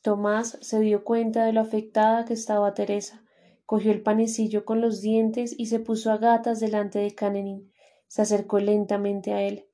Tomás 0.03 0.59
se 0.61 0.79
dio 0.79 1.03
cuenta 1.03 1.43
de 1.43 1.53
lo 1.53 1.61
afectada 1.61 2.23
que 2.25 2.33
estaba 2.33 2.75
Teresa. 2.75 3.23
Cogió 3.65 3.91
el 3.91 4.03
panecillo 4.03 4.63
con 4.63 4.79
los 4.79 5.01
dientes 5.01 5.55
y 5.57 5.65
se 5.65 5.79
puso 5.79 6.11
a 6.11 6.17
gatas 6.17 6.59
delante 6.59 6.99
de 6.99 7.15
Karenin. 7.15 7.71
Se 8.05 8.21
acercó 8.21 8.59
lentamente 8.59 9.33
a 9.33 9.41
él. 9.41 9.65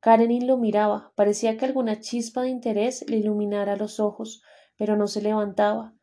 Karenin 0.00 0.46
lo 0.46 0.58
miraba. 0.58 1.14
Parecía 1.14 1.56
que 1.56 1.64
alguna 1.64 1.98
chispa 1.98 2.42
de 2.42 2.50
interés 2.50 3.06
le 3.08 3.16
iluminara 3.16 3.76
los 3.76 4.00
ojos, 4.00 4.42
pero 4.76 4.96
no 4.96 5.06
se 5.06 5.22
levantaba. 5.22 5.94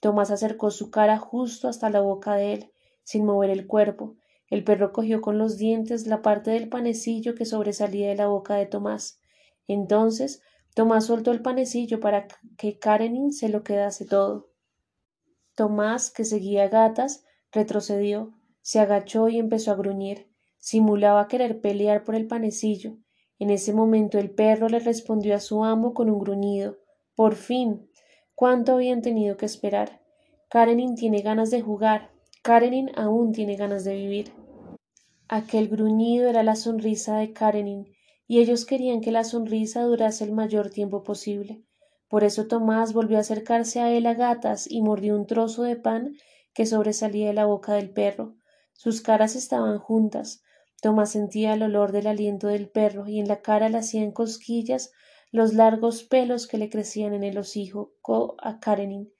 Tomás 0.00 0.30
acercó 0.30 0.70
su 0.70 0.90
cara 0.90 1.18
justo 1.18 1.68
hasta 1.68 1.90
la 1.90 2.00
boca 2.00 2.34
de 2.34 2.54
él, 2.54 2.72
sin 3.04 3.24
mover 3.24 3.50
el 3.50 3.66
cuerpo, 3.66 4.16
el 4.50 4.64
perro 4.64 4.92
cogió 4.92 5.20
con 5.20 5.38
los 5.38 5.56
dientes 5.56 6.08
la 6.08 6.22
parte 6.22 6.50
del 6.50 6.68
panecillo 6.68 7.36
que 7.36 7.44
sobresalía 7.44 8.08
de 8.08 8.16
la 8.16 8.26
boca 8.26 8.56
de 8.56 8.66
Tomás. 8.66 9.20
Entonces 9.68 10.42
Tomás 10.74 11.06
soltó 11.06 11.30
el 11.30 11.40
panecillo 11.40 12.00
para 12.00 12.26
que 12.58 12.78
Karenin 12.78 13.32
se 13.32 13.48
lo 13.48 13.62
quedase 13.62 14.04
todo. 14.06 14.50
Tomás, 15.54 16.10
que 16.10 16.24
seguía 16.24 16.68
gatas, 16.68 17.24
retrocedió, 17.52 18.32
se 18.60 18.80
agachó 18.80 19.28
y 19.28 19.38
empezó 19.38 19.70
a 19.70 19.76
gruñir. 19.76 20.28
Simulaba 20.58 21.28
querer 21.28 21.60
pelear 21.60 22.02
por 22.02 22.16
el 22.16 22.26
panecillo. 22.26 22.96
En 23.38 23.50
ese 23.50 23.72
momento 23.72 24.18
el 24.18 24.30
perro 24.30 24.68
le 24.68 24.80
respondió 24.80 25.34
a 25.34 25.40
su 25.40 25.64
amo 25.64 25.94
con 25.94 26.10
un 26.10 26.18
gruñido. 26.18 26.78
Por 27.14 27.36
fin. 27.36 27.88
¿Cuánto 28.40 28.72
habían 28.72 29.02
tenido 29.02 29.36
que 29.36 29.44
esperar? 29.44 30.00
Karenin 30.48 30.94
tiene 30.94 31.20
ganas 31.20 31.50
de 31.50 31.60
jugar. 31.60 32.10
Karenin 32.40 32.90
aún 32.96 33.32
tiene 33.32 33.54
ganas 33.54 33.84
de 33.84 33.94
vivir. 33.94 34.32
Aquel 35.28 35.68
gruñido 35.68 36.26
era 36.26 36.42
la 36.42 36.56
sonrisa 36.56 37.18
de 37.18 37.34
Karenin, 37.34 37.92
y 38.26 38.40
ellos 38.40 38.64
querían 38.64 39.02
que 39.02 39.12
la 39.12 39.24
sonrisa 39.24 39.82
durase 39.82 40.24
el 40.24 40.32
mayor 40.32 40.70
tiempo 40.70 41.02
posible. 41.02 41.62
Por 42.08 42.24
eso 42.24 42.46
Tomás 42.46 42.94
volvió 42.94 43.18
a 43.18 43.20
acercarse 43.20 43.80
a 43.80 43.92
él 43.92 44.06
a 44.06 44.14
gatas 44.14 44.66
y 44.70 44.80
mordió 44.80 45.16
un 45.16 45.26
trozo 45.26 45.64
de 45.64 45.76
pan 45.76 46.14
que 46.54 46.64
sobresalía 46.64 47.26
de 47.26 47.34
la 47.34 47.44
boca 47.44 47.74
del 47.74 47.90
perro. 47.90 48.36
Sus 48.72 49.02
caras 49.02 49.36
estaban 49.36 49.78
juntas. 49.78 50.42
Tomás 50.80 51.10
sentía 51.10 51.52
el 51.52 51.62
olor 51.62 51.92
del 51.92 52.06
aliento 52.06 52.46
del 52.46 52.70
perro 52.70 53.06
y 53.06 53.20
en 53.20 53.28
la 53.28 53.42
cara 53.42 53.68
le 53.68 53.76
hacían 53.76 54.12
cosquillas 54.12 54.92
los 55.32 55.54
largos 55.54 56.02
pelos 56.02 56.46
que 56.46 56.58
le 56.58 56.68
crecían 56.68 57.14
en 57.14 57.24
el 57.24 57.38
hocico 57.38 57.94
a 58.38 58.58
Karenin. 58.58 59.12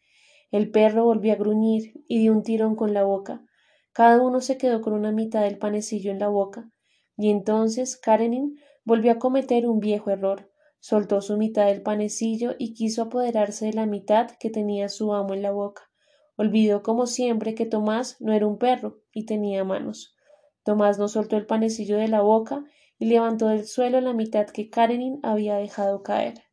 El 0.51 0.71
perro 0.71 1.05
volvió 1.05 1.33
a 1.33 1.37
gruñir 1.37 1.93
y 2.09 2.19
dio 2.19 2.33
un 2.33 2.43
tirón 2.43 2.75
con 2.75 2.93
la 2.93 3.05
boca. 3.05 3.45
Cada 3.93 4.21
uno 4.21 4.41
se 4.41 4.59
quedó 4.59 4.81
con 4.81 4.93
una 4.93 5.13
mitad 5.13 5.43
del 5.43 5.59
panecillo 5.59 6.11
en 6.11 6.19
la 6.19 6.29
boca, 6.29 6.71
y 7.17 7.31
entonces 7.31 7.97
Karenin 7.97 8.57
volvió 8.85 9.13
a 9.13 9.19
cometer 9.19 9.69
un 9.69 9.79
viejo 9.79 10.11
error. 10.11 10.51
Soltó 10.81 11.21
su 11.21 11.37
mitad 11.37 11.67
del 11.67 11.83
panecillo 11.83 12.55
y 12.59 12.73
quiso 12.73 13.03
apoderarse 13.03 13.67
de 13.67 13.75
la 13.75 13.87
mitad 13.87 14.31
que 14.39 14.51
tenía 14.51 14.89
su 14.89 15.13
amo 15.13 15.35
en 15.35 15.43
la 15.43 15.51
boca. 15.51 15.91
Olvidó 16.37 16.83
como 16.83 17.07
siempre 17.07 17.55
que 17.55 17.67
Tomás 17.67 18.17
no 18.19 18.33
era 18.33 18.47
un 18.47 18.57
perro 18.57 19.03
y 19.13 19.27
tenía 19.27 19.63
manos. 19.63 20.17
Tomás 20.65 20.99
no 20.99 21.09
soltó 21.09 21.37
el 21.37 21.47
panecillo 21.47 21.99
de 21.99 22.09
la 22.09 22.23
boca 22.23 22.65
y 23.01 23.07
levantó 23.07 23.49
del 23.49 23.67
suelo 23.67 24.01
la 24.03 24.13
mitad 24.13 24.47
que 24.47 24.69
Karenin 24.69 25.21
había 25.23 25.57
dejado 25.57 26.03
caer. 26.03 26.45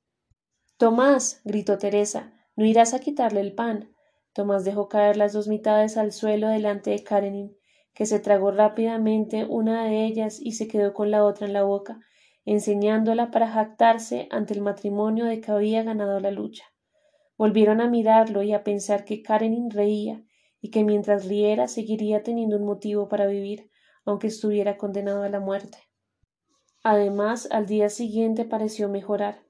Tomás, 0.77 1.41
gritó 1.43 1.77
Teresa, 1.77 2.33
no 2.55 2.65
irás 2.65 2.93
a 2.93 2.99
quitarle 2.99 3.41
el 3.41 3.53
pan. 3.53 3.93
Tomás 4.31 4.63
dejó 4.63 4.87
caer 4.87 5.17
las 5.17 5.33
dos 5.33 5.49
mitades 5.49 5.97
al 5.97 6.13
suelo 6.13 6.47
delante 6.47 6.89
de 6.91 7.03
Karenin, 7.03 7.57
que 7.93 8.05
se 8.05 8.19
tragó 8.19 8.51
rápidamente 8.51 9.43
una 9.43 9.83
de 9.83 10.05
ellas 10.05 10.39
y 10.39 10.53
se 10.53 10.69
quedó 10.69 10.93
con 10.93 11.11
la 11.11 11.25
otra 11.25 11.47
en 11.47 11.53
la 11.53 11.63
boca, 11.63 11.99
enseñándola 12.45 13.29
para 13.29 13.49
jactarse 13.49 14.29
ante 14.31 14.53
el 14.53 14.61
matrimonio 14.61 15.25
de 15.25 15.41
que 15.41 15.51
había 15.51 15.83
ganado 15.83 16.21
la 16.21 16.31
lucha. 16.31 16.63
Volvieron 17.37 17.81
a 17.81 17.89
mirarlo 17.89 18.41
y 18.41 18.53
a 18.53 18.63
pensar 18.63 19.03
que 19.03 19.21
Karenin 19.21 19.69
reía 19.69 20.23
y 20.61 20.71
que 20.71 20.85
mientras 20.85 21.27
riera 21.27 21.67
seguiría 21.67 22.23
teniendo 22.23 22.55
un 22.55 22.65
motivo 22.65 23.09
para 23.09 23.27
vivir, 23.27 23.69
aunque 24.05 24.27
estuviera 24.27 24.77
condenado 24.77 25.23
a 25.23 25.29
la 25.29 25.41
muerte. 25.41 25.86
Además, 26.89 27.49
al 27.51 27.65
día 27.65 27.89
siguiente 27.89 28.45
pareció 28.45 28.87
mejorar. 28.87 29.43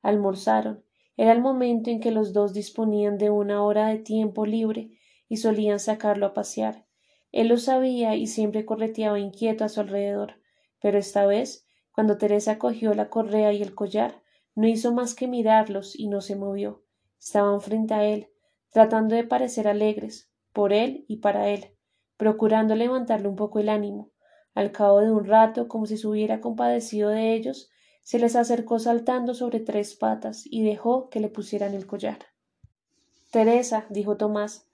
Almorzaron 0.00 0.84
era 1.16 1.32
el 1.32 1.40
momento 1.40 1.90
en 1.90 1.98
que 1.98 2.12
los 2.12 2.32
dos 2.32 2.54
disponían 2.54 3.18
de 3.18 3.30
una 3.30 3.64
hora 3.64 3.88
de 3.88 3.98
tiempo 3.98 4.46
libre 4.46 4.92
y 5.28 5.38
solían 5.38 5.80
sacarlo 5.80 6.24
a 6.24 6.34
pasear. 6.34 6.86
Él 7.32 7.48
lo 7.48 7.56
sabía 7.56 8.14
y 8.14 8.28
siempre 8.28 8.64
correteaba 8.64 9.18
inquieto 9.18 9.64
a 9.64 9.68
su 9.68 9.80
alrededor, 9.80 10.34
pero 10.80 10.96
esta 10.96 11.26
vez, 11.26 11.66
cuando 11.90 12.16
Teresa 12.16 12.60
cogió 12.60 12.94
la 12.94 13.10
correa 13.10 13.52
y 13.52 13.60
el 13.60 13.74
collar, 13.74 14.22
no 14.54 14.68
hizo 14.68 14.94
más 14.94 15.16
que 15.16 15.26
mirarlos 15.26 15.98
y 15.98 16.06
no 16.06 16.20
se 16.20 16.36
movió. 16.36 16.84
Estaban 17.18 17.60
frente 17.60 17.94
a 17.94 18.04
él, 18.04 18.28
tratando 18.70 19.16
de 19.16 19.24
parecer 19.24 19.66
alegres, 19.66 20.30
por 20.52 20.72
él 20.72 21.06
y 21.08 21.16
para 21.16 21.48
él, 21.48 21.76
procurando 22.16 22.76
levantarle 22.76 23.26
un 23.26 23.34
poco 23.34 23.58
el 23.58 23.68
ánimo. 23.68 24.13
Al 24.54 24.72
cabo 24.72 25.00
de 25.00 25.10
un 25.10 25.24
rato, 25.24 25.68
como 25.68 25.86
si 25.86 25.96
se 25.96 26.06
hubiera 26.06 26.40
compadecido 26.40 27.10
de 27.10 27.34
ellos, 27.34 27.70
se 28.02 28.18
les 28.18 28.36
acercó 28.36 28.78
saltando 28.78 29.34
sobre 29.34 29.60
tres 29.60 29.94
patas 29.94 30.44
y 30.44 30.62
dejó 30.62 31.08
que 31.08 31.20
le 31.20 31.28
pusieran 31.28 31.74
el 31.74 31.86
collar. 31.86 32.18
Teresa, 33.30 33.86
dijo 33.88 34.16
Tomás, 34.16 34.68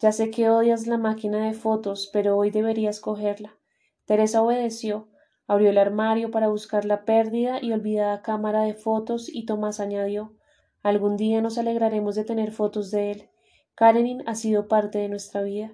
ya 0.00 0.12
sé 0.12 0.30
que 0.30 0.50
odias 0.50 0.86
la 0.86 0.98
máquina 0.98 1.46
de 1.46 1.54
fotos, 1.54 2.10
pero 2.12 2.36
hoy 2.36 2.50
deberías 2.50 3.00
cogerla. 3.00 3.56
Teresa 4.04 4.42
obedeció, 4.42 5.08
abrió 5.46 5.70
el 5.70 5.78
armario 5.78 6.30
para 6.30 6.48
buscar 6.48 6.84
la 6.84 7.04
pérdida 7.04 7.58
y 7.60 7.72
olvidada 7.72 8.22
cámara 8.22 8.62
de 8.62 8.74
fotos 8.74 9.28
y 9.32 9.46
Tomás 9.46 9.80
añadió 9.80 10.34
Algún 10.82 11.16
día 11.16 11.40
nos 11.40 11.56
alegraremos 11.56 12.14
de 12.14 12.24
tener 12.24 12.52
fotos 12.52 12.90
de 12.90 13.10
él. 13.10 13.28
Karenin 13.74 14.22
ha 14.28 14.34
sido 14.34 14.68
parte 14.68 14.98
de 14.98 15.08
nuestra 15.08 15.42
vida. 15.42 15.72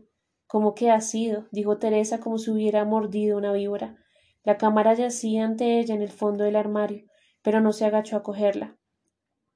¿Cómo 0.51 0.75
que 0.75 0.91
ha 0.91 1.01
sido? 1.01 1.47
dijo 1.53 1.79
Teresa 1.79 2.19
como 2.19 2.37
si 2.37 2.51
hubiera 2.51 2.85
mordido 2.85 3.39
una 3.39 3.53
víbora. 3.53 3.97
La 4.43 4.57
cámara 4.57 4.95
yacía 4.95 5.45
ante 5.45 5.79
ella 5.79 5.95
en 5.95 6.03
el 6.03 6.11
fondo 6.11 6.43
del 6.43 6.57
armario, 6.57 7.07
pero 7.41 7.61
no 7.61 7.73
se 7.73 7.85
agachó 7.85 8.17
a 8.17 8.25
cogerla. 8.25 8.77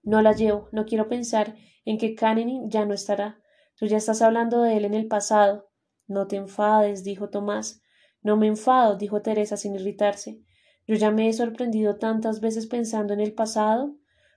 No 0.04 0.22
la 0.22 0.34
llevo, 0.34 0.68
no 0.70 0.84
quiero 0.84 1.08
pensar 1.08 1.56
en 1.84 1.98
que 1.98 2.14
Karenin 2.14 2.70
ya 2.70 2.86
no 2.86 2.94
estará. 2.94 3.40
Tú 3.74 3.86
ya 3.86 3.96
estás 3.96 4.22
hablando 4.22 4.62
de 4.62 4.76
él 4.76 4.84
en 4.84 4.94
el 4.94 5.08
pasado. 5.08 5.68
No 6.06 6.28
te 6.28 6.36
enfades, 6.36 7.02
dijo 7.02 7.28
Tomás. 7.28 7.82
No 8.22 8.36
me 8.36 8.46
enfado, 8.46 8.96
dijo 8.96 9.20
Teresa 9.20 9.56
sin 9.56 9.74
irritarse. 9.74 10.44
Yo 10.86 10.94
ya 10.94 11.10
me 11.10 11.28
he 11.28 11.32
sorprendido 11.32 11.96
tantas 11.96 12.40
veces 12.40 12.68
pensando 12.68 13.12
en 13.14 13.18
el 13.18 13.34
pasado, 13.34 13.96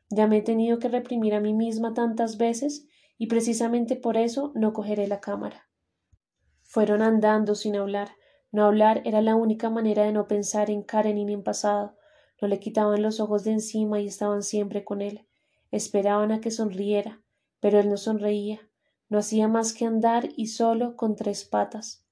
ya 0.09 0.25
me 0.25 0.37
he 0.37 0.41
tenido 0.41 0.79
que 0.79 0.89
reprimir 0.89 1.35
a 1.35 1.39
mí 1.39 1.53
misma 1.53 1.93
tantas 1.93 2.39
veces, 2.39 2.87
y 3.15 3.27
precisamente 3.27 3.95
por 3.95 4.17
eso 4.17 4.53
no 4.55 4.73
cogeré 4.73 5.07
la 5.07 5.19
cámara. 5.19 5.66
Fueron 6.67 7.01
andando 7.01 7.55
sin 7.55 7.77
hablar. 7.77 8.09
No 8.51 8.65
hablar 8.65 9.01
era 9.05 9.21
la 9.21 9.35
única 9.35 9.69
manera 9.69 10.03
de 10.03 10.11
no 10.11 10.27
pensar 10.27 10.69
en 10.69 10.83
Karenin 10.83 11.29
en 11.29 11.41
pasado. 11.41 11.95
No 12.41 12.49
le 12.49 12.59
quitaban 12.59 13.01
los 13.01 13.21
ojos 13.21 13.45
de 13.45 13.51
encima 13.53 14.01
y 14.01 14.07
estaban 14.07 14.43
siempre 14.43 14.83
con 14.83 15.01
él. 15.01 15.25
Esperaban 15.71 16.33
a 16.33 16.41
que 16.41 16.51
sonriera, 16.51 17.21
pero 17.61 17.79
él 17.79 17.89
no 17.89 17.95
sonreía. 17.95 18.59
No 19.07 19.17
hacía 19.17 19.47
más 19.47 19.73
que 19.73 19.85
andar 19.85 20.27
y 20.35 20.47
solo 20.47 20.97
con 20.97 21.15
tres 21.15 21.45
patas. 21.45 22.03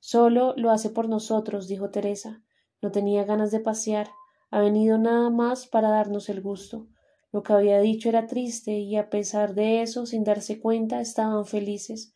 Solo 0.00 0.54
lo 0.56 0.72
hace 0.72 0.90
por 0.90 1.08
nosotros, 1.08 1.68
dijo 1.68 1.90
Teresa. 1.90 2.42
No 2.82 2.90
tenía 2.90 3.24
ganas 3.24 3.52
de 3.52 3.60
pasear. 3.60 4.10
Ha 4.50 4.60
venido 4.60 4.98
nada 4.98 5.30
más 5.30 5.68
para 5.68 5.90
darnos 5.90 6.28
el 6.28 6.40
gusto. 6.40 6.88
Lo 7.30 7.44
que 7.44 7.52
había 7.52 7.78
dicho 7.80 8.08
era 8.08 8.26
triste 8.26 8.72
y 8.78 8.96
a 8.96 9.10
pesar 9.10 9.54
de 9.54 9.82
eso, 9.82 10.06
sin 10.06 10.24
darse 10.24 10.58
cuenta, 10.58 11.00
estaban 11.00 11.46
felices. 11.46 12.15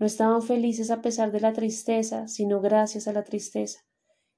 No 0.00 0.06
estaban 0.06 0.40
felices 0.40 0.90
a 0.90 1.02
pesar 1.02 1.30
de 1.30 1.40
la 1.40 1.52
tristeza, 1.52 2.26
sino 2.26 2.62
gracias 2.62 3.06
a 3.06 3.12
la 3.12 3.22
tristeza. 3.22 3.80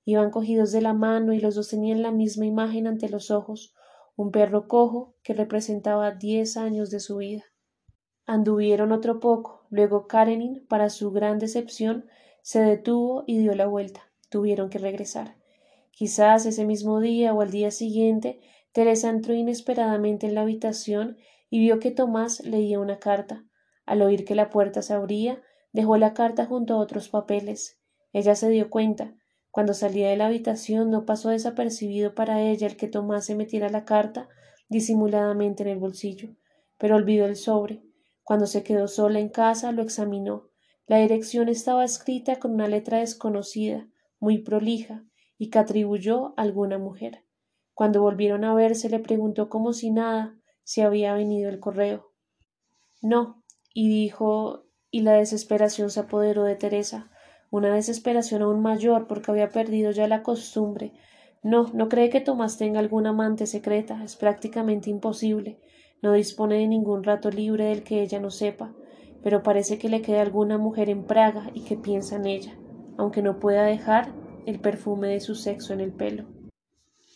Iban 0.04 0.32
cogidos 0.32 0.72
de 0.72 0.80
la 0.80 0.92
mano 0.92 1.32
y 1.32 1.38
los 1.38 1.54
dos 1.54 1.68
tenían 1.68 2.02
la 2.02 2.10
misma 2.10 2.46
imagen 2.46 2.88
ante 2.88 3.08
los 3.08 3.30
ojos, 3.30 3.72
un 4.16 4.32
perro 4.32 4.66
cojo 4.66 5.14
que 5.22 5.34
representaba 5.34 6.10
diez 6.10 6.56
años 6.56 6.90
de 6.90 6.98
su 6.98 7.18
vida. 7.18 7.44
Anduvieron 8.26 8.90
otro 8.90 9.20
poco, 9.20 9.68
luego 9.70 10.08
Karenin, 10.08 10.66
para 10.66 10.90
su 10.90 11.12
gran 11.12 11.38
decepción, 11.38 12.06
se 12.42 12.60
detuvo 12.60 13.22
y 13.28 13.38
dio 13.38 13.54
la 13.54 13.66
vuelta. 13.66 14.10
Tuvieron 14.30 14.68
que 14.68 14.78
regresar. 14.78 15.36
Quizás 15.92 16.44
ese 16.44 16.64
mismo 16.64 16.98
día 16.98 17.34
o 17.34 17.40
al 17.40 17.52
día 17.52 17.70
siguiente, 17.70 18.40
Teresa 18.72 19.10
entró 19.10 19.32
inesperadamente 19.32 20.26
en 20.26 20.34
la 20.34 20.40
habitación 20.40 21.18
y 21.50 21.60
vio 21.60 21.78
que 21.78 21.92
Tomás 21.92 22.40
leía 22.44 22.80
una 22.80 22.98
carta. 22.98 23.44
Al 23.86 24.02
oír 24.02 24.24
que 24.24 24.34
la 24.34 24.50
puerta 24.50 24.82
se 24.82 24.94
abría, 24.94 25.40
dejó 25.72 25.96
la 25.96 26.14
carta 26.14 26.46
junto 26.46 26.74
a 26.74 26.78
otros 26.78 27.08
papeles. 27.08 27.78
Ella 28.12 28.34
se 28.34 28.48
dio 28.48 28.70
cuenta. 28.70 29.14
Cuando 29.50 29.74
salía 29.74 30.08
de 30.08 30.16
la 30.16 30.26
habitación 30.26 30.90
no 30.90 31.04
pasó 31.04 31.30
desapercibido 31.30 32.14
para 32.14 32.40
ella 32.40 32.66
el 32.66 32.76
que 32.76 32.88
Tomás 32.88 33.28
metiera 33.30 33.68
la 33.68 33.84
carta 33.84 34.28
disimuladamente 34.68 35.62
en 35.62 35.68
el 35.68 35.78
bolsillo, 35.78 36.30
pero 36.78 36.96
olvidó 36.96 37.26
el 37.26 37.36
sobre. 37.36 37.82
Cuando 38.22 38.46
se 38.46 38.62
quedó 38.62 38.88
sola 38.88 39.20
en 39.20 39.28
casa 39.28 39.72
lo 39.72 39.82
examinó. 39.82 40.48
La 40.86 40.98
dirección 40.98 41.48
estaba 41.48 41.84
escrita 41.84 42.38
con 42.38 42.54
una 42.54 42.68
letra 42.68 42.98
desconocida, 42.98 43.88
muy 44.18 44.38
prolija, 44.38 45.04
y 45.38 45.50
que 45.50 45.58
atribuyó 45.58 46.28
a 46.36 46.42
alguna 46.42 46.78
mujer. 46.78 47.24
Cuando 47.74 48.00
volvieron 48.00 48.44
a 48.44 48.54
verse 48.54 48.88
le 48.88 49.00
preguntó 49.00 49.48
como 49.48 49.72
si 49.72 49.90
nada 49.90 50.36
si 50.62 50.80
había 50.82 51.14
venido 51.14 51.50
el 51.50 51.60
correo. 51.60 52.12
No, 53.00 53.42
y 53.74 53.88
dijo, 53.88 54.61
y 54.92 55.00
la 55.00 55.14
desesperación 55.14 55.90
se 55.90 55.98
apoderó 55.98 56.44
de 56.44 56.54
Teresa, 56.54 57.10
una 57.50 57.74
desesperación 57.74 58.42
aún 58.42 58.62
mayor 58.62 59.08
porque 59.08 59.32
había 59.32 59.48
perdido 59.48 59.90
ya 59.90 60.06
la 60.06 60.22
costumbre. 60.22 60.92
No, 61.42 61.66
no 61.74 61.88
cree 61.88 62.10
que 62.10 62.20
Tomás 62.20 62.58
tenga 62.58 62.78
alguna 62.78 63.10
amante 63.10 63.46
secreta, 63.46 64.04
es 64.04 64.14
prácticamente 64.14 64.88
imposible. 64.88 65.58
No 66.00 66.12
dispone 66.12 66.58
de 66.58 66.68
ningún 66.68 67.02
rato 67.02 67.30
libre 67.30 67.64
del 67.64 67.82
que 67.82 68.02
ella 68.02 68.20
no 68.20 68.30
sepa 68.30 68.72
pero 69.22 69.42
parece 69.42 69.78
que 69.78 69.88
le 69.88 70.02
queda 70.02 70.22
alguna 70.22 70.58
mujer 70.58 70.88
en 70.88 71.04
Praga 71.04 71.50
y 71.54 71.62
que 71.62 71.76
piensa 71.76 72.16
en 72.16 72.26
ella, 72.26 72.58
aunque 72.98 73.22
no 73.22 73.38
pueda 73.38 73.64
dejar 73.64 74.12
el 74.46 74.60
perfume 74.60 75.08
de 75.08 75.20
su 75.20 75.34
sexo 75.34 75.72
en 75.72 75.80
el 75.80 75.92
pelo. 75.92 76.24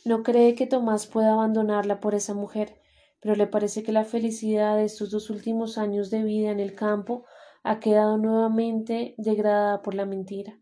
No 0.04 0.22
cree 0.22 0.54
que 0.54 0.66
Tomás 0.66 1.06
pueda 1.06 1.32
abandonarla 1.32 2.00
por 2.00 2.14
esa 2.14 2.32
mujer, 2.32 2.80
pero 3.20 3.34
le 3.34 3.48
parece 3.48 3.82
que 3.82 3.90
la 3.90 4.04
felicidad 4.04 4.76
de 4.76 4.84
estos 4.84 5.10
dos 5.10 5.30
últimos 5.30 5.78
años 5.78 6.10
de 6.10 6.22
vida 6.22 6.50
en 6.52 6.60
el 6.60 6.74
campo 6.74 7.24
ha 7.68 7.81
quedado 7.81 8.16
nuevamente 8.16 9.16
degradada 9.18 9.83
por 9.83 9.94
la 9.94 10.07
mentira. 10.07 10.61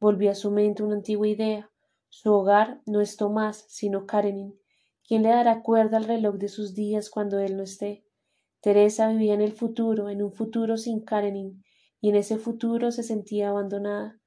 Volvió 0.00 0.32
a 0.32 0.34
su 0.34 0.50
mente 0.50 0.82
una 0.82 0.96
antigua 0.96 1.28
idea. 1.28 1.70
Su 2.08 2.32
hogar 2.32 2.80
no 2.86 3.00
es 3.00 3.16
Tomás, 3.16 3.66
sino 3.68 4.04
Karenin. 4.04 4.58
¿Quién 5.06 5.22
le 5.22 5.28
dará 5.28 5.62
cuerda 5.62 5.98
al 5.98 6.04
reloj 6.04 6.38
de 6.38 6.48
sus 6.48 6.74
días 6.74 7.08
cuando 7.08 7.38
él 7.38 7.56
no 7.56 7.62
esté? 7.62 8.04
Teresa 8.60 9.08
vivía 9.10 9.34
en 9.34 9.42
el 9.42 9.52
futuro, 9.52 10.10
en 10.10 10.24
un 10.24 10.32
futuro 10.32 10.76
sin 10.76 11.04
Karenin, 11.04 11.62
y 12.00 12.08
en 12.08 12.16
ese 12.16 12.36
futuro 12.36 12.90
se 12.90 13.04
sentía 13.04 13.50
abandonada. 13.50 14.20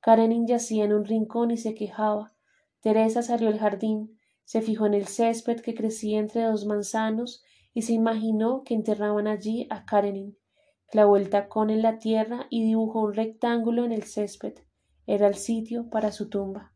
Karenin 0.00 0.46
yacía 0.46 0.84
en 0.84 0.94
un 0.94 1.04
rincón 1.04 1.50
y 1.50 1.58
se 1.58 1.74
quejaba. 1.74 2.32
Teresa 2.80 3.20
salió 3.20 3.48
al 3.48 3.58
jardín, 3.58 4.18
se 4.46 4.62
fijó 4.62 4.86
en 4.86 4.94
el 4.94 5.08
césped 5.08 5.60
que 5.60 5.74
crecía 5.74 6.20
entre 6.20 6.44
dos 6.44 6.64
manzanos 6.64 7.44
y 7.74 7.82
se 7.82 7.92
imaginó 7.92 8.62
que 8.64 8.72
enterraban 8.72 9.26
allí 9.26 9.66
a 9.68 9.84
Karenin. 9.84 10.38
Clavó 10.90 11.16
el 11.16 11.30
tacón 11.30 11.70
en 11.70 11.82
la 11.82 11.98
tierra 11.98 12.46
y 12.50 12.64
dibujó 12.64 13.02
un 13.02 13.14
rectángulo 13.14 13.84
en 13.84 13.92
el 13.92 14.04
césped. 14.04 14.54
Era 15.06 15.26
el 15.26 15.34
sitio 15.34 15.88
para 15.90 16.12
su 16.12 16.28
tumba. 16.28 16.72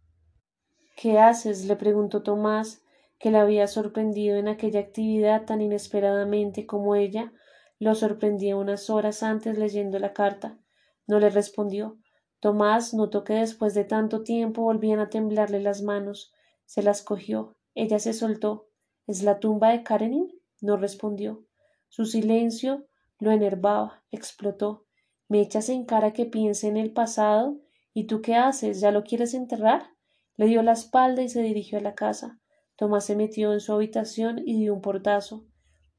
¿Qué 0.96 1.18
haces? 1.18 1.66
le 1.66 1.76
preguntó 1.76 2.22
Tomás, 2.22 2.82
que 3.18 3.30
la 3.30 3.42
había 3.42 3.66
sorprendido 3.66 4.36
en 4.36 4.48
aquella 4.48 4.80
actividad 4.80 5.44
tan 5.44 5.60
inesperadamente 5.60 6.66
como 6.66 6.94
ella 6.94 7.32
lo 7.80 7.94
sorprendía 7.94 8.56
unas 8.56 8.90
horas 8.90 9.22
antes 9.22 9.56
leyendo 9.56 9.98
la 9.98 10.12
carta. 10.12 10.58
No 11.06 11.18
le 11.18 11.30
respondió. 11.30 11.98
Tomás 12.38 12.92
notó 12.92 13.24
que 13.24 13.32
después 13.32 13.72
de 13.72 13.84
tanto 13.84 14.22
tiempo 14.22 14.62
volvían 14.62 15.00
a 15.00 15.08
temblarle 15.08 15.60
las 15.60 15.80
manos. 15.80 16.30
Se 16.66 16.82
las 16.82 17.00
cogió. 17.00 17.56
Ella 17.74 17.98
se 17.98 18.12
soltó. 18.12 18.68
¿Es 19.06 19.22
la 19.22 19.40
tumba 19.40 19.70
de 19.70 19.82
Karenin? 19.82 20.28
No 20.60 20.76
respondió. 20.76 21.46
Su 21.88 22.04
silencio 22.04 22.86
lo 23.20 23.30
enervaba, 23.30 24.02
explotó. 24.10 24.86
¿Me 25.28 25.40
echas 25.40 25.68
en 25.68 25.84
cara 25.84 26.12
que 26.12 26.26
piense 26.26 26.66
en 26.66 26.76
el 26.76 26.92
pasado? 26.92 27.60
¿Y 27.94 28.04
tú 28.04 28.22
qué 28.22 28.34
haces? 28.34 28.80
¿Ya 28.80 28.90
lo 28.90 29.04
quieres 29.04 29.34
enterrar? 29.34 29.90
Le 30.36 30.46
dio 30.46 30.62
la 30.62 30.72
espalda 30.72 31.22
y 31.22 31.28
se 31.28 31.42
dirigió 31.42 31.78
a 31.78 31.82
la 31.82 31.94
casa. 31.94 32.40
Tomás 32.76 33.04
se 33.04 33.14
metió 33.14 33.52
en 33.52 33.60
su 33.60 33.72
habitación 33.72 34.40
y 34.44 34.58
dio 34.58 34.74
un 34.74 34.80
portazo. 34.80 35.44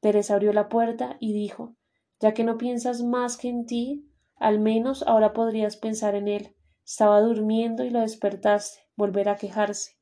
Teresa 0.00 0.34
abrió 0.34 0.52
la 0.52 0.68
puerta 0.68 1.16
y 1.20 1.32
dijo 1.32 1.76
Ya 2.20 2.34
que 2.34 2.44
no 2.44 2.58
piensas 2.58 3.02
más 3.02 3.36
que 3.36 3.48
en 3.48 3.66
ti, 3.66 4.10
al 4.36 4.58
menos 4.58 5.04
ahora 5.06 5.32
podrías 5.32 5.76
pensar 5.76 6.16
en 6.16 6.26
él. 6.26 6.56
Estaba 6.84 7.20
durmiendo 7.20 7.84
y 7.84 7.90
lo 7.90 8.00
despertaste. 8.00 8.80
Volver 8.96 9.28
a 9.28 9.36
quejarse. 9.36 9.92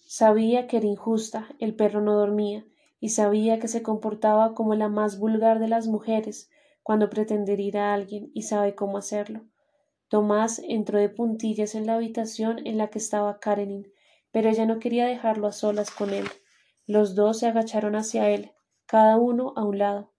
Sabía 0.00 0.66
que 0.66 0.78
era 0.78 0.86
injusta, 0.86 1.48
el 1.60 1.76
perro 1.76 2.00
no 2.00 2.16
dormía, 2.16 2.64
y 3.00 3.08
sabía 3.08 3.58
que 3.58 3.68
se 3.68 3.82
comportaba 3.82 4.54
como 4.54 4.74
la 4.74 4.88
más 4.88 5.18
vulgar 5.18 5.58
de 5.58 5.68
las 5.68 5.88
mujeres 5.88 6.50
cuando 6.82 7.10
pretende 7.10 7.54
ir 7.54 7.78
a 7.78 7.94
alguien 7.94 8.30
y 8.34 8.42
sabe 8.42 8.74
cómo 8.74 8.98
hacerlo. 8.98 9.46
Tomás 10.08 10.60
entró 10.68 10.98
de 10.98 11.08
puntillas 11.08 11.74
en 11.74 11.86
la 11.86 11.94
habitación 11.94 12.64
en 12.66 12.78
la 12.78 12.88
que 12.88 12.98
estaba 12.98 13.40
Karenin 13.40 13.90
pero 14.32 14.48
ella 14.48 14.66
no 14.66 14.78
quería 14.78 15.06
dejarlo 15.06 15.46
a 15.46 15.52
solas 15.52 15.90
con 15.90 16.10
él. 16.10 16.26
Los 16.86 17.14
dos 17.14 17.38
se 17.40 17.46
agacharon 17.46 17.96
hacia 17.96 18.30
él, 18.30 18.52
cada 18.86 19.16
uno 19.16 19.52
a 19.56 19.64
un 19.64 19.78
lado. 19.78 20.12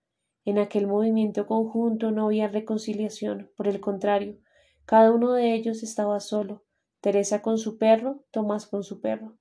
En 0.43 0.57
aquel 0.57 0.87
movimiento 0.87 1.45
conjunto 1.45 2.11
no 2.11 2.25
había 2.25 2.47
reconciliación, 2.47 3.51
por 3.55 3.67
el 3.67 3.79
contrario, 3.79 4.39
cada 4.85 5.11
uno 5.11 5.33
de 5.33 5.53
ellos 5.53 5.83
estaba 5.83 6.19
solo, 6.19 6.63
Teresa 6.99 7.41
con 7.41 7.57
su 7.57 7.77
perro, 7.77 8.23
Tomás 8.31 8.67
con 8.67 8.83
su 8.83 9.01
perro. 9.01 9.37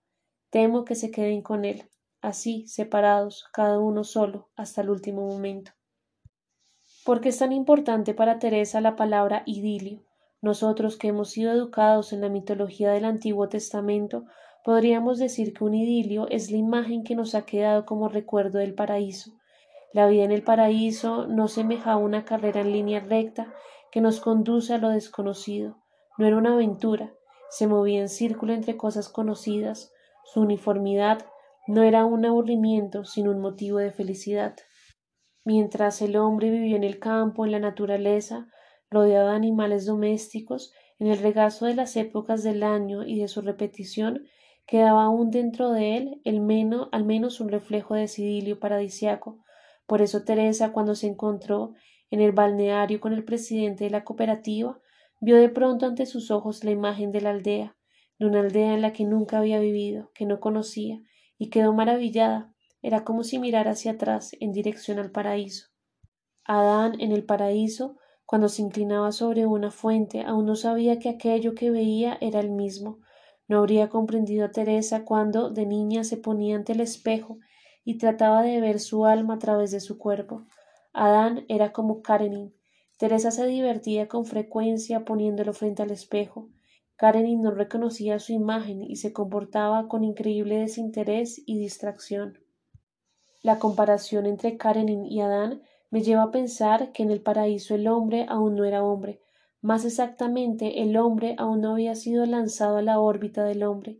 Temo 0.50 0.84
que 0.84 0.94
se 0.94 1.10
queden 1.10 1.42
con 1.42 1.64
él, 1.64 1.88
así, 2.22 2.66
separados, 2.66 3.48
cada 3.52 3.78
uno 3.78 4.04
solo, 4.04 4.48
hasta 4.56 4.80
el 4.80 4.90
último 4.90 5.26
momento. 5.26 5.72
¿Por 7.04 7.20
qué 7.20 7.30
es 7.30 7.38
tan 7.38 7.52
importante 7.52 8.14
para 8.14 8.38
Teresa 8.38 8.80
la 8.80 8.96
palabra 8.96 9.42
idilio? 9.46 10.04
Nosotros 10.42 10.96
que 10.96 11.08
hemos 11.08 11.30
sido 11.30 11.52
educados 11.52 12.12
en 12.12 12.20
la 12.20 12.28
mitología 12.28 12.92
del 12.92 13.04
Antiguo 13.04 13.48
Testamento 13.48 14.24
Podríamos 14.62 15.18
decir 15.18 15.54
que 15.54 15.64
un 15.64 15.74
idilio 15.74 16.28
es 16.28 16.50
la 16.50 16.58
imagen 16.58 17.02
que 17.02 17.14
nos 17.14 17.34
ha 17.34 17.46
quedado 17.46 17.86
como 17.86 18.08
recuerdo 18.08 18.58
del 18.58 18.74
paraíso. 18.74 19.32
La 19.92 20.06
vida 20.06 20.24
en 20.24 20.32
el 20.32 20.42
paraíso 20.42 21.26
no 21.26 21.48
semejaba 21.48 21.96
una 21.96 22.24
carrera 22.24 22.60
en 22.60 22.72
línea 22.72 23.00
recta 23.00 23.52
que 23.90 24.02
nos 24.02 24.20
conduce 24.20 24.74
a 24.74 24.78
lo 24.78 24.90
desconocido. 24.90 25.78
No 26.18 26.26
era 26.26 26.36
una 26.36 26.52
aventura, 26.52 27.14
se 27.48 27.66
movía 27.66 28.00
en 28.00 28.10
círculo 28.10 28.52
entre 28.52 28.76
cosas 28.76 29.08
conocidas. 29.08 29.92
Su 30.24 30.42
uniformidad 30.42 31.24
no 31.70 31.84
era 31.84 32.04
un 32.04 32.26
aburrimiento, 32.26 33.04
sino 33.04 33.30
un 33.30 33.40
motivo 33.40 33.78
de 33.78 33.92
felicidad. 33.92 34.56
Mientras 35.44 36.02
el 36.02 36.16
hombre 36.16 36.50
vivió 36.50 36.76
en 36.76 36.82
el 36.82 36.98
campo, 36.98 37.46
en 37.46 37.52
la 37.52 37.60
naturaleza, 37.60 38.48
rodeado 38.90 39.28
de 39.28 39.36
animales 39.36 39.86
domésticos, 39.86 40.72
en 40.98 41.06
el 41.06 41.18
regazo 41.18 41.66
de 41.66 41.76
las 41.76 41.96
épocas 41.96 42.42
del 42.42 42.64
año 42.64 43.06
y 43.06 43.20
de 43.20 43.28
su 43.28 43.40
repetición, 43.40 44.24
quedaba 44.66 45.04
aún 45.04 45.30
dentro 45.30 45.70
de 45.70 45.96
él 45.96 46.20
el 46.24 46.40
menos, 46.40 46.88
al 46.90 47.04
menos 47.04 47.40
un 47.40 47.48
reflejo 47.48 47.94
de 47.94 48.04
idilio 48.04 48.58
paradisiaco. 48.58 49.38
Por 49.86 50.02
eso 50.02 50.24
Teresa, 50.24 50.72
cuando 50.72 50.96
se 50.96 51.06
encontró 51.06 51.74
en 52.10 52.20
el 52.20 52.32
balneario 52.32 53.00
con 53.00 53.12
el 53.12 53.24
presidente 53.24 53.84
de 53.84 53.90
la 53.90 54.02
cooperativa, 54.02 54.80
vio 55.20 55.36
de 55.36 55.48
pronto 55.48 55.86
ante 55.86 56.04
sus 56.04 56.32
ojos 56.32 56.64
la 56.64 56.72
imagen 56.72 57.12
de 57.12 57.20
la 57.20 57.30
aldea, 57.30 57.76
de 58.18 58.26
una 58.26 58.40
aldea 58.40 58.74
en 58.74 58.82
la 58.82 58.92
que 58.92 59.04
nunca 59.04 59.38
había 59.38 59.60
vivido, 59.60 60.10
que 60.14 60.26
no 60.26 60.40
conocía, 60.40 61.00
y 61.40 61.48
quedó 61.48 61.72
maravillada. 61.72 62.54
Era 62.82 63.02
como 63.02 63.24
si 63.24 63.38
mirara 63.38 63.70
hacia 63.70 63.92
atrás, 63.92 64.36
en 64.40 64.52
dirección 64.52 64.98
al 64.98 65.10
paraíso. 65.10 65.68
Adán, 66.44 67.00
en 67.00 67.12
el 67.12 67.24
paraíso, 67.24 67.96
cuando 68.26 68.50
se 68.50 68.60
inclinaba 68.60 69.10
sobre 69.10 69.46
una 69.46 69.70
fuente, 69.70 70.20
aún 70.20 70.44
no 70.44 70.54
sabía 70.54 70.98
que 70.98 71.08
aquello 71.08 71.54
que 71.54 71.70
veía 71.70 72.18
era 72.20 72.40
el 72.40 72.50
mismo, 72.50 72.98
no 73.48 73.58
habría 73.58 73.88
comprendido 73.88 74.44
a 74.44 74.52
Teresa 74.52 75.04
cuando 75.04 75.50
de 75.50 75.64
niña 75.64 76.04
se 76.04 76.18
ponía 76.18 76.54
ante 76.56 76.72
el 76.72 76.80
espejo 76.80 77.38
y 77.84 77.96
trataba 77.96 78.42
de 78.42 78.60
ver 78.60 78.78
su 78.78 79.06
alma 79.06 79.34
a 79.34 79.38
través 79.38 79.70
de 79.70 79.80
su 79.80 79.98
cuerpo. 79.98 80.46
Adán 80.92 81.46
era 81.48 81.72
como 81.72 82.02
Karenin. 82.02 82.54
Teresa 82.98 83.30
se 83.30 83.46
divertía 83.46 84.08
con 84.08 84.26
frecuencia 84.26 85.06
poniéndolo 85.06 85.54
frente 85.54 85.82
al 85.82 85.90
espejo. 85.90 86.50
Karenin 87.00 87.40
no 87.40 87.50
reconocía 87.50 88.18
su 88.18 88.34
imagen 88.34 88.82
y 88.82 88.96
se 88.96 89.14
comportaba 89.14 89.88
con 89.88 90.04
increíble 90.04 90.58
desinterés 90.58 91.42
y 91.46 91.58
distracción. 91.58 92.38
La 93.40 93.58
comparación 93.58 94.26
entre 94.26 94.58
Karenin 94.58 95.06
y 95.06 95.22
Adán 95.22 95.62
me 95.88 96.02
lleva 96.02 96.24
a 96.24 96.30
pensar 96.30 96.92
que 96.92 97.02
en 97.02 97.10
el 97.10 97.22
paraíso 97.22 97.74
el 97.74 97.88
hombre 97.88 98.26
aún 98.28 98.54
no 98.54 98.66
era 98.66 98.84
hombre, 98.84 99.22
más 99.62 99.86
exactamente, 99.86 100.82
el 100.82 100.94
hombre 100.98 101.36
aún 101.38 101.62
no 101.62 101.72
había 101.72 101.94
sido 101.94 102.26
lanzado 102.26 102.76
a 102.76 102.82
la 102.82 103.00
órbita 103.00 103.44
del 103.44 103.62
hombre. 103.62 103.98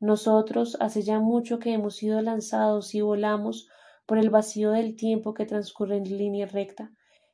Nosotros 0.00 0.76
hace 0.80 1.02
ya 1.02 1.20
mucho 1.20 1.60
que 1.60 1.72
hemos 1.72 1.94
sido 1.94 2.20
lanzados 2.20 2.96
y 2.96 3.00
volamos 3.00 3.68
por 4.06 4.18
el 4.18 4.28
vacío 4.28 4.72
del 4.72 4.96
tiempo 4.96 5.34
que 5.34 5.46
transcurre 5.46 5.98
en 5.98 6.18
línea 6.18 6.46
recta, 6.46 6.90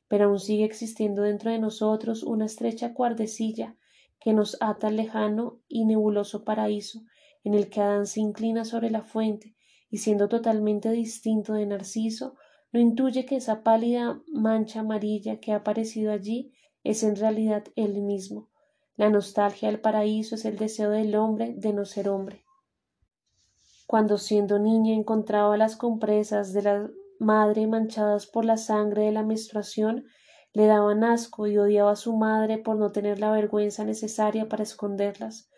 pero 0.07 0.25
aún 0.25 0.39
sigue 0.39 0.65
existiendo 0.65 1.23
dentro 1.23 1.49
de 1.49 1.57
nosotros 1.57 2.21
una 2.21 2.45
estrecha 2.45 2.93
cuardecilla 2.93 3.75
que 4.19 4.33
nos 4.33 4.57
ata 4.61 4.87
al 4.87 4.97
lejano 4.97 5.59
y 5.67 5.85
nebuloso 5.85 6.43
paraíso, 6.43 7.01
en 7.43 7.53
el 7.53 7.69
que 7.69 7.81
Adán 7.81 8.07
se 8.07 8.19
inclina 8.19 8.65
sobre 8.65 8.89
la 8.89 9.03
fuente, 9.03 9.55
y 9.89 9.99
siendo 9.99 10.27
totalmente 10.27 10.91
distinto 10.91 11.53
de 11.53 11.65
Narciso, 11.65 12.35
no 12.71 12.79
intuye 12.79 13.25
que 13.25 13.37
esa 13.37 13.63
pálida 13.63 14.21
mancha 14.27 14.81
amarilla 14.81 15.39
que 15.39 15.53
ha 15.53 15.57
aparecido 15.57 16.11
allí 16.11 16.51
es 16.83 17.03
en 17.03 17.15
realidad 17.15 17.63
él 17.75 18.01
mismo. 18.01 18.49
La 18.95 19.09
nostalgia 19.09 19.69
del 19.69 19.79
paraíso 19.79 20.35
es 20.35 20.45
el 20.45 20.57
deseo 20.57 20.89
del 20.89 21.15
hombre 21.15 21.53
de 21.55 21.71
no 21.71 21.85
ser 21.85 22.09
hombre. 22.09 22.43
Cuando 23.85 24.17
siendo 24.17 24.59
niña 24.59 24.93
encontraba 24.93 25.55
las 25.55 25.77
compresas 25.77 26.51
de 26.51 26.63
la 26.63 26.89
madre 27.19 27.67
manchadas 27.67 28.27
por 28.27 28.43
la 28.43 28.57
sangre 28.57 29.03
de 29.05 29.11
la 29.11 29.23
menstruación, 29.23 30.05
le 30.53 30.65
daban 30.65 31.03
asco 31.03 31.47
y 31.47 31.57
odiaba 31.57 31.91
a 31.91 31.95
su 31.95 32.15
madre 32.15 32.57
por 32.57 32.77
no 32.77 32.91
tener 32.91 33.19
la 33.19 33.31
vergüenza 33.31 33.83
necesaria 33.83 34.49
para 34.49 34.63
esconderlas. 34.63 35.49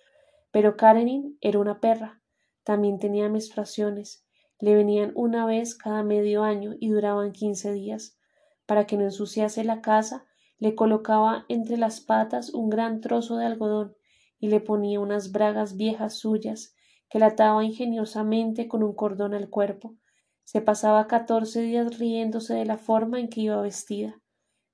Pero 0.51 0.77
Karenin 0.77 1.37
era 1.41 1.59
una 1.59 1.79
perra, 1.79 2.21
también 2.63 2.99
tenía 2.99 3.29
menstruaciones, 3.29 4.25
le 4.59 4.75
venían 4.75 5.11
una 5.15 5.45
vez 5.45 5.75
cada 5.75 6.03
medio 6.03 6.43
año 6.43 6.75
y 6.79 6.89
duraban 6.89 7.31
quince 7.31 7.71
días. 7.71 8.17
Para 8.65 8.85
que 8.85 8.97
no 8.97 9.03
ensuciase 9.03 9.63
la 9.63 9.81
casa, 9.81 10.25
le 10.57 10.75
colocaba 10.75 11.45
entre 11.47 11.77
las 11.77 12.01
patas 12.01 12.53
un 12.53 12.69
gran 12.69 12.99
trozo 12.99 13.37
de 13.37 13.45
algodón 13.45 13.95
y 14.39 14.49
le 14.49 14.59
ponía 14.59 14.99
unas 14.99 15.31
bragas 15.31 15.77
viejas 15.77 16.15
suyas 16.15 16.75
que 17.09 17.19
la 17.19 17.27
ataba 17.27 17.63
ingeniosamente 17.63 18.67
con 18.67 18.83
un 18.83 18.93
cordón 18.93 19.33
al 19.33 19.49
cuerpo. 19.49 19.95
Se 20.43 20.61
pasaba 20.61 21.07
catorce 21.07 21.61
días 21.61 21.97
riéndose 21.97 22.53
de 22.53 22.65
la 22.65 22.77
forma 22.77 23.19
en 23.19 23.29
que 23.29 23.41
iba 23.41 23.61
vestida. 23.61 24.19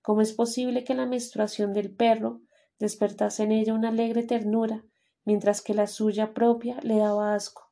¿Cómo 0.06 0.22
es 0.22 0.34
posible 0.34 0.84
que 0.84 0.94
la 0.94 1.08
menstruación 1.08 1.74
del 1.74 1.90
perro 1.90 2.42
despertase 2.78 3.42
en 3.42 3.52
ella 3.52 3.74
una 3.74 3.90
alegre 3.90 4.22
ternura, 4.22 4.86
mientras 5.24 5.64
que 5.64 5.74
la 5.74 5.88
suya 5.88 6.32
propia 6.32 6.80
le 6.84 7.00
daba 7.00 7.34
asco? 7.34 7.72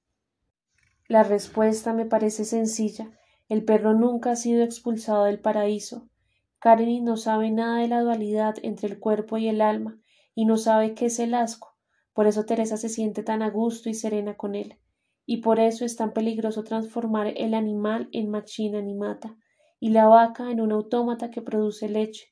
La 1.07 1.21
respuesta 1.21 1.93
me 1.93 2.07
parece 2.07 2.43
sencilla. 2.43 3.11
El 3.49 3.63
perro 3.63 3.93
nunca 3.93 4.31
ha 4.31 4.35
sido 4.35 4.63
expulsado 4.63 5.25
del 5.25 5.41
paraíso. 5.41 6.09
Karenin 6.57 7.05
no 7.05 7.17
sabe 7.17 7.51
nada 7.51 7.81
de 7.81 7.87
la 7.87 8.01
dualidad 8.01 8.55
entre 8.63 8.87
el 8.87 8.99
cuerpo 8.99 9.37
y 9.37 9.47
el 9.47 9.61
alma, 9.61 9.99
y 10.33 10.45
no 10.45 10.57
sabe 10.57 10.95
qué 10.95 11.05
es 11.05 11.19
el 11.19 11.35
asco. 11.35 11.75
Por 12.13 12.25
eso 12.25 12.45
Teresa 12.45 12.77
se 12.77 12.89
siente 12.89 13.21
tan 13.21 13.43
a 13.43 13.51
gusto 13.51 13.91
y 13.91 13.93
serena 13.93 14.37
con 14.37 14.55
él. 14.55 14.79
Y 15.27 15.41
por 15.41 15.59
eso 15.59 15.85
es 15.85 15.97
tan 15.97 16.13
peligroso 16.13 16.63
transformar 16.63 17.31
el 17.37 17.53
animal 17.53 18.09
en 18.11 18.31
machina 18.31 18.79
animata, 18.79 19.37
y 19.83 19.89
la 19.89 20.07
vaca 20.07 20.49
en 20.49 20.61
un 20.61 20.71
autómata 20.71 21.29
que 21.29 21.41
produce 21.41 21.89
leche. 21.89 22.27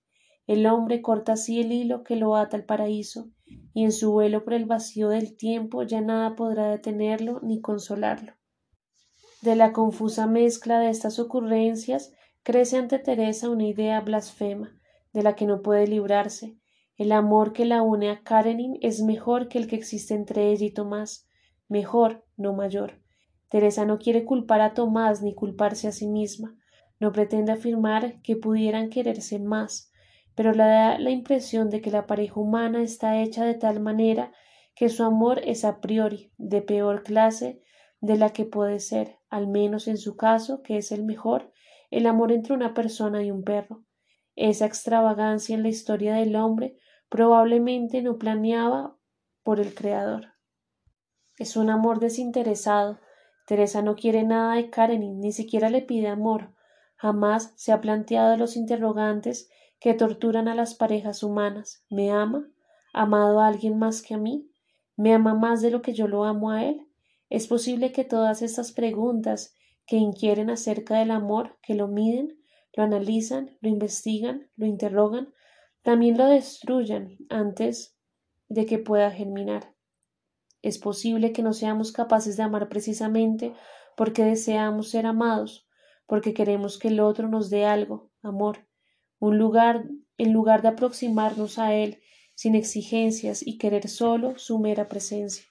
El 0.47 0.65
hombre 0.67 1.01
corta 1.01 1.33
así 1.33 1.59
el 1.59 1.73
hilo 1.73 2.01
que 2.01 2.15
lo 2.15 2.37
ata 2.37 2.55
al 2.55 2.63
paraíso, 2.63 3.29
y 3.73 3.83
en 3.83 3.91
su 3.91 4.13
vuelo 4.13 4.45
por 4.45 4.53
el 4.53 4.63
vacío 4.63 5.09
del 5.09 5.35
tiempo 5.35 5.83
ya 5.83 5.99
nada 5.99 6.37
podrá 6.37 6.71
detenerlo 6.71 7.41
ni 7.43 7.59
consolarlo. 7.59 8.35
De 9.41 9.57
la 9.57 9.73
confusa 9.73 10.27
mezcla 10.27 10.79
de 10.79 10.91
estas 10.91 11.19
ocurrencias 11.19 12.13
crece 12.41 12.77
ante 12.77 12.99
Teresa 12.99 13.49
una 13.49 13.67
idea 13.67 13.99
blasfema, 13.99 14.79
de 15.11 15.21
la 15.21 15.35
que 15.35 15.45
no 15.45 15.61
puede 15.61 15.87
librarse. 15.87 16.57
El 16.95 17.11
amor 17.11 17.51
que 17.51 17.65
la 17.65 17.81
une 17.81 18.11
a 18.11 18.23
Karenin 18.23 18.77
es 18.79 19.01
mejor 19.01 19.49
que 19.49 19.57
el 19.57 19.67
que 19.67 19.75
existe 19.75 20.13
entre 20.13 20.51
ella 20.51 20.67
y 20.67 20.71
Tomás, 20.71 21.27
mejor, 21.67 22.23
no 22.37 22.53
mayor. 22.53 23.01
Teresa 23.49 23.83
no 23.83 23.99
quiere 23.99 24.23
culpar 24.23 24.61
a 24.61 24.73
Tomás 24.73 25.21
ni 25.21 25.35
culparse 25.35 25.89
a 25.89 25.91
sí 25.91 26.07
misma, 26.07 26.55
no 27.01 27.11
pretende 27.11 27.51
afirmar 27.51 28.21
que 28.21 28.35
pudieran 28.35 28.91
quererse 28.91 29.39
más, 29.39 29.91
pero 30.35 30.51
le 30.51 30.63
da 30.63 30.99
la 30.99 31.09
impresión 31.09 31.71
de 31.71 31.81
que 31.81 31.89
la 31.89 32.05
pareja 32.05 32.39
humana 32.39 32.83
está 32.83 33.21
hecha 33.21 33.43
de 33.43 33.55
tal 33.55 33.79
manera 33.79 34.31
que 34.75 34.87
su 34.87 35.03
amor 35.03 35.41
es 35.43 35.65
a 35.65 35.81
priori 35.81 36.31
de 36.37 36.61
peor 36.61 37.01
clase 37.01 37.59
de 38.01 38.17
la 38.17 38.29
que 38.29 38.45
puede 38.45 38.79
ser, 38.79 39.17
al 39.29 39.47
menos 39.47 39.87
en 39.87 39.97
su 39.97 40.15
caso, 40.15 40.61
que 40.61 40.77
es 40.77 40.91
el 40.91 41.03
mejor, 41.03 41.51
el 41.89 42.05
amor 42.05 42.31
entre 42.31 42.53
una 42.53 42.75
persona 42.75 43.23
y 43.23 43.31
un 43.31 43.43
perro. 43.43 43.83
Esa 44.35 44.67
extravagancia 44.67 45.55
en 45.55 45.63
la 45.63 45.69
historia 45.69 46.13
del 46.13 46.35
hombre 46.35 46.77
probablemente 47.09 48.03
no 48.03 48.19
planeaba 48.19 48.95
por 49.41 49.59
el 49.59 49.73
Creador. 49.73 50.33
Es 51.39 51.57
un 51.57 51.71
amor 51.71 51.99
desinteresado. 51.99 52.99
Teresa 53.47 53.81
no 53.81 53.95
quiere 53.95 54.23
nada 54.23 54.55
de 54.55 54.69
Karenin, 54.69 55.19
ni 55.19 55.31
siquiera 55.31 55.71
le 55.71 55.81
pide 55.81 56.07
amor. 56.07 56.53
Jamás 57.01 57.51
se 57.55 57.71
ha 57.71 57.81
planteado 57.81 58.37
los 58.37 58.55
interrogantes 58.55 59.49
que 59.79 59.95
torturan 59.95 60.47
a 60.47 60.53
las 60.53 60.75
parejas 60.75 61.23
humanas. 61.23 61.83
¿Me 61.89 62.11
ama? 62.11 62.47
¿Ha 62.93 63.01
amado 63.01 63.39
a 63.39 63.47
alguien 63.47 63.79
más 63.79 64.03
que 64.03 64.13
a 64.13 64.19
mí? 64.19 64.51
¿Me 64.97 65.11
ama 65.11 65.33
más 65.33 65.63
de 65.63 65.71
lo 65.71 65.81
que 65.81 65.93
yo 65.93 66.07
lo 66.07 66.25
amo 66.25 66.51
a 66.51 66.63
él? 66.63 66.85
Es 67.27 67.47
posible 67.47 67.91
que 67.91 68.03
todas 68.03 68.43
estas 68.43 68.71
preguntas 68.71 69.55
que 69.87 69.95
inquieren 69.95 70.51
acerca 70.51 70.99
del 70.99 71.09
amor, 71.09 71.57
que 71.63 71.73
lo 71.73 71.87
miden, 71.87 72.39
lo 72.73 72.83
analizan, 72.83 73.57
lo 73.61 73.69
investigan, 73.69 74.51
lo 74.55 74.67
interrogan, 74.67 75.33
también 75.81 76.19
lo 76.19 76.27
destruyan 76.27 77.17
antes 77.29 77.97
de 78.47 78.67
que 78.67 78.77
pueda 78.77 79.09
germinar. 79.09 79.73
Es 80.61 80.77
posible 80.77 81.31
que 81.31 81.41
no 81.41 81.53
seamos 81.53 81.93
capaces 81.93 82.37
de 82.37 82.43
amar 82.43 82.69
precisamente 82.69 83.55
porque 83.97 84.23
deseamos 84.23 84.91
ser 84.91 85.07
amados, 85.07 85.67
porque 86.11 86.33
queremos 86.33 86.77
que 86.77 86.89
el 86.89 86.99
otro 86.99 87.29
nos 87.29 87.49
dé 87.49 87.63
algo, 87.63 88.11
amor, 88.21 88.67
un 89.17 89.37
lugar, 89.37 89.85
en 90.17 90.33
lugar 90.33 90.61
de 90.61 90.67
aproximarnos 90.67 91.57
a 91.57 91.73
él 91.73 92.01
sin 92.35 92.53
exigencias 92.53 93.47
y 93.47 93.57
querer 93.57 93.87
solo 93.87 94.37
su 94.37 94.59
mera 94.59 94.89
presencia. 94.89 95.45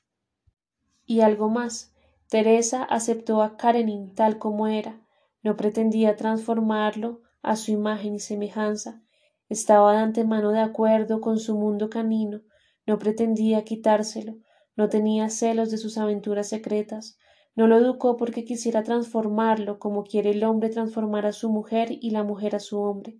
Y 1.06 1.22
algo 1.22 1.48
más, 1.48 1.94
Teresa 2.28 2.84
aceptó 2.84 3.40
a 3.40 3.56
Karenin 3.56 4.14
tal 4.14 4.38
como 4.38 4.66
era, 4.66 5.00
no 5.42 5.56
pretendía 5.56 6.14
transformarlo 6.16 7.22
a 7.40 7.56
su 7.56 7.70
imagen 7.70 8.16
y 8.16 8.20
semejanza, 8.20 9.02
estaba 9.48 9.94
de 9.94 10.00
antemano 10.00 10.50
de 10.50 10.60
acuerdo 10.60 11.22
con 11.22 11.38
su 11.38 11.56
mundo 11.56 11.88
canino, 11.88 12.42
no 12.86 12.98
pretendía 12.98 13.64
quitárselo, 13.64 14.36
no 14.76 14.90
tenía 14.90 15.30
celos 15.30 15.70
de 15.70 15.78
sus 15.78 15.96
aventuras 15.96 16.50
secretas, 16.50 17.16
no 17.56 17.66
lo 17.66 17.78
educó 17.78 18.16
porque 18.16 18.44
quisiera 18.44 18.82
transformarlo 18.82 19.78
como 19.78 20.04
quiere 20.04 20.30
el 20.30 20.44
hombre 20.44 20.70
transformar 20.70 21.26
a 21.26 21.32
su 21.32 21.50
mujer 21.50 21.88
y 21.90 22.10
la 22.10 22.22
mujer 22.22 22.54
a 22.54 22.60
su 22.60 22.80
hombre, 22.80 23.18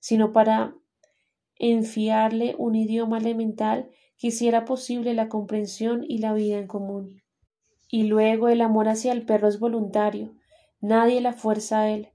sino 0.00 0.32
para 0.32 0.74
enfiarle 1.56 2.54
un 2.58 2.74
idioma 2.74 3.18
elemental 3.18 3.90
que 4.16 4.28
hiciera 4.28 4.64
posible 4.64 5.14
la 5.14 5.28
comprensión 5.28 6.04
y 6.06 6.18
la 6.18 6.32
vida 6.32 6.58
en 6.58 6.66
común. 6.66 7.22
Y 7.88 8.04
luego 8.04 8.48
el 8.48 8.60
amor 8.60 8.88
hacia 8.88 9.12
el 9.12 9.24
perro 9.24 9.48
es 9.48 9.58
voluntario, 9.58 10.34
nadie 10.80 11.20
la 11.20 11.32
fuerza 11.32 11.80
a 11.80 11.90
él. 11.90 12.08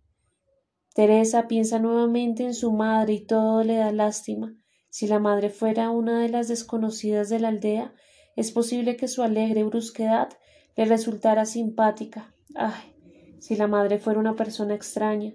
Teresa 0.94 1.48
piensa 1.48 1.80
nuevamente 1.80 2.44
en 2.44 2.54
su 2.54 2.72
madre 2.72 3.14
y 3.14 3.26
todo 3.26 3.64
le 3.64 3.78
da 3.78 3.92
lástima. 3.92 4.56
Si 4.90 5.08
la 5.08 5.18
madre 5.18 5.50
fuera 5.50 5.90
una 5.90 6.22
de 6.22 6.30
las 6.30 6.48
desconocidas 6.48 7.30
de 7.30 7.40
la 7.40 7.48
aldea, 7.48 7.96
es 8.36 8.52
posible 8.52 8.96
que 8.96 9.08
su 9.08 9.24
alegre 9.24 9.64
brusquedad 9.64 10.30
le 10.76 10.86
resultara 10.86 11.46
simpática. 11.46 12.34
Ay, 12.56 12.94
si 13.40 13.56
la 13.56 13.68
madre 13.68 14.00
fuera 14.00 14.20
una 14.20 14.36
persona 14.36 14.74
extraña. 14.74 15.34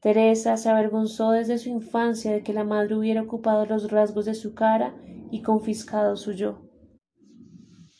Teresa 0.00 0.56
se 0.56 0.70
avergonzó 0.70 1.32
desde 1.32 1.58
su 1.58 1.68
infancia 1.68 2.32
de 2.32 2.42
que 2.42 2.54
la 2.54 2.64
madre 2.64 2.96
hubiera 2.96 3.22
ocupado 3.22 3.66
los 3.66 3.90
rasgos 3.90 4.24
de 4.24 4.34
su 4.34 4.54
cara 4.54 4.94
y 5.30 5.42
confiscado 5.42 6.16
su 6.16 6.32
yo. 6.32 6.62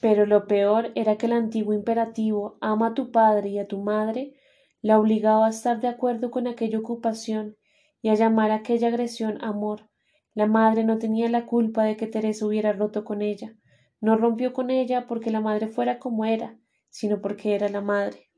Pero 0.00 0.24
lo 0.24 0.46
peor 0.46 0.92
era 0.94 1.16
que 1.16 1.26
el 1.26 1.32
antiguo 1.32 1.74
imperativo 1.74 2.56
ama 2.62 2.88
a 2.88 2.94
tu 2.94 3.10
padre 3.10 3.50
y 3.50 3.58
a 3.58 3.68
tu 3.68 3.82
madre 3.82 4.34
la 4.80 4.98
obligaba 4.98 5.46
a 5.46 5.50
estar 5.50 5.80
de 5.80 5.88
acuerdo 5.88 6.30
con 6.30 6.46
aquella 6.46 6.78
ocupación 6.78 7.56
y 8.00 8.08
a 8.08 8.14
llamar 8.14 8.50
a 8.50 8.56
aquella 8.56 8.88
agresión 8.88 9.36
amor. 9.44 9.90
La 10.34 10.46
madre 10.46 10.84
no 10.84 10.96
tenía 10.96 11.28
la 11.28 11.44
culpa 11.44 11.84
de 11.84 11.98
que 11.98 12.06
Teresa 12.06 12.46
hubiera 12.46 12.72
roto 12.72 13.04
con 13.04 13.20
ella. 13.20 13.54
No 14.00 14.16
rompió 14.16 14.54
con 14.54 14.70
ella 14.70 15.06
porque 15.06 15.30
la 15.30 15.42
madre 15.42 15.68
fuera 15.68 15.98
como 15.98 16.24
era, 16.24 16.56
sino 16.90 17.20
porque 17.20 17.54
era 17.54 17.68
la 17.68 17.80
madre. 17.80 18.30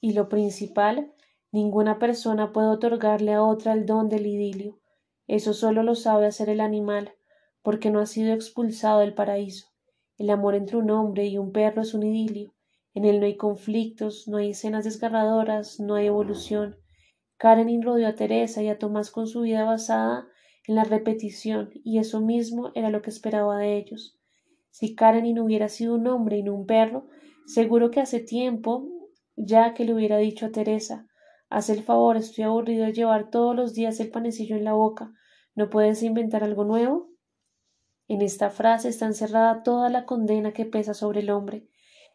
Y 0.00 0.12
lo 0.12 0.28
principal, 0.28 1.12
ninguna 1.50 1.98
persona 1.98 2.52
puede 2.52 2.68
otorgarle 2.68 3.32
a 3.32 3.42
otra 3.42 3.72
el 3.72 3.86
don 3.86 4.08
del 4.08 4.26
idilio. 4.26 4.78
Eso 5.26 5.54
solo 5.54 5.82
lo 5.82 5.94
sabe 5.94 6.26
hacer 6.26 6.48
el 6.48 6.60
animal, 6.60 7.12
porque 7.62 7.90
no 7.90 8.00
ha 8.00 8.06
sido 8.06 8.32
expulsado 8.32 9.00
del 9.00 9.14
paraíso. 9.14 9.68
El 10.18 10.30
amor 10.30 10.54
entre 10.54 10.76
un 10.76 10.90
hombre 10.90 11.26
y 11.26 11.38
un 11.38 11.52
perro 11.52 11.82
es 11.82 11.94
un 11.94 12.02
idilio. 12.02 12.54
En 12.94 13.04
él 13.04 13.20
no 13.20 13.26
hay 13.26 13.36
conflictos, 13.36 14.28
no 14.28 14.36
hay 14.36 14.50
escenas 14.50 14.84
desgarradoras, 14.84 15.80
no 15.80 15.94
hay 15.94 16.06
evolución. 16.06 16.76
Karenin 17.38 17.82
rodeó 17.82 18.08
a 18.08 18.14
Teresa 18.14 18.62
y 18.62 18.68
a 18.68 18.78
Tomás 18.78 19.10
con 19.10 19.26
su 19.26 19.40
vida 19.40 19.64
basada 19.64 20.28
en 20.66 20.74
la 20.76 20.84
repetición, 20.84 21.70
y 21.82 21.98
eso 21.98 22.20
mismo 22.20 22.70
era 22.74 22.90
lo 22.90 23.02
que 23.02 23.10
esperaba 23.10 23.58
de 23.58 23.76
ellos. 23.76 24.18
Si 24.70 24.94
Karenin 24.94 25.38
hubiera 25.40 25.68
sido 25.68 25.94
un 25.94 26.06
hombre 26.06 26.38
y 26.38 26.42
no 26.42 26.54
un 26.54 26.66
perro, 26.66 27.08
seguro 27.46 27.90
que 27.90 28.00
hace 28.00 28.20
tiempo 28.20 28.88
ya 29.36 29.74
que 29.74 29.84
le 29.84 29.94
hubiera 29.94 30.18
dicho 30.18 30.46
a 30.46 30.50
Teresa 30.50 31.06
Haz 31.52 31.68
el 31.68 31.82
favor, 31.82 32.16
estoy 32.16 32.44
aburrido 32.44 32.86
de 32.86 32.94
llevar 32.94 33.28
todos 33.28 33.54
los 33.54 33.74
días 33.74 34.00
el 34.00 34.10
panecillo 34.10 34.56
en 34.56 34.64
la 34.64 34.72
boca. 34.72 35.12
¿No 35.54 35.68
puedes 35.68 36.02
inventar 36.02 36.42
algo 36.42 36.64
nuevo? 36.64 37.10
En 38.08 38.22
esta 38.22 38.48
frase 38.48 38.88
está 38.88 39.04
encerrada 39.04 39.62
toda 39.62 39.90
la 39.90 40.06
condena 40.06 40.54
que 40.54 40.64
pesa 40.64 40.94
sobre 40.94 41.20
el 41.20 41.28
hombre. 41.28 41.68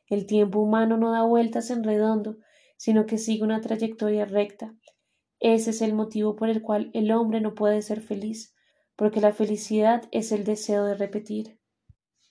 El 0.07 0.25
tiempo 0.25 0.59
humano 0.59 0.97
no 0.97 1.11
da 1.11 1.21
vueltas 1.21 1.69
en 1.69 1.83
redondo, 1.83 2.37
sino 2.77 3.05
que 3.05 3.19
sigue 3.19 3.43
una 3.43 3.61
trayectoria 3.61 4.25
recta. 4.25 4.73
Ese 5.39 5.69
es 5.69 5.83
el 5.83 5.93
motivo 5.93 6.35
por 6.35 6.49
el 6.49 6.63
cual 6.63 6.89
el 6.95 7.11
hombre 7.11 7.39
no 7.39 7.53
puede 7.53 7.83
ser 7.83 8.01
feliz, 8.01 8.55
porque 8.95 9.21
la 9.21 9.33
felicidad 9.33 10.01
es 10.09 10.31
el 10.31 10.45
deseo 10.45 10.83
de 10.85 10.95
repetir. 10.95 11.59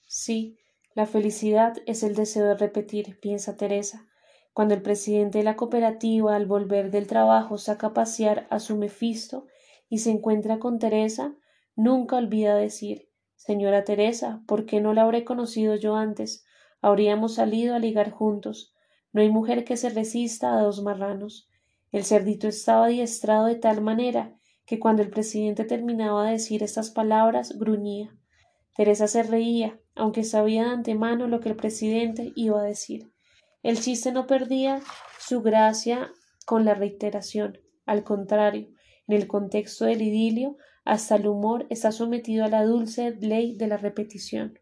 Sí, 0.09 0.59
la 0.97 1.05
felicidad 1.05 1.77
es 1.85 2.03
el 2.03 2.15
deseo 2.15 2.47
de 2.47 2.57
repetir, 2.57 3.21
piensa 3.21 3.59
Teresa. 3.59 4.07
Cuando 4.55 4.73
el 4.73 4.81
presidente 4.81 5.37
de 5.37 5.45
la 5.45 5.55
cooperativa, 5.55 6.35
al 6.35 6.47
volver 6.47 6.91
del 6.91 7.07
trabajo, 7.07 7.59
saca 7.59 7.89
a 7.89 7.93
pasear 7.93 8.47
a 8.49 8.61
su 8.61 8.79
Mefisto 8.79 9.47
y 9.91 9.99
se 9.99 10.11
encuentra 10.11 10.59
con 10.59 10.79
Teresa, 10.79 11.35
nunca 11.75 12.17
olvida 12.17 12.55
decir 12.57 13.11
Señora 13.35 13.85
Teresa, 13.85 14.43
¿por 14.47 14.65
qué 14.65 14.81
no 14.81 14.95
la 14.95 15.03
habré 15.03 15.27
conocido 15.27 15.77
yo 15.77 15.97
antes? 15.97 16.47
Habríamos 16.81 17.35
salido 17.35 17.75
a 17.75 17.79
ligar 17.79 18.11
juntos. 18.11 18.75
No 19.13 19.21
hay 19.21 19.29
mujer 19.29 19.65
que 19.65 19.77
se 19.77 19.91
resista 19.91 20.57
a 20.57 20.63
dos 20.63 20.83
marranos. 20.83 21.51
El 21.93 22.05
cerdito 22.05 22.49
estaba 22.49 22.87
adiestrado 22.87 23.45
de 23.45 23.57
tal 23.57 23.83
manera 23.83 24.35
que 24.65 24.79
cuando 24.81 25.03
el 25.03 25.11
presidente 25.11 25.67
terminaba 25.67 26.25
de 26.25 26.33
decir 26.33 26.63
estas 26.63 26.91
palabras 26.91 27.59
gruñía. 27.59 28.17
Teresa 28.77 29.09
se 29.09 29.23
reía, 29.23 29.81
aunque 29.95 30.25
sabía 30.25 30.65
de 30.65 30.71
antemano 30.71 31.27
lo 31.29 31.41
que 31.41 31.49
el 31.49 31.57
presidente 31.57 32.33
iba 32.37 32.61
a 32.61 32.65
decir. 32.65 33.11
El 33.63 33.81
chiste 33.81 34.13
no 34.13 34.27
perdía 34.27 34.81
su 35.19 35.43
gracia 35.43 36.11
con 36.45 36.65
la 36.65 36.75
reiteración. 36.75 37.59
Al 37.87 38.05
contrario, 38.05 38.69
en 39.09 39.17
el 39.17 39.27
contexto 39.27 39.87
del 39.87 40.03
idilio, 40.03 40.57
hasta 40.85 41.17
el 41.17 41.27
humor 41.27 41.67
está 41.71 41.91
sometido 41.91 42.45
a 42.45 42.49
la 42.49 42.65
dulce 42.65 43.17
ley 43.21 43.57
de 43.57 43.67
la 43.67 43.77
repetición. 43.77 44.59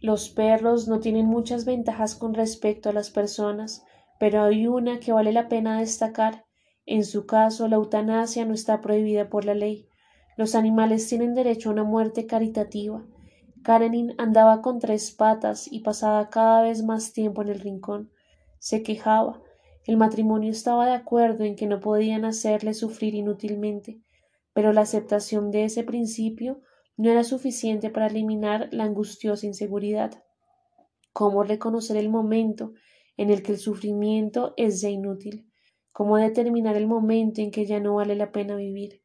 Los 0.00 0.30
perros 0.30 0.88
no 0.88 1.00
tienen 1.00 1.26
muchas 1.26 1.64
ventajas 1.64 2.14
con 2.14 2.34
respecto 2.34 2.88
a 2.88 2.92
las 2.92 3.10
personas, 3.10 3.84
pero 4.18 4.42
hay 4.42 4.66
una 4.66 5.00
que 5.00 5.12
vale 5.12 5.32
la 5.32 5.48
pena 5.48 5.80
destacar. 5.80 6.44
En 6.86 7.04
su 7.04 7.26
caso, 7.26 7.68
la 7.68 7.76
eutanasia 7.76 8.44
no 8.44 8.54
está 8.54 8.80
prohibida 8.80 9.28
por 9.28 9.44
la 9.44 9.54
ley. 9.54 9.88
Los 10.36 10.54
animales 10.54 11.08
tienen 11.08 11.34
derecho 11.34 11.68
a 11.68 11.72
una 11.72 11.84
muerte 11.84 12.26
caritativa. 12.26 13.04
Karenin 13.62 14.14
andaba 14.18 14.62
con 14.62 14.78
tres 14.78 15.10
patas 15.12 15.70
y 15.70 15.80
pasaba 15.80 16.30
cada 16.30 16.62
vez 16.62 16.82
más 16.82 17.12
tiempo 17.12 17.42
en 17.42 17.48
el 17.48 17.60
rincón. 17.60 18.10
Se 18.58 18.82
quejaba. 18.82 19.40
El 19.84 19.96
matrimonio 19.96 20.50
estaba 20.50 20.86
de 20.86 20.94
acuerdo 20.94 21.44
en 21.44 21.56
que 21.56 21.66
no 21.66 21.80
podían 21.80 22.24
hacerle 22.24 22.74
sufrir 22.74 23.14
inútilmente, 23.14 24.00
pero 24.52 24.72
la 24.72 24.82
aceptación 24.82 25.50
de 25.50 25.64
ese 25.64 25.82
principio 25.82 26.60
no 26.96 27.10
era 27.10 27.24
suficiente 27.24 27.90
para 27.90 28.06
eliminar 28.06 28.68
la 28.70 28.84
angustiosa 28.84 29.46
inseguridad. 29.46 30.22
¿Cómo 31.12 31.42
reconocer 31.42 31.96
el 31.96 32.08
momento 32.08 32.72
en 33.16 33.30
el 33.30 33.42
que 33.42 33.52
el 33.52 33.58
sufrimiento 33.58 34.54
es 34.56 34.80
ya 34.80 34.88
inútil, 34.88 35.46
cómo 35.92 36.16
determinar 36.16 36.76
el 36.76 36.86
momento 36.86 37.40
en 37.40 37.50
que 37.50 37.66
ya 37.66 37.80
no 37.80 37.94
vale 37.94 38.16
la 38.16 38.32
pena 38.32 38.56
vivir. 38.56 39.01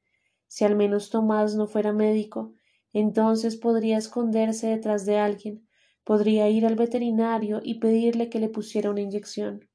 Si 0.48 0.66
al 0.66 0.76
menos 0.76 1.10
Tomás 1.10 1.56
no 1.56 1.68
fuera 1.68 1.94
médico, 1.94 2.54
entonces 2.94 3.58
podría 3.58 3.98
esconderse 3.98 4.68
detrás 4.68 5.06
de 5.06 5.18
alguien, 5.18 5.68
podría 6.04 6.50
ir 6.50 6.66
al 6.66 6.76
veterinario 6.76 7.60
y 7.64 7.80
pedirle 7.80 8.30
que 8.30 8.40
le 8.40 8.50
pusiera 8.50 8.90
una 8.90 9.02
inyección. 9.02 9.68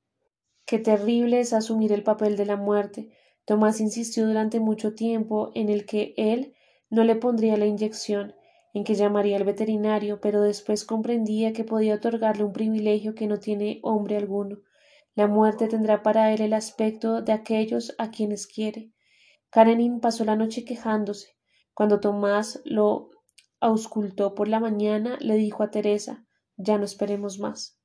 Qué 0.65 0.79
terrible 0.79 1.41
es 1.41 1.53
asumir 1.53 1.93
el 1.93 2.03
papel 2.03 2.37
de 2.37 2.47
la 2.47 2.57
muerte. 2.57 3.11
Tomás 3.45 3.81
insistió 3.81 4.27
durante 4.27 4.61
mucho 4.61 4.95
tiempo 4.95 5.51
en 5.55 5.69
el 5.69 5.85
que 5.85 6.15
él 6.17 6.55
no 6.89 7.05
le 7.05 7.17
pondría 7.17 7.57
la 7.57 7.67
inyección, 7.67 8.35
en 8.73 8.85
que 8.85 8.95
llamaría 8.95 9.37
al 9.37 9.45
veterinario, 9.45 10.21
pero 10.21 10.41
después 10.41 10.85
comprendía 10.85 11.53
que 11.53 11.65
podía 11.65 11.97
otorgarle 11.97 12.45
un 12.45 12.53
privilegio 12.53 13.15
que 13.15 13.27
no 13.27 13.39
tiene 13.39 13.81
hombre 13.83 14.17
alguno. 14.17 14.59
La 15.15 15.27
muerte 15.27 15.69
tendrá 15.69 16.03
para 16.03 16.33
él 16.33 16.41
el 16.41 16.55
aspecto 16.55 17.21
de 17.21 17.33
aquellos 17.33 17.95
a 17.99 18.11
quienes 18.11 18.47
quiere. 18.47 18.93
Karenin 19.53 20.01
pasó 20.01 20.25
la 20.25 20.35
noche 20.35 20.65
quejándose. 20.65 21.37
Cuando 21.73 22.01
Tomás 22.01 22.61
lo 22.65 23.11
auscultó 23.61 24.35
por 24.35 24.49
la 24.49 24.59
mañana, 24.59 25.17
le 25.21 25.37
dijo 25.37 25.63
a 25.63 25.71
Teresa 25.71 26.27
ya 26.57 26.77
no 26.77 26.85
esperemos 26.85 27.39
más. 27.39 27.79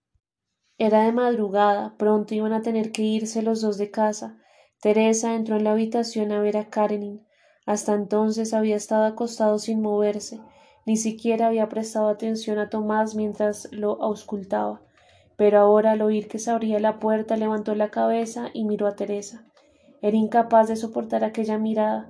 Era 0.80 1.04
de 1.04 1.12
madrugada, 1.12 1.96
pronto 1.98 2.34
iban 2.34 2.54
a 2.54 2.64
tener 2.64 2.92
que 2.92 3.04
irse 3.04 3.44
los 3.44 3.62
dos 3.62 3.78
de 3.78 3.92
casa. 3.92 4.40
Teresa 4.82 5.36
entró 5.36 5.58
en 5.58 5.64
la 5.64 5.74
habitación 5.74 6.32
a 6.32 6.40
ver 6.40 6.58
a 6.58 6.70
Karenin. 6.70 7.26
Hasta 7.68 7.94
entonces 7.94 8.56
había 8.56 8.76
estado 8.76 9.06
acostado 9.06 9.60
sin 9.60 9.82
moverse 9.82 10.42
ni 10.88 10.96
siquiera 10.96 11.48
había 11.48 11.68
prestado 11.68 12.08
atención 12.08 12.60
a 12.60 12.70
Tomás 12.70 13.14
mientras 13.14 13.68
lo 13.74 14.02
auscultaba, 14.02 14.82
pero 15.36 15.60
ahora 15.60 15.92
al 15.92 16.02
oír 16.02 16.30
que 16.30 16.40
se 16.40 16.50
abría 16.50 16.80
la 16.80 16.98
puerta 16.98 17.36
levantó 17.36 17.76
la 17.76 17.92
cabeza 17.92 18.52
y 18.54 18.64
miró 18.64 18.88
a 18.88 18.96
Teresa. 18.96 19.47
Era 20.02 20.18
incapaz 20.18 20.68
de 20.68 20.76
soportar 20.76 21.24
aquella 21.24 21.58
mirada, 21.58 22.10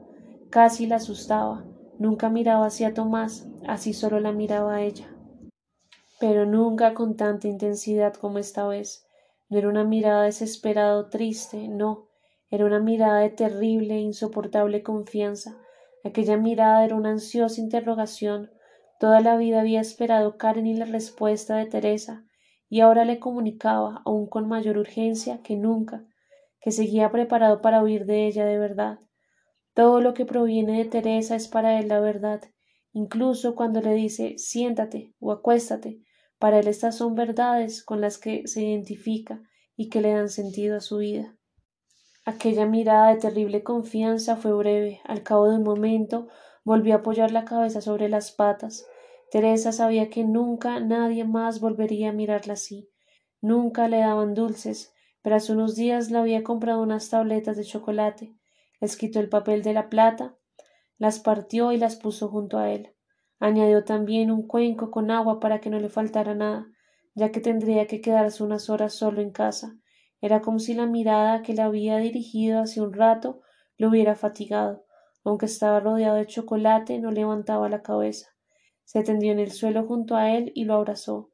casi 0.49 0.85
la 0.85 0.97
asustaba. 0.97 1.63
Nunca 1.99 2.29
miraba 2.29 2.67
hacia 2.67 2.93
Tomás, 2.93 3.47
así 3.67 3.93
solo 3.93 4.19
la 4.19 4.31
miraba 4.31 4.75
a 4.75 4.81
ella. 4.81 5.07
Pero 6.19 6.45
nunca 6.45 6.93
con 6.93 7.15
tanta 7.15 7.47
intensidad 7.47 8.13
como 8.13 8.39
esta 8.39 8.67
vez. 8.67 9.05
No 9.49 9.57
era 9.57 9.69
una 9.69 9.83
mirada 9.83 10.23
desesperada 10.23 10.97
o 10.97 11.05
triste, 11.05 11.67
no, 11.67 12.07
era 12.49 12.65
una 12.65 12.79
mirada 12.79 13.19
de 13.19 13.29
terrible 13.29 13.95
e 13.95 14.01
insoportable 14.01 14.83
confianza. 14.83 15.57
Aquella 16.03 16.37
mirada 16.37 16.83
era 16.83 16.95
una 16.95 17.11
ansiosa 17.11 17.61
interrogación, 17.61 18.51
Toda 18.99 19.19
la 19.19 19.37
vida 19.37 19.59
había 19.59 19.79
esperado 19.79 20.37
Karen 20.37 20.65
y 20.65 20.75
la 20.75 20.85
respuesta 20.85 21.55
de 21.57 21.67
Teresa, 21.67 22.25
y 22.67 22.79
ahora 22.79 23.05
le 23.05 23.19
comunicaba, 23.19 24.01
aún 24.05 24.25
con 24.25 24.47
mayor 24.47 24.79
urgencia 24.79 25.43
que 25.43 25.55
nunca, 25.55 26.03
que 26.67 26.73
seguía 26.73 27.11
preparado 27.11 27.61
para 27.61 27.81
huir 27.81 28.05
de 28.05 28.27
ella 28.27 28.45
de 28.45 28.59
verdad. 28.59 28.99
Todo 29.73 30.01
lo 30.01 30.13
que 30.13 30.25
proviene 30.25 30.79
de 30.79 30.83
Teresa 30.83 31.37
es 31.37 31.47
para 31.47 31.79
él 31.79 31.87
la 31.87 32.01
verdad, 32.01 32.41
incluso 32.91 33.55
cuando 33.55 33.79
le 33.79 33.93
dice 33.93 34.37
siéntate 34.37 35.13
o 35.21 35.31
acuéstate, 35.31 36.01
para 36.39 36.59
él 36.59 36.67
estas 36.67 36.97
son 36.97 37.15
verdades 37.15 37.85
con 37.85 38.01
las 38.01 38.17
que 38.17 38.45
se 38.49 38.63
identifica 38.63 39.41
y 39.77 39.87
que 39.87 40.01
le 40.01 40.11
dan 40.11 40.27
sentido 40.27 40.75
a 40.75 40.81
su 40.81 40.97
vida. 40.97 41.37
Aquella 42.25 42.65
mirada 42.65 43.13
de 43.13 43.21
terrible 43.21 43.63
confianza 43.63 44.35
fue 44.35 44.51
breve. 44.51 44.99
Al 45.05 45.23
cabo 45.23 45.49
de 45.49 45.55
un 45.55 45.63
momento 45.63 46.27
Volvió 46.65 46.95
a 46.95 46.97
apoyar 46.97 47.31
la 47.31 47.45
cabeza 47.45 47.79
sobre 47.79 48.09
las 48.09 48.33
patas. 48.33 48.85
Teresa 49.31 49.71
sabía 49.71 50.09
que 50.09 50.25
nunca 50.25 50.81
nadie 50.81 51.23
más 51.23 51.61
volvería 51.61 52.09
a 52.09 52.11
mirarla 52.11 52.55
así. 52.55 52.89
Nunca 53.39 53.87
le 53.87 53.99
daban 53.99 54.33
dulces, 54.33 54.93
pero 55.27 55.35
hace 55.35 55.51
unos 55.51 55.75
días 55.75 56.09
le 56.09 56.19
había 56.19 56.41
comprado 56.41 56.81
unas 56.81 57.09
tabletas 57.09 57.57
de 57.57 57.65
chocolate. 57.65 58.33
Les 58.79 58.95
quitó 58.95 59.19
el 59.19 59.27
papel 59.27 59.61
de 59.61 59.73
la 59.73 59.89
plata, 59.89 60.37
las 60.97 61.19
partió 61.19 61.73
y 61.73 61.77
las 61.77 61.97
puso 61.97 62.29
junto 62.29 62.57
a 62.57 62.71
él. 62.71 62.95
Añadió 63.37 63.83
también 63.83 64.31
un 64.31 64.47
cuenco 64.47 64.89
con 64.89 65.11
agua 65.11 65.41
para 65.41 65.59
que 65.59 65.69
no 65.69 65.79
le 65.79 65.89
faltara 65.89 66.33
nada. 66.33 66.67
ya 67.13 67.33
que 67.33 67.41
tendría 67.41 67.87
que 67.87 67.99
quedarse 67.99 68.41
unas 68.41 68.69
horas 68.69 68.93
solo 68.93 69.19
en 69.19 69.31
casa. 69.31 69.75
Era 70.21 70.39
como 70.39 70.59
si 70.59 70.73
la 70.73 70.85
mirada 70.85 71.41
que 71.41 71.53
le 71.53 71.61
había 71.61 71.97
dirigido 71.97 72.61
hace 72.61 72.79
un 72.79 72.93
rato 72.93 73.41
lo 73.75 73.89
hubiera 73.89 74.15
fatigado. 74.15 74.85
Aunque 75.25 75.47
estaba 75.47 75.81
rodeado 75.81 76.15
de 76.15 76.25
chocolate, 76.25 76.99
no 76.99 77.11
levantaba 77.11 77.67
la 77.67 77.81
cabeza. 77.81 78.29
Se 78.85 79.03
tendió 79.03 79.33
en 79.33 79.39
el 79.39 79.51
suelo 79.51 79.85
junto 79.85 80.15
a 80.15 80.31
él 80.31 80.53
y 80.55 80.63
lo 80.63 80.75
abrazó. 80.75 81.31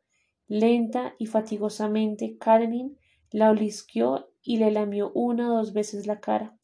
Lenta 0.47 1.13
y 1.19 1.27
fatigosamente, 1.27 2.39
Karenin 2.39 2.97
la 3.33 3.49
olisqueó 3.49 4.29
y 4.43 4.57
le 4.57 4.69
lamió 4.69 5.11
una 5.13 5.51
o 5.51 5.57
dos 5.57 5.73
veces 5.73 6.05
la 6.05 6.19
cara. 6.19 6.55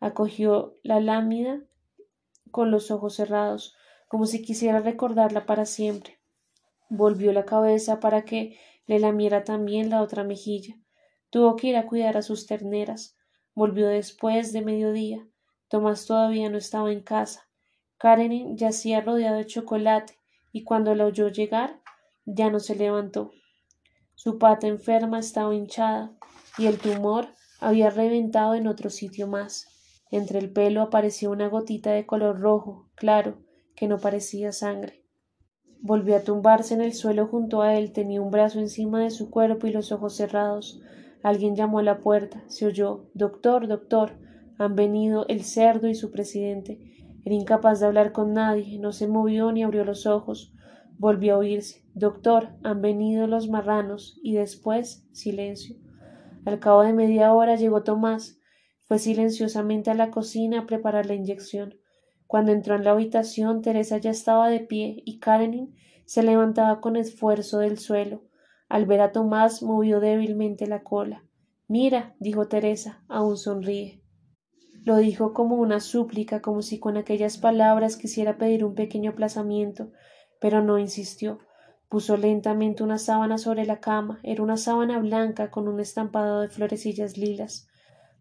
Acogió 0.00 0.74
la 0.82 0.98
lámina 0.98 1.62
con 2.50 2.70
los 2.70 2.90
ojos 2.90 3.14
cerrados, 3.14 3.76
como 4.08 4.24
si 4.24 4.40
quisiera 4.40 4.80
recordarla 4.80 5.44
para 5.44 5.66
siempre. 5.66 6.18
Volvió 6.88 7.32
la 7.34 7.44
cabeza 7.44 8.00
para 8.00 8.24
que 8.24 8.58
le 8.86 8.98
lamiera 8.98 9.44
también 9.44 9.90
la 9.90 10.00
otra 10.00 10.24
mejilla. 10.24 10.76
Tuvo 11.28 11.54
que 11.56 11.68
ir 11.68 11.76
a 11.76 11.86
cuidar 11.86 12.16
a 12.16 12.22
sus 12.22 12.46
terneras. 12.46 13.18
Volvió 13.54 13.86
después 13.88 14.54
de 14.54 14.62
mediodía. 14.62 15.26
Tomás 15.68 16.06
todavía 16.06 16.48
no 16.48 16.56
estaba 16.56 16.92
en 16.92 17.02
casa. 17.02 17.46
Karenin 17.98 18.56
yacía 18.56 19.02
rodeado 19.02 19.36
de 19.36 19.46
chocolate 19.46 20.18
y 20.50 20.64
cuando 20.64 20.94
la 20.94 21.04
oyó 21.04 21.28
llegar 21.28 21.82
ya 22.24 22.48
no 22.50 22.58
se 22.58 22.74
levantó. 22.74 23.32
Su 24.16 24.38
pata 24.38 24.66
enferma 24.66 25.18
estaba 25.18 25.54
hinchada 25.54 26.10
y 26.58 26.66
el 26.66 26.78
tumor 26.78 27.28
había 27.60 27.90
reventado 27.90 28.54
en 28.54 28.66
otro 28.66 28.90
sitio 28.90 29.28
más. 29.28 29.68
Entre 30.10 30.38
el 30.38 30.50
pelo 30.50 30.80
apareció 30.80 31.30
una 31.30 31.48
gotita 31.48 31.92
de 31.92 32.06
color 32.06 32.40
rojo, 32.40 32.88
claro, 32.94 33.38
que 33.74 33.86
no 33.86 33.98
parecía 33.98 34.52
sangre. 34.52 35.04
Volvió 35.82 36.16
a 36.16 36.22
tumbarse 36.22 36.72
en 36.72 36.80
el 36.80 36.94
suelo 36.94 37.26
junto 37.26 37.60
a 37.60 37.74
él, 37.74 37.92
tenía 37.92 38.22
un 38.22 38.30
brazo 38.30 38.58
encima 38.58 39.02
de 39.02 39.10
su 39.10 39.30
cuerpo 39.30 39.66
y 39.66 39.72
los 39.72 39.92
ojos 39.92 40.16
cerrados. 40.16 40.80
Alguien 41.22 41.54
llamó 41.54 41.80
a 41.80 41.82
la 41.82 41.98
puerta. 41.98 42.42
Se 42.46 42.64
oyó 42.66 43.10
Doctor, 43.12 43.68
doctor. 43.68 44.18
Han 44.58 44.76
venido 44.76 45.26
el 45.28 45.44
cerdo 45.44 45.88
y 45.88 45.94
su 45.94 46.10
presidente. 46.10 46.80
Era 47.24 47.34
incapaz 47.34 47.80
de 47.80 47.86
hablar 47.86 48.12
con 48.12 48.32
nadie, 48.32 48.78
no 48.78 48.92
se 48.92 49.08
movió 49.08 49.52
ni 49.52 49.62
abrió 49.62 49.84
los 49.84 50.06
ojos. 50.06 50.54
Volvió 50.98 51.34
a 51.34 51.38
oírse 51.38 51.84
Doctor, 51.94 52.50
han 52.62 52.82
venido 52.82 53.26
los 53.26 53.48
marranos. 53.48 54.18
y 54.22 54.34
después 54.34 55.06
silencio. 55.12 55.76
Al 56.44 56.60
cabo 56.60 56.82
de 56.82 56.92
media 56.92 57.32
hora 57.32 57.56
llegó 57.56 57.82
Tomás. 57.82 58.38
Fue 58.84 58.98
silenciosamente 58.98 59.90
a 59.90 59.94
la 59.94 60.10
cocina 60.10 60.60
a 60.60 60.66
preparar 60.66 61.06
la 61.06 61.14
inyección. 61.14 61.74
Cuando 62.26 62.52
entró 62.52 62.74
en 62.74 62.84
la 62.84 62.92
habitación, 62.92 63.62
Teresa 63.62 63.98
ya 63.98 64.10
estaba 64.10 64.48
de 64.48 64.60
pie 64.60 65.02
y 65.04 65.18
Karenin 65.18 65.74
se 66.04 66.22
levantaba 66.22 66.80
con 66.80 66.96
esfuerzo 66.96 67.58
del 67.58 67.78
suelo. 67.78 68.22
Al 68.68 68.86
ver 68.86 69.00
a 69.00 69.12
Tomás 69.12 69.62
movió 69.62 70.00
débilmente 70.00 70.66
la 70.66 70.82
cola. 70.82 71.24
Mira, 71.68 72.14
dijo 72.20 72.46
Teresa, 72.46 73.04
aún 73.08 73.36
sonríe. 73.36 74.02
Lo 74.84 74.96
dijo 74.98 75.32
como 75.32 75.56
una 75.56 75.80
súplica, 75.80 76.40
como 76.40 76.62
si 76.62 76.78
con 76.78 76.96
aquellas 76.96 77.38
palabras 77.38 77.96
quisiera 77.96 78.38
pedir 78.38 78.64
un 78.64 78.74
pequeño 78.74 79.12
aplazamiento, 79.12 79.90
pero 80.40 80.62
no 80.62 80.78
insistió. 80.78 81.38
Puso 81.88 82.16
lentamente 82.16 82.82
una 82.82 82.98
sábana 82.98 83.38
sobre 83.38 83.64
la 83.64 83.80
cama. 83.80 84.18
Era 84.22 84.42
una 84.42 84.56
sábana 84.56 84.98
blanca 84.98 85.50
con 85.50 85.68
un 85.68 85.80
estampado 85.80 86.40
de 86.40 86.48
florecillas 86.48 87.16
lilas. 87.16 87.68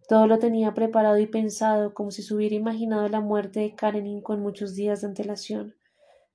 Todo 0.07 0.27
lo 0.27 0.37
tenía 0.37 0.73
preparado 0.75 1.17
y 1.17 1.25
pensado, 1.25 1.93
como 1.95 2.11
si 2.11 2.21
se 2.21 2.35
hubiera 2.35 2.55
imaginado 2.55 3.07
la 3.07 3.21
muerte 3.21 3.61
de 3.61 3.73
Karenin 3.73 4.21
con 4.21 4.39
muchos 4.41 4.75
días 4.75 5.01
de 5.01 5.07
antelación. 5.07 5.75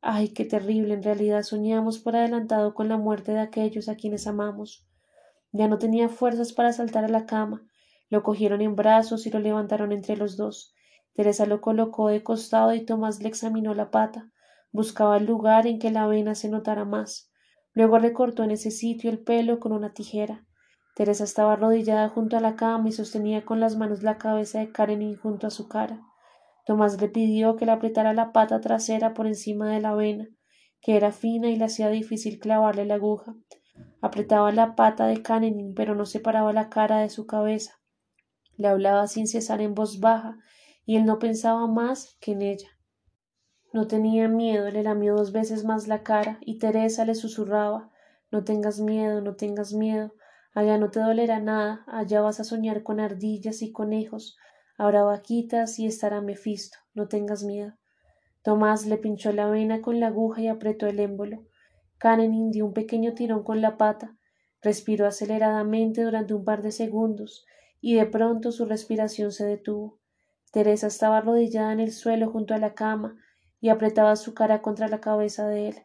Ay, 0.00 0.28
qué 0.30 0.44
terrible. 0.44 0.94
En 0.94 1.02
realidad 1.02 1.42
soñamos 1.42 1.98
por 1.98 2.16
adelantado 2.16 2.74
con 2.74 2.88
la 2.88 2.96
muerte 2.96 3.32
de 3.32 3.40
aquellos 3.40 3.88
a 3.88 3.94
quienes 3.94 4.26
amamos. 4.26 4.86
Ya 5.52 5.68
no 5.68 5.78
tenía 5.78 6.08
fuerzas 6.08 6.52
para 6.52 6.72
saltar 6.72 7.04
a 7.04 7.08
la 7.08 7.26
cama. 7.26 7.62
Lo 8.08 8.24
cogieron 8.24 8.60
en 8.60 8.74
brazos 8.74 9.26
y 9.26 9.30
lo 9.30 9.38
levantaron 9.38 9.92
entre 9.92 10.16
los 10.16 10.36
dos. 10.36 10.74
Teresa 11.14 11.46
lo 11.46 11.60
colocó 11.60 12.08
de 12.08 12.24
costado 12.24 12.74
y 12.74 12.84
Tomás 12.84 13.22
le 13.22 13.28
examinó 13.28 13.74
la 13.74 13.90
pata. 13.90 14.30
Buscaba 14.72 15.16
el 15.16 15.26
lugar 15.26 15.66
en 15.66 15.78
que 15.78 15.90
la 15.90 16.06
vena 16.06 16.34
se 16.34 16.48
notara 16.48 16.84
más. 16.84 17.30
Luego 17.72 17.98
recortó 17.98 18.44
en 18.44 18.50
ese 18.50 18.70
sitio 18.70 19.10
el 19.10 19.18
pelo 19.18 19.58
con 19.58 19.72
una 19.72 19.92
tijera. 19.92 20.46
Teresa 20.94 21.24
estaba 21.24 21.54
arrodillada 21.54 22.08
junto 22.08 22.36
a 22.36 22.40
la 22.40 22.56
cama 22.56 22.88
y 22.88 22.92
sostenía 22.92 23.44
con 23.44 23.60
las 23.60 23.76
manos 23.76 24.02
la 24.02 24.18
cabeza 24.18 24.58
de 24.58 24.70
Karenin 24.70 25.16
junto 25.16 25.46
a 25.46 25.50
su 25.50 25.68
cara. 25.68 26.02
Tomás 26.66 27.00
le 27.00 27.08
pidió 27.08 27.56
que 27.56 27.66
le 27.66 27.72
apretara 27.72 28.12
la 28.12 28.32
pata 28.32 28.60
trasera 28.60 29.14
por 29.14 29.26
encima 29.26 29.70
de 29.70 29.80
la 29.80 29.94
vena, 29.94 30.28
que 30.80 30.96
era 30.96 31.10
fina 31.10 31.48
y 31.48 31.56
le 31.56 31.64
hacía 31.64 31.88
difícil 31.88 32.38
clavarle 32.38 32.84
la 32.84 32.94
aguja. 32.94 33.34
Apretaba 34.00 34.52
la 34.52 34.74
pata 34.76 35.06
de 35.06 35.22
Karenin, 35.22 35.74
pero 35.74 35.94
no 35.94 36.06
separaba 36.06 36.52
la 36.52 36.68
cara 36.68 36.98
de 36.98 37.08
su 37.08 37.26
cabeza. 37.26 37.80
Le 38.56 38.68
hablaba 38.68 39.06
sin 39.06 39.26
cesar 39.26 39.60
en 39.60 39.74
voz 39.74 40.00
baja, 40.00 40.36
y 40.84 40.96
él 40.96 41.06
no 41.06 41.18
pensaba 41.18 41.66
más 41.66 42.16
que 42.20 42.32
en 42.32 42.42
ella. 42.42 42.68
No 43.72 43.86
tenía 43.86 44.26
miedo, 44.26 44.68
le 44.68 44.82
lamió 44.82 45.14
dos 45.14 45.30
veces 45.30 45.64
más 45.64 45.86
la 45.86 46.02
cara, 46.02 46.38
y 46.40 46.58
Teresa 46.58 47.04
le 47.04 47.14
susurraba 47.14 47.90
No 48.32 48.42
tengas 48.42 48.80
miedo, 48.80 49.20
no 49.20 49.36
tengas 49.36 49.72
miedo, 49.72 50.12
allá 50.54 50.76
no 50.76 50.90
te 50.90 50.98
dolerá 50.98 51.38
nada, 51.38 51.84
allá 51.86 52.20
vas 52.20 52.40
a 52.40 52.44
soñar 52.44 52.82
con 52.82 52.98
ardillas 52.98 53.62
y 53.62 53.70
conejos, 53.70 54.36
habrá 54.76 55.04
vaquitas 55.04 55.78
y 55.78 55.86
estará 55.86 56.20
Mefisto, 56.20 56.78
no 56.94 57.06
tengas 57.06 57.44
miedo. 57.44 57.74
Tomás 58.42 58.86
le 58.86 58.96
pinchó 58.96 59.32
la 59.32 59.48
vena 59.48 59.82
con 59.82 60.00
la 60.00 60.08
aguja 60.08 60.40
y 60.40 60.48
apretó 60.48 60.86
el 60.86 60.98
émbolo. 60.98 61.44
Karenin 61.98 62.50
dio 62.50 62.66
un 62.66 62.72
pequeño 62.72 63.14
tirón 63.14 63.44
con 63.44 63.60
la 63.60 63.76
pata, 63.76 64.16
respiró 64.62 65.06
aceleradamente 65.06 66.02
durante 66.02 66.34
un 66.34 66.44
par 66.44 66.62
de 66.62 66.72
segundos, 66.72 67.46
y 67.80 67.94
de 67.94 68.06
pronto 68.06 68.50
su 68.50 68.64
respiración 68.64 69.30
se 69.30 69.46
detuvo. 69.46 70.00
Teresa 70.50 70.88
estaba 70.88 71.18
arrodillada 71.18 71.72
en 71.72 71.80
el 71.80 71.92
suelo 71.92 72.30
junto 72.32 72.54
a 72.54 72.58
la 72.58 72.74
cama 72.74 73.16
y 73.60 73.68
apretaba 73.68 74.16
su 74.16 74.34
cara 74.34 74.62
contra 74.62 74.88
la 74.88 75.00
cabeza 75.00 75.46
de 75.46 75.68
él. 75.68 75.76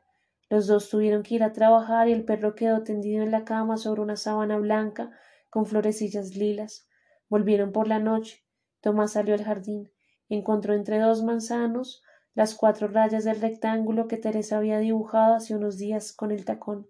Los 0.49 0.67
dos 0.67 0.89
tuvieron 0.89 1.23
que 1.23 1.36
ir 1.36 1.43
a 1.43 1.53
trabajar 1.53 2.07
y 2.07 2.13
el 2.13 2.23
perro 2.23 2.55
quedó 2.55 2.84
tendido 2.84 3.23
en 3.23 3.32
la 3.32 3.45
cama 3.45 3.78
sobre 3.78 4.01
una 4.01 4.15
sábana 4.15 4.57
blanca 4.57 5.11
con 5.49 5.65
florecillas 5.65 6.36
lilas. 6.36 6.88
Volvieron 7.30 7.71
por 7.71 7.88
la 7.88 7.99
noche. 7.99 8.43
Tomás 8.82 9.13
salió 9.13 9.34
al 9.34 9.43
jardín. 9.43 9.91
Encontró 10.30 10.73
entre 10.73 10.99
dos 10.99 11.23
manzanos 11.23 12.03
las 12.34 12.55
cuatro 12.55 12.88
rayas 12.88 13.23
del 13.23 13.41
rectángulo 13.41 14.07
que 14.07 14.17
Teresa 14.17 14.57
había 14.57 14.80
dibujado 14.80 15.36
hace 15.36 15.55
unos 15.55 15.78
días 15.78 16.13
con 16.13 16.32
el 16.32 16.45
tacón. 16.45 16.88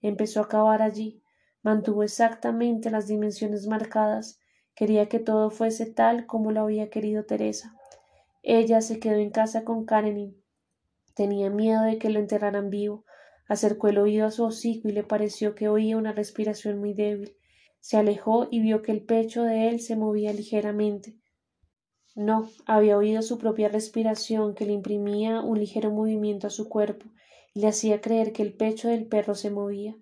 Empezó 0.00 0.40
a 0.40 0.48
cavar 0.48 0.82
allí 0.82 1.24
mantuvo 1.64 2.02
exactamente 2.02 2.90
las 2.90 3.08
dimensiones 3.08 3.66
marcadas, 3.66 4.38
quería 4.74 5.08
que 5.08 5.18
todo 5.18 5.50
fuese 5.50 5.86
tal 5.86 6.26
como 6.26 6.52
lo 6.52 6.60
había 6.60 6.90
querido 6.90 7.24
Teresa. 7.24 7.74
Ella 8.46 8.82
se 8.82 9.00
quedó 9.00 9.16
en 9.16 9.30
casa 9.30 9.64
con 9.64 9.86
Karenin. 9.86 10.36
Tenía 11.14 11.48
miedo 11.48 11.82
de 11.82 11.98
que 11.98 12.10
lo 12.10 12.20
enterraran 12.20 12.68
vivo. 12.68 13.06
Acercó 13.48 13.88
el 13.88 13.96
oído 13.96 14.26
a 14.26 14.30
su 14.30 14.44
hocico 14.44 14.88
y 14.88 14.92
le 14.92 15.02
pareció 15.02 15.54
que 15.54 15.70
oía 15.70 15.96
una 15.96 16.12
respiración 16.12 16.78
muy 16.78 16.92
débil. 16.92 17.36
Se 17.80 17.96
alejó 17.96 18.46
y 18.50 18.60
vio 18.60 18.82
que 18.82 18.92
el 18.92 19.02
pecho 19.02 19.44
de 19.44 19.68
él 19.68 19.80
se 19.80 19.96
movía 19.96 20.30
ligeramente. 20.34 21.16
No, 22.14 22.50
había 22.66 22.98
oído 22.98 23.22
su 23.22 23.38
propia 23.38 23.70
respiración 23.70 24.54
que 24.54 24.66
le 24.66 24.74
imprimía 24.74 25.40
un 25.40 25.58
ligero 25.58 25.90
movimiento 25.90 26.46
a 26.46 26.50
su 26.50 26.68
cuerpo 26.68 27.06
y 27.54 27.60
le 27.60 27.68
hacía 27.68 28.02
creer 28.02 28.32
que 28.32 28.42
el 28.42 28.52
pecho 28.52 28.88
del 28.88 29.06
perro 29.06 29.34
se 29.34 29.50
movía. 29.50 29.96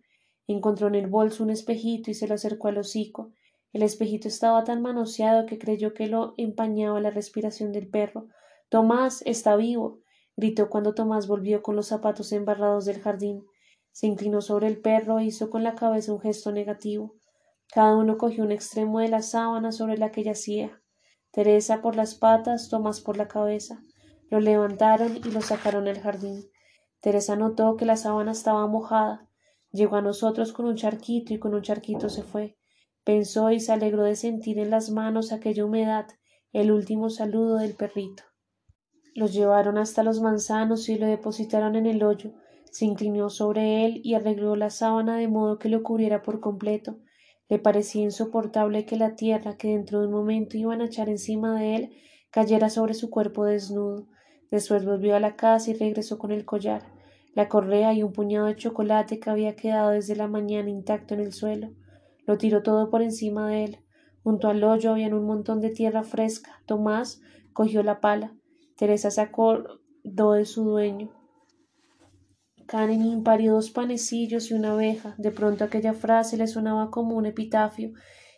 Encontró 0.49 0.89
en 0.89 0.97
el 0.97 1.07
bolso 1.07 1.45
un 1.45 1.51
espejito 1.51 2.11
y 2.11 2.15
se 2.15 2.27
lo 2.27 2.35
acercó 2.35 2.67
al 2.67 2.79
hocico. 2.79 3.33
El 3.73 3.83
espejito 3.83 4.29
estaba 4.29 4.65
tan 4.65 4.83
manoseado 4.83 5.47
que 5.47 5.59
creyó 5.59 5.95
que 5.95 6.07
lo 6.07 6.35
empañaba 6.37 7.01
la 7.01 7.11
respiración 7.11 7.73
del 7.73 7.89
perro. 7.89 8.27
Tomás 8.69 9.23
está 9.25 9.57
vivo. 9.57 10.01
gritó 10.37 10.69
cuando 10.69 10.95
Tomás 10.95 11.27
volvió 11.27 11.63
con 11.63 11.77
los 11.77 11.87
zapatos 11.87 12.33
embarrados 12.33 12.85
del 12.85 13.01
jardín. 13.01 13.47
Se 13.91 14.07
inclinó 14.07 14.43
sobre 14.43 14.67
el 14.67 14.81
perro 14.81 15.19
e 15.19 15.25
hizo 15.25 15.49
con 15.49 15.63
la 15.63 15.75
cabeza 15.75 16.13
un 16.13 16.21
gesto 16.21 16.53
negativo. 16.53 17.15
Cada 17.73 17.97
uno 17.97 18.19
cogió 18.19 18.45
un 18.45 18.53
extremo 18.53 19.01
de 19.01 19.09
la 19.09 19.23
sábana 19.23 19.73
sobre 19.73 19.97
la 19.97 20.11
que 20.11 20.23
yacía. 20.23 20.83
Teresa 21.31 21.81
por 21.81 21.97
las 21.97 22.15
patas, 22.15 22.69
Tomás 22.69 23.01
por 23.01 23.17
la 23.17 23.29
cabeza. 23.29 23.83
Lo 24.29 24.41
levantaron 24.41 25.17
y 25.17 25.31
lo 25.31 25.41
sacaron 25.41 25.89
al 25.89 26.01
jardín. 26.01 26.45
Teresa 27.01 27.37
notó 27.37 27.77
que 27.77 27.87
la 27.87 27.97
sábana 27.97 28.33
estaba 28.33 28.67
mojada. 28.67 29.29
Llegó 29.71 29.97
a 29.97 30.03
nosotros 30.03 30.53
con 30.53 30.67
un 30.67 30.77
charquito 30.77 31.33
y 31.33 31.39
con 31.39 31.55
un 31.55 31.63
charquito 31.63 32.11
se 32.11 32.23
fue. 32.23 32.59
Pensó 33.05 33.51
y 33.51 33.59
se 33.59 33.73
alegró 33.73 34.05
de 34.05 34.15
sentir 34.15 34.61
en 34.61 34.71
las 34.71 34.91
manos 34.91 35.33
aquella 35.33 35.65
humedad, 35.65 36.07
el 36.53 36.71
último 36.71 37.11
saludo 37.11 37.57
del 37.57 37.75
perrito. 37.75 38.23
Los 39.15 39.35
llevaron 39.35 39.77
hasta 39.77 40.05
los 40.05 40.21
manzanos 40.21 40.89
y 40.89 40.97
lo 40.97 41.07
depositaron 41.07 41.75
en 41.75 41.87
el 41.87 42.05
hoyo. 42.05 42.33
Se 42.71 42.85
inclinó 42.85 43.29
sobre 43.29 43.85
él 43.85 44.01
y 44.05 44.15
arregló 44.15 44.55
la 44.55 44.71
sábana 44.71 45.17
de 45.17 45.27
modo 45.27 45.59
que 45.59 45.69
lo 45.69 45.83
cubriera 45.83 46.23
por 46.23 46.39
completo. 46.39 46.99
Le 47.49 47.59
parecía 47.59 48.03
insoportable 48.03 48.87
que 48.87 48.97
la 48.97 49.17
tierra, 49.17 49.57
que 49.57 49.69
dentro 49.69 50.01
de 50.01 50.07
un 50.07 50.13
momento 50.13 50.57
iban 50.57 50.81
a 50.81 50.87
echar 50.87 51.09
encima 51.09 51.59
de 51.59 51.75
él, 51.75 51.97
cayera 52.31 52.71
sobre 52.71 52.95
su 52.95 53.11
cuerpo 53.11 53.45
desnudo. 53.45 54.07
Después 54.53 54.85
volvió 54.85 55.17
a 55.17 55.21
la 55.21 55.35
casa 55.35 55.73
y 55.73 55.75
regresó 55.75 56.19
con 56.19 56.31
el 56.31 56.45
collar. 56.45 56.83
la 57.35 57.49
correa 57.49 57.95
y 57.95 58.03
un 58.03 58.13
puñado 58.13 58.47
de 58.47 58.57
chocolate 58.57 59.19
que 59.19 59.31
había 59.31 59.57
quedado 59.57 59.91
desde 59.91 60.15
la 60.15 60.29
mañana 60.29 60.69
intacto 60.69 61.15
en 61.15 61.21
el 61.21 61.33
suelo. 61.33 61.73
Lo 62.27 62.39
tiró 62.39 62.63
todo 62.63 62.91
por 62.91 63.03
encima 63.03 63.49
de 63.49 63.65
él. 63.65 63.79
Junto 64.23 64.49
al 64.49 64.63
hoyo 64.63 64.93
había 64.93 65.09
un 65.09 65.27
montón 65.27 65.61
de 65.61 65.71
tierra 65.71 66.05
fresca. 66.05 66.63
Tomás 66.67 67.21
cogió 67.53 67.83
la 67.83 68.01
pala. 68.01 68.35
Teresa 68.77 69.11
se 69.11 69.21
acordó 69.21 70.33
de 70.33 70.45
su 70.45 70.65
dueño. 70.65 71.11
Karenin 72.67 73.23
parió 73.23 73.55
dos 73.55 73.71
panecillos 73.71 74.51
y 74.51 74.55
una 74.55 74.73
abeja. 74.73 75.15
De 75.19 75.31
pronto 75.31 75.65
aquella 75.65 75.93
frase 75.93 76.37
le 76.37 76.47
sonaba 76.47 76.91
como 76.91 77.17
un 77.17 77.27
epitafio. 77.27 77.93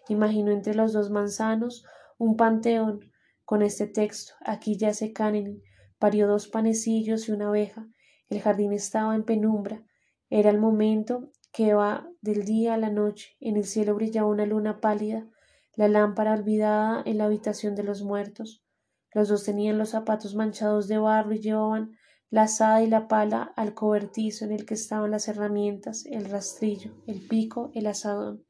Imaginó 0.08 0.50
entre 0.50 0.74
los 0.74 0.92
dos 0.92 1.10
manzanos 1.10 1.84
un 2.18 2.36
panteón 2.36 3.00
con 3.44 3.62
este 3.62 3.86
texto. 3.86 4.32
Aquí 4.44 4.76
yace 4.76 5.12
Karenin. 5.12 5.62
Parió 5.98 6.26
dos 6.26 6.48
panecillos 6.48 7.28
y 7.28 7.32
una 7.32 7.48
abeja. 7.48 7.86
El 8.28 8.40
jardín 8.40 8.72
estaba 8.72 9.14
en 9.14 9.24
penumbra. 9.24 9.84
Era 10.30 10.50
el 10.50 10.58
momento 10.58 11.30
que 11.54 11.72
va 11.72 12.10
del 12.20 12.44
día 12.44 12.74
a 12.74 12.76
la 12.76 12.90
noche. 12.90 13.36
En 13.38 13.56
el 13.56 13.64
cielo 13.64 13.94
brillaba 13.94 14.28
una 14.28 14.44
luna 14.44 14.80
pálida, 14.80 15.30
la 15.76 15.86
lámpara 15.86 16.34
olvidada 16.34 17.00
en 17.06 17.18
la 17.18 17.26
habitación 17.26 17.76
de 17.76 17.84
los 17.84 18.02
muertos. 18.02 18.64
Los 19.12 19.28
dos 19.28 19.44
tenían 19.44 19.78
los 19.78 19.90
zapatos 19.90 20.34
manchados 20.34 20.88
de 20.88 20.98
barro 20.98 21.32
y 21.32 21.38
llevaban 21.38 21.92
la 22.28 22.42
azada 22.42 22.82
y 22.82 22.88
la 22.88 23.06
pala 23.06 23.52
al 23.54 23.72
cobertizo 23.72 24.44
en 24.44 24.50
el 24.50 24.66
que 24.66 24.74
estaban 24.74 25.12
las 25.12 25.28
herramientas, 25.28 26.04
el 26.06 26.24
rastrillo, 26.24 26.90
el 27.06 27.24
pico, 27.28 27.70
el 27.74 27.86
asadón. 27.86 28.44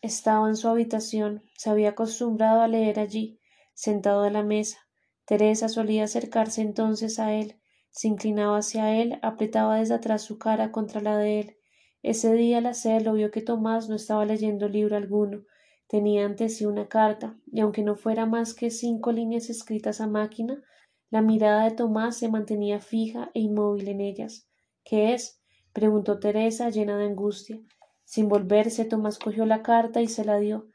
Estaba 0.00 0.48
en 0.48 0.54
su 0.54 0.68
habitación, 0.68 1.42
se 1.56 1.70
había 1.70 1.90
acostumbrado 1.90 2.62
a 2.62 2.68
leer 2.68 3.00
allí, 3.00 3.40
sentado 3.74 4.22
a 4.22 4.30
la 4.30 4.44
mesa. 4.44 4.78
Teresa 5.24 5.68
solía 5.68 6.04
acercarse 6.04 6.62
entonces 6.62 7.18
a 7.18 7.32
él, 7.32 7.60
se 7.90 8.06
inclinaba 8.06 8.58
hacia 8.58 8.94
él, 8.94 9.18
apretaba 9.22 9.78
desde 9.80 9.94
atrás 9.94 10.22
su 10.22 10.38
cara 10.38 10.70
contra 10.70 11.00
la 11.00 11.18
de 11.18 11.40
él. 11.40 11.56
Ese 12.02 12.34
día 12.34 12.58
al 12.58 12.66
hacerlo 12.66 13.12
vio 13.14 13.30
que 13.30 13.42
Tomás 13.42 13.88
no 13.88 13.94
estaba 13.94 14.24
leyendo 14.24 14.68
libro 14.68 14.96
alguno, 14.96 15.44
tenía 15.86 16.24
ante 16.24 16.48
sí 16.48 16.66
una 16.66 16.88
carta, 16.88 17.38
y 17.46 17.60
aunque 17.60 17.82
no 17.82 17.94
fuera 17.94 18.26
más 18.26 18.54
que 18.54 18.70
cinco 18.70 19.12
líneas 19.12 19.50
escritas 19.50 20.00
a 20.00 20.08
máquina, 20.08 20.62
la 21.10 21.22
mirada 21.22 21.64
de 21.64 21.72
Tomás 21.72 22.16
se 22.16 22.28
mantenía 22.28 22.80
fija 22.80 23.30
e 23.34 23.40
inmóvil 23.40 23.88
en 23.88 24.00
ellas. 24.00 24.48
¿Qué 24.84 25.14
es? 25.14 25.40
preguntó 25.72 26.18
Teresa 26.18 26.70
llena 26.70 26.96
de 26.98 27.04
angustia. 27.04 27.60
Sin 28.04 28.28
volverse, 28.28 28.84
Tomás 28.84 29.18
cogió 29.18 29.46
la 29.46 29.62
carta 29.62 30.00
y 30.00 30.08
se 30.08 30.24
la 30.24 30.38
dio. 30.38 30.68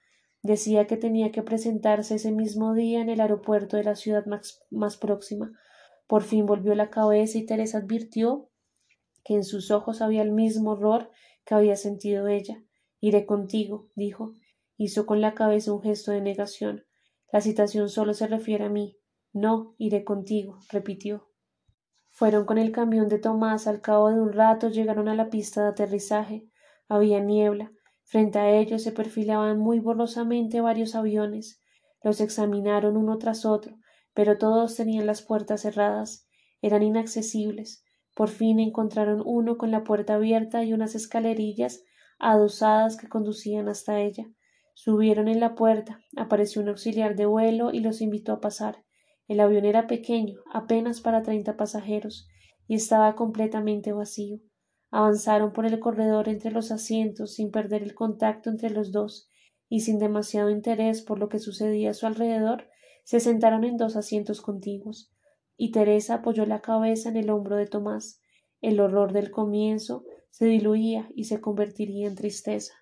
Decía 0.43 0.87
que 0.87 0.95
tenía 0.95 1.31
que 1.31 1.43
presentarse 1.43 2.15
ese 2.15 2.31
mismo 2.31 2.73
día 2.73 3.01
en 3.01 3.09
el 3.09 3.19
aeropuerto 3.19 3.75
de 3.75 3.83
la 3.83 3.95
ciudad 3.95 4.25
más, 4.27 4.63
más 4.69 4.95
próxima. 4.95 5.51
Por 6.07 6.23
fin 6.23 6.45
volvió 6.45 6.73
la 6.73 6.89
cabeza 6.89 7.37
y 7.37 7.45
Teresa 7.45 7.79
advirtió 7.79 8.49
que 9.27 9.33
en 9.33 9.43
sus 9.43 9.71
ojos 9.71 10.01
había 10.01 10.21
el 10.21 10.31
mismo 10.31 10.71
horror 10.71 11.11
que 11.43 11.53
había 11.53 11.75
sentido 11.75 12.29
ella. 12.29 12.63
Iré 13.01 13.25
contigo, 13.25 13.89
dijo. 13.93 14.31
Hizo 14.77 15.05
con 15.05 15.19
la 15.19 15.33
cabeza 15.33 15.73
un 15.73 15.81
gesto 15.81 16.11
de 16.11 16.21
negación. 16.21 16.85
La 17.33 17.41
citación 17.41 17.89
solo 17.89 18.13
se 18.13 18.27
refiere 18.27 18.63
a 18.63 18.69
mí. 18.69 18.97
No, 19.33 19.75
iré 19.77 20.05
contigo, 20.05 20.59
repitió. 20.71 21.27
Fueron 22.09 22.45
con 22.45 22.57
el 22.57 22.71
camión 22.71 23.09
de 23.09 23.19
Tomás. 23.19 23.67
Al 23.67 23.81
cabo 23.81 24.11
de 24.11 24.21
un 24.21 24.31
rato 24.31 24.69
llegaron 24.69 25.09
a 25.09 25.13
la 25.15 25.29
pista 25.29 25.61
de 25.61 25.69
aterrizaje. 25.71 26.47
Había 26.87 27.19
niebla. 27.19 27.73
Frente 28.03 28.39
a 28.39 28.49
ellos 28.49 28.81
se 28.81 28.93
perfilaban 28.93 29.59
muy 29.59 29.81
borrosamente 29.81 30.61
varios 30.61 30.95
aviones. 30.95 31.61
Los 32.01 32.21
examinaron 32.21 32.95
uno 32.95 33.17
tras 33.17 33.43
otro, 33.43 33.77
pero 34.13 34.37
todos 34.37 34.77
tenían 34.77 35.05
las 35.05 35.21
puertas 35.21 35.63
cerradas. 35.63 36.29
Eran 36.61 36.81
inaccesibles. 36.81 37.83
Por 38.17 38.29
fin 38.29 38.59
encontraron 38.59 39.21
uno 39.23 39.59
con 39.59 39.69
la 39.69 39.83
puerta 39.83 40.15
abierta 40.15 40.63
y 40.63 40.73
unas 40.73 40.95
escalerillas 40.95 41.83
adosadas 42.17 42.97
que 42.97 43.07
conducían 43.07 43.69
hasta 43.69 44.01
ella. 44.01 44.25
Subieron 44.73 45.27
en 45.27 45.39
la 45.39 45.53
puerta. 45.53 45.99
Apareció 46.15 46.63
un 46.63 46.69
auxiliar 46.69 47.15
de 47.15 47.27
vuelo 47.27 47.69
y 47.71 47.79
los 47.79 48.01
invitó 48.01 48.33
a 48.33 48.41
pasar. 48.41 48.83
El 49.27 49.39
avión 49.39 49.65
era 49.65 49.85
pequeño, 49.85 50.39
apenas 50.51 50.99
para 50.99 51.21
treinta 51.21 51.57
pasajeros, 51.57 52.27
y 52.67 52.73
estaba 52.73 53.15
completamente 53.15 53.91
vacío. 53.91 54.39
Avanzaron 54.89 55.53
por 55.53 55.67
el 55.67 55.79
corredor 55.79 56.27
entre 56.27 56.49
los 56.49 56.71
asientos 56.71 57.35
sin 57.35 57.51
perder 57.51 57.83
el 57.83 57.93
contacto 57.93 58.49
entre 58.49 58.71
los 58.71 58.91
dos, 58.91 59.29
y 59.69 59.81
sin 59.81 59.99
demasiado 59.99 60.49
interés 60.49 61.03
por 61.03 61.19
lo 61.19 61.29
que 61.29 61.37
sucedía 61.37 61.91
a 61.91 61.93
su 61.93 62.07
alrededor, 62.07 62.67
se 63.03 63.19
sentaron 63.19 63.63
en 63.63 63.77
dos 63.77 63.95
asientos 63.95 64.41
contiguos, 64.41 65.13
y 65.57 65.71
Teresa 65.71 66.15
apoyó 66.15 66.45
la 66.45 66.61
cabeza 66.61 67.09
en 67.09 67.17
el 67.17 67.29
hombro 67.29 67.57
de 67.57 67.67
Tomás. 67.67 68.21
El 68.61 68.79
horror 68.79 69.11
del 69.11 69.31
comienzo 69.31 70.05
se 70.29 70.45
diluía 70.45 71.09
y 71.15 71.25
se 71.25 71.41
convertiría 71.41 72.07
en 72.07 72.15
tristeza. 72.15 72.73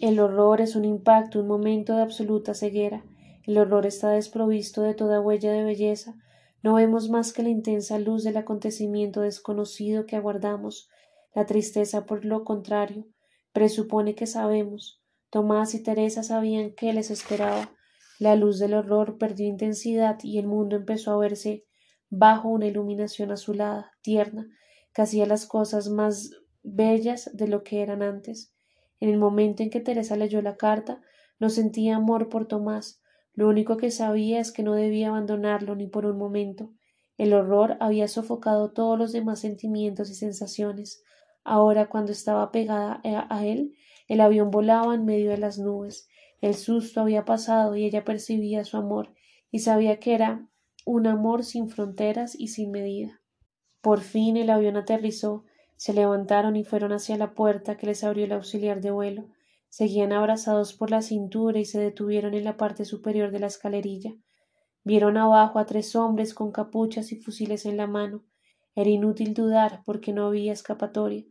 El 0.00 0.20
horror 0.20 0.60
es 0.60 0.76
un 0.76 0.84
impacto, 0.84 1.40
un 1.40 1.48
momento 1.48 1.96
de 1.96 2.02
absoluta 2.02 2.54
ceguera, 2.54 3.04
el 3.44 3.58
horror 3.58 3.86
está 3.86 4.10
desprovisto 4.10 4.82
de 4.82 4.94
toda 4.94 5.20
huella 5.20 5.52
de 5.52 5.64
belleza. 5.64 6.14
No 6.62 6.74
vemos 6.74 7.10
más 7.10 7.32
que 7.32 7.42
la 7.42 7.48
intensa 7.48 7.98
luz 7.98 8.22
del 8.22 8.36
acontecimiento 8.36 9.20
desconocido 9.20 10.06
que 10.06 10.14
aguardamos. 10.14 10.88
La 11.34 11.44
tristeza, 11.46 12.06
por 12.06 12.24
lo 12.24 12.44
contrario, 12.44 13.06
presupone 13.52 14.14
que 14.14 14.26
sabemos. 14.26 15.02
Tomás 15.30 15.74
y 15.74 15.82
Teresa 15.82 16.22
sabían 16.22 16.72
qué 16.72 16.92
les 16.92 17.10
esperaba. 17.10 17.72
La 18.20 18.36
luz 18.36 18.60
del 18.60 18.74
horror 18.74 19.18
perdió 19.18 19.46
intensidad 19.46 20.18
y 20.22 20.38
el 20.38 20.46
mundo 20.46 20.76
empezó 20.76 21.12
a 21.12 21.18
verse 21.18 21.64
bajo 22.14 22.50
una 22.50 22.66
iluminación 22.66 23.32
azulada, 23.32 23.92
tierna, 24.02 24.46
que 24.92 25.00
hacía 25.00 25.24
las 25.24 25.46
cosas 25.46 25.88
más 25.88 26.30
bellas 26.62 27.30
de 27.32 27.48
lo 27.48 27.64
que 27.64 27.80
eran 27.80 28.02
antes. 28.02 28.52
En 29.00 29.08
el 29.08 29.16
momento 29.16 29.62
en 29.62 29.70
que 29.70 29.80
Teresa 29.80 30.14
leyó 30.14 30.42
la 30.42 30.58
carta, 30.58 31.00
no 31.40 31.48
sentía 31.48 31.96
amor 31.96 32.28
por 32.28 32.46
Tomás, 32.46 33.00
lo 33.32 33.48
único 33.48 33.78
que 33.78 33.90
sabía 33.90 34.40
es 34.40 34.52
que 34.52 34.62
no 34.62 34.74
debía 34.74 35.08
abandonarlo 35.08 35.74
ni 35.74 35.86
por 35.86 36.04
un 36.04 36.18
momento. 36.18 36.70
El 37.16 37.32
horror 37.32 37.78
había 37.80 38.06
sofocado 38.08 38.72
todos 38.72 38.98
los 38.98 39.12
demás 39.12 39.40
sentimientos 39.40 40.10
y 40.10 40.14
sensaciones. 40.14 41.02
Ahora, 41.44 41.88
cuando 41.88 42.12
estaba 42.12 42.52
pegada 42.52 43.00
a 43.02 43.46
él, 43.46 43.74
el 44.06 44.20
avión 44.20 44.50
volaba 44.50 44.94
en 44.94 45.06
medio 45.06 45.30
de 45.30 45.38
las 45.38 45.58
nubes. 45.58 46.08
El 46.42 46.56
susto 46.56 47.00
había 47.00 47.24
pasado 47.24 47.74
y 47.74 47.86
ella 47.86 48.04
percibía 48.04 48.64
su 48.64 48.76
amor 48.76 49.14
y 49.50 49.60
sabía 49.60 49.98
que 49.98 50.14
era 50.14 50.50
un 50.84 51.06
amor 51.06 51.44
sin 51.44 51.68
fronteras 51.68 52.34
y 52.38 52.48
sin 52.48 52.70
medida. 52.70 53.20
Por 53.80 54.00
fin 54.00 54.36
el 54.36 54.50
avión 54.50 54.76
aterrizó, 54.76 55.44
se 55.76 55.92
levantaron 55.92 56.54
y 56.54 56.62
fueron 56.62 56.92
hacia 56.92 57.16
la 57.16 57.34
puerta 57.34 57.76
que 57.76 57.86
les 57.86 58.04
abrió 58.04 58.24
el 58.24 58.32
auxiliar 58.32 58.80
de 58.80 58.92
vuelo. 58.92 59.26
Seguían 59.68 60.12
abrazados 60.12 60.74
por 60.74 60.90
la 60.90 61.02
cintura 61.02 61.58
y 61.58 61.64
se 61.64 61.80
detuvieron 61.80 62.34
en 62.34 62.44
la 62.44 62.56
parte 62.56 62.84
superior 62.84 63.32
de 63.32 63.40
la 63.40 63.48
escalerilla. 63.48 64.14
Vieron 64.84 65.16
abajo 65.16 65.58
a 65.58 65.66
tres 65.66 65.96
hombres 65.96 66.34
con 66.34 66.52
capuchas 66.52 67.10
y 67.10 67.16
fusiles 67.16 67.66
en 67.66 67.76
la 67.76 67.88
mano. 67.88 68.22
Era 68.76 68.90
inútil 68.90 69.34
dudar 69.34 69.82
porque 69.84 70.12
no 70.12 70.26
había 70.26 70.52
escapatoria. 70.52 71.24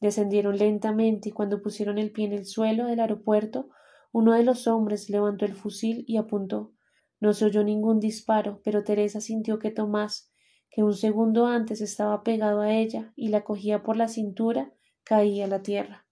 Descendieron 0.00 0.58
lentamente 0.58 1.30
y 1.30 1.32
cuando 1.32 1.62
pusieron 1.62 1.96
el 1.96 2.12
pie 2.12 2.26
en 2.26 2.34
el 2.34 2.44
suelo 2.44 2.84
del 2.84 3.00
aeropuerto, 3.00 3.70
uno 4.12 4.32
de 4.32 4.42
los 4.42 4.66
hombres 4.66 5.08
levantó 5.08 5.46
el 5.46 5.54
fusil 5.54 6.04
y 6.06 6.18
apuntó. 6.18 6.73
No 7.24 7.32
se 7.32 7.46
oyó 7.46 7.64
ningún 7.64 8.00
disparo, 8.00 8.60
pero 8.64 8.84
Teresa 8.84 9.18
sintió 9.18 9.58
que 9.58 9.70
Tomás, 9.70 10.30
que 10.68 10.82
un 10.82 10.92
segundo 10.92 11.46
antes 11.46 11.80
estaba 11.80 12.22
pegado 12.22 12.60
a 12.60 12.74
ella 12.74 13.14
y 13.16 13.28
la 13.28 13.44
cogía 13.44 13.82
por 13.82 13.96
la 13.96 14.08
cintura, 14.08 14.74
caía 15.04 15.46
a 15.46 15.48
la 15.48 15.62
tierra. 15.62 16.06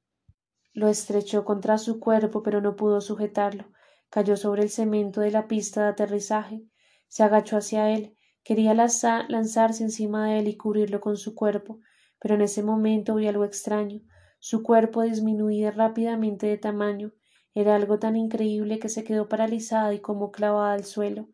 Lo 0.73 0.89
estrechó 0.89 1.45
contra 1.45 1.77
su 1.77 2.01
cuerpo, 2.01 2.43
pero 2.43 2.63
no 2.63 2.77
pudo 2.77 3.03
sujetarlo. 3.03 3.67
Cayó 4.09 4.39
sobre 4.39 4.63
el 4.63 4.71
cemento 4.71 5.21
de 5.21 5.33
la 5.33 5.49
pista 5.49 5.83
de 5.83 5.89
aterrizaje. 5.91 6.65
Se 7.09 7.23
agachó 7.23 7.59
hacia 7.59 7.91
él. 7.91 8.17
Quería 8.43 8.73
lanzarse 8.73 9.85
encima 9.85 10.29
de 10.29 10.39
él 10.39 10.49
y 10.49 10.57
cubrirlo 10.57 11.03
con 11.03 11.19
su 11.19 11.35
cuerpo, 11.35 11.81
pero 12.19 12.37
en 12.37 12.41
ese 12.41 12.63
momento 12.63 13.17
vio 13.17 13.29
algo 13.29 13.45
extraño. 13.45 14.01
Su 14.39 14.63
cuerpo 14.63 15.03
disminuía 15.03 15.73
rápidamente 15.73 16.47
de 16.47 16.57
tamaño. 16.57 17.13
Era 17.55 17.75
algo 17.77 17.99
tan 17.99 18.17
increíble 18.17 18.79
que 18.79 18.89
se 18.89 19.05
quedó 19.05 19.29
paralizada 19.29 19.93
y 19.93 20.01
como 20.01 20.31
clavada 20.31 20.73
al 20.73 20.85
suelo. 20.85 21.29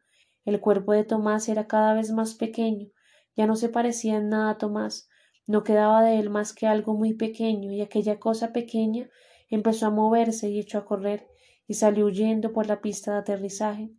El 0.44 0.60
cuerpo 0.60 0.92
de 0.92 1.04
Tomás 1.04 1.48
era 1.48 1.66
cada 1.66 1.94
vez 1.94 2.10
más 2.10 2.34
pequeño. 2.34 2.88
Ya 3.36 3.46
no 3.46 3.54
se 3.54 3.68
parecía 3.68 4.16
en 4.16 4.28
nada 4.28 4.50
a 4.50 4.58
Tomás. 4.58 5.08
No 5.46 5.62
quedaba 5.62 6.02
de 6.02 6.18
él 6.18 6.28
más 6.28 6.52
que 6.52 6.66
algo 6.66 6.94
muy 6.94 7.14
pequeño, 7.14 7.72
y 7.72 7.80
aquella 7.80 8.18
cosa 8.18 8.52
pequeña 8.52 9.08
empezó 9.48 9.86
a 9.86 9.90
moverse 9.90 10.50
y 10.50 10.58
echó 10.58 10.78
a 10.78 10.84
correr, 10.84 11.26
y 11.66 11.74
salió 11.74 12.06
huyendo 12.06 12.52
por 12.52 12.66
la 12.66 12.80
pista 12.80 13.12
de 13.12 13.18
aterrizaje. 13.18 13.90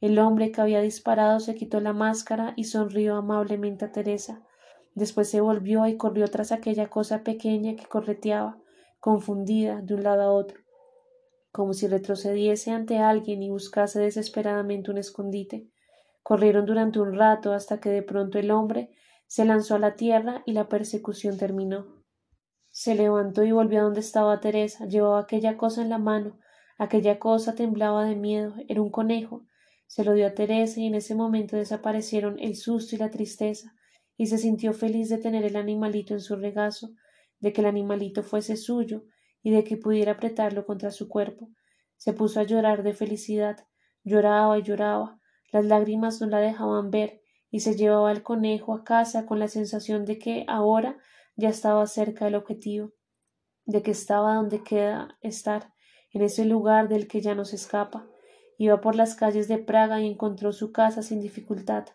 El 0.00 0.18
hombre 0.18 0.52
que 0.52 0.60
había 0.60 0.82
disparado 0.82 1.40
se 1.40 1.54
quitó 1.54 1.80
la 1.80 1.92
máscara 1.92 2.52
y 2.56 2.64
sonrió 2.64 3.16
amablemente 3.16 3.86
a 3.86 3.92
Teresa. 3.92 4.42
Después 4.94 5.30
se 5.30 5.40
volvió 5.40 5.86
y 5.86 5.96
corrió 5.96 6.28
tras 6.28 6.52
aquella 6.52 6.88
cosa 6.88 7.22
pequeña 7.22 7.74
que 7.76 7.86
correteaba, 7.86 8.58
confundida 9.00 9.80
de 9.80 9.94
un 9.94 10.02
lado 10.02 10.22
a 10.22 10.32
otro, 10.32 10.60
como 11.56 11.72
si 11.72 11.86
retrocediese 11.86 12.70
ante 12.70 12.98
alguien 12.98 13.42
y 13.42 13.48
buscase 13.48 13.98
desesperadamente 13.98 14.90
un 14.90 14.98
escondite. 14.98 15.70
Corrieron 16.22 16.66
durante 16.66 17.00
un 17.00 17.14
rato 17.14 17.54
hasta 17.54 17.80
que 17.80 17.88
de 17.88 18.02
pronto 18.02 18.38
el 18.38 18.50
hombre 18.50 18.90
se 19.26 19.46
lanzó 19.46 19.76
a 19.76 19.78
la 19.78 19.94
tierra 19.94 20.42
y 20.44 20.52
la 20.52 20.68
persecución 20.68 21.38
terminó. 21.38 21.86
Se 22.68 22.94
levantó 22.94 23.42
y 23.42 23.52
volvió 23.52 23.80
a 23.80 23.84
donde 23.84 24.00
estaba 24.00 24.38
Teresa. 24.38 24.84
Llevaba 24.84 25.18
aquella 25.18 25.56
cosa 25.56 25.80
en 25.80 25.88
la 25.88 25.96
mano. 25.96 26.38
Aquella 26.76 27.18
cosa 27.18 27.54
temblaba 27.54 28.04
de 28.04 28.16
miedo. 28.16 28.52
Era 28.68 28.82
un 28.82 28.90
conejo. 28.90 29.46
Se 29.86 30.04
lo 30.04 30.12
dio 30.12 30.26
a 30.26 30.34
Teresa 30.34 30.78
y 30.78 30.88
en 30.88 30.94
ese 30.94 31.14
momento 31.14 31.56
desaparecieron 31.56 32.38
el 32.38 32.56
susto 32.56 32.96
y 32.96 32.98
la 32.98 33.10
tristeza, 33.10 33.72
y 34.18 34.26
se 34.26 34.36
sintió 34.36 34.74
feliz 34.74 35.08
de 35.08 35.16
tener 35.16 35.42
el 35.42 35.56
animalito 35.56 36.12
en 36.12 36.20
su 36.20 36.36
regazo, 36.36 36.90
de 37.40 37.54
que 37.54 37.62
el 37.62 37.66
animalito 37.66 38.22
fuese 38.22 38.58
suyo 38.58 39.04
y 39.42 39.50
de 39.50 39.64
que 39.64 39.76
pudiera 39.76 40.12
apretarlo 40.12 40.66
contra 40.66 40.90
su 40.90 41.08
cuerpo. 41.08 41.48
Se 41.96 42.12
puso 42.12 42.40
a 42.40 42.44
llorar 42.44 42.82
de 42.82 42.92
felicidad. 42.92 43.66
Lloraba 44.04 44.58
y 44.58 44.62
lloraba. 44.62 45.20
Las 45.52 45.64
lágrimas 45.64 46.20
no 46.20 46.26
la 46.26 46.38
dejaban 46.38 46.90
ver 46.90 47.22
y 47.50 47.60
se 47.60 47.76
llevaba 47.76 48.10
al 48.10 48.22
conejo 48.22 48.74
a 48.74 48.84
casa 48.84 49.26
con 49.26 49.38
la 49.38 49.48
sensación 49.48 50.04
de 50.04 50.18
que 50.18 50.44
ahora 50.48 50.98
ya 51.36 51.48
estaba 51.48 51.86
cerca 51.86 52.24
del 52.24 52.34
objetivo, 52.34 52.92
de 53.64 53.82
que 53.82 53.92
estaba 53.92 54.34
donde 54.34 54.62
queda 54.62 55.16
estar, 55.20 55.72
en 56.12 56.22
ese 56.22 56.44
lugar 56.44 56.88
del 56.88 57.08
que 57.08 57.20
ya 57.20 57.34
no 57.34 57.44
se 57.44 57.56
escapa. 57.56 58.06
Iba 58.58 58.80
por 58.80 58.94
las 58.94 59.14
calles 59.14 59.48
de 59.48 59.58
Praga 59.58 60.00
y 60.00 60.06
encontró 60.06 60.52
su 60.52 60.72
casa 60.72 61.02
sin 61.02 61.20
dificultad. 61.20 61.86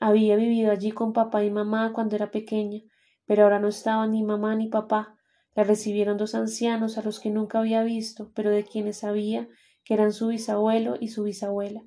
Había 0.00 0.36
vivido 0.36 0.72
allí 0.72 0.92
con 0.92 1.12
papá 1.12 1.44
y 1.44 1.50
mamá 1.50 1.92
cuando 1.92 2.16
era 2.16 2.30
pequeña, 2.30 2.80
pero 3.26 3.44
ahora 3.44 3.60
no 3.60 3.68
estaban 3.68 4.12
ni 4.12 4.22
mamá 4.22 4.56
ni 4.56 4.68
papá. 4.68 5.16
La 5.54 5.64
recibieron 5.64 6.16
dos 6.16 6.34
ancianos 6.34 6.96
a 6.96 7.02
los 7.02 7.18
que 7.18 7.30
nunca 7.30 7.58
había 7.58 7.82
visto, 7.82 8.30
pero 8.34 8.50
de 8.50 8.64
quienes 8.64 8.98
sabía 8.98 9.48
que 9.84 9.94
eran 9.94 10.12
su 10.12 10.28
bisabuelo 10.28 10.96
y 11.00 11.08
su 11.08 11.24
bisabuela. 11.24 11.82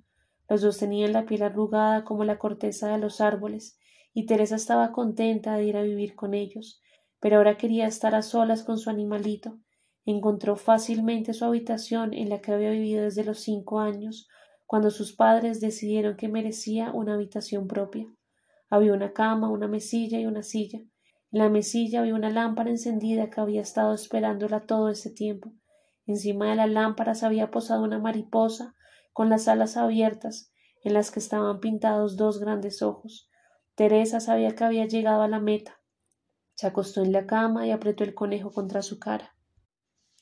Los 0.50 0.62
dos 0.62 0.78
tenían 0.78 1.14
la 1.14 1.26
piel 1.26 1.44
arrugada 1.44 2.04
como 2.04 2.26
la 2.26 2.38
corteza 2.38 2.90
de 2.90 2.98
los 2.98 3.22
árboles, 3.22 3.78
y 4.14 4.26
Teresa 4.26 4.56
estaba 4.56 4.92
contenta 4.92 5.56
de 5.56 5.66
ir 5.66 5.78
a 5.78 5.82
vivir 5.82 6.16
con 6.16 6.34
ellos, 6.34 6.82
pero 7.20 7.38
ahora 7.38 7.58
quería 7.58 7.88
estar 7.88 8.16
a 8.16 8.22
solas 8.22 8.64
con 8.64 8.78
su 8.78 8.90
animalito. 8.90 9.58
Encontró 10.06 10.58
fácilmente 10.58 11.34
su 11.34 11.46
habitación 11.46 12.14
en 12.14 12.30
la 12.30 12.42
que 12.42 12.52
había 12.52 12.72
vivido 12.72 13.04
desde 13.04 13.24
los 13.24 13.40
cinco 13.40 13.80
años, 13.80 14.28
cuando 14.66 14.92
sus 14.92 15.14
padres 15.14 15.62
decidieron 15.62 16.18
que 16.18 16.28
merecía 16.28 16.92
una 16.92 17.14
habitación 17.14 17.68
propia. 17.68 18.08
Había 18.70 18.94
una 18.94 19.14
cama, 19.14 19.50
una 19.50 19.68
mesilla 19.68 20.20
y 20.20 20.26
una 20.26 20.44
silla. 20.44 20.82
En 21.34 21.40
la 21.40 21.50
mesilla 21.50 22.02
había 22.02 22.14
una 22.14 22.30
lámpara 22.30 22.70
encendida 22.70 23.32
que 23.32 23.42
había 23.42 23.62
estado 23.62 23.96
esperándola 23.96 24.68
todo 24.68 24.90
ese 24.90 25.10
tiempo. 25.10 25.52
Encima 26.06 26.52
de 26.52 26.56
la 26.56 26.68
lámpara 26.68 27.16
se 27.16 27.26
había 27.26 27.50
posado 27.50 27.84
una 27.84 27.98
mariposa 27.98 28.76
con 29.14 29.30
las 29.30 29.48
alas 29.48 29.76
abiertas, 29.76 30.54
en 30.84 30.94
las 30.94 31.10
que 31.10 31.20
estaban 31.20 31.60
pintados 31.60 32.18
dos 32.18 32.40
grandes 32.40 32.84
ojos. 32.84 33.32
Teresa 33.74 34.20
sabía 34.20 34.54
que 34.54 34.64
había 34.64 34.86
llegado 34.86 35.24
a 35.24 35.28
la 35.28 35.40
meta. 35.40 35.82
Se 36.54 36.68
acostó 36.68 37.02
en 37.02 37.12
la 37.12 37.26
cama 37.26 37.66
y 37.66 37.72
apretó 37.72 38.04
el 38.04 38.14
conejo 38.14 38.52
contra 38.52 38.84
su 38.84 39.00
cara. 39.00 39.36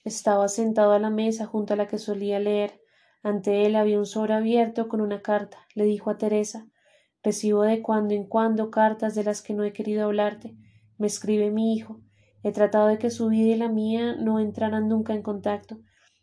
Estaba 0.06 0.48
sentado 0.48 0.94
a 0.94 1.00
la 1.00 1.10
mesa 1.10 1.46
junto 1.46 1.74
a 1.74 1.78
la 1.78 1.88
que 1.88 1.98
solía 1.98 2.40
leer. 2.40 2.80
Ante 3.22 3.66
él 3.66 3.76
había 3.76 4.00
un 4.00 4.06
sobre 4.06 4.34
abierto 4.34 4.88
con 4.88 5.02
una 5.02 5.22
carta. 5.22 5.58
Le 5.76 5.84
dijo 5.84 6.10
a 6.10 6.18
Teresa 6.18 6.70
Recibo 7.22 7.64
de 7.64 7.82
cuando 7.82 8.14
en 8.14 8.28
cuando 8.28 8.72
cartas 8.72 9.14
de 9.14 9.26
las 9.26 9.42
que 9.42 9.54
no 9.54 9.66
he 9.66 9.74
querido 9.74 10.06
hablarte. 10.06 10.56
Me 11.02 11.08
escribe 11.08 11.50
mi 11.50 11.74
hijo. 11.74 12.00
He 12.44 12.52
tratado 12.52 12.86
de 12.86 13.00
que 13.00 13.10
su 13.10 13.30
vida 13.30 13.56
y 13.56 13.56
la 13.56 13.70
mía 13.70 14.16
no 14.16 14.40
entraran 14.40 14.88
nunca 14.88 15.16
en 15.16 15.24
contacto. 15.24 15.80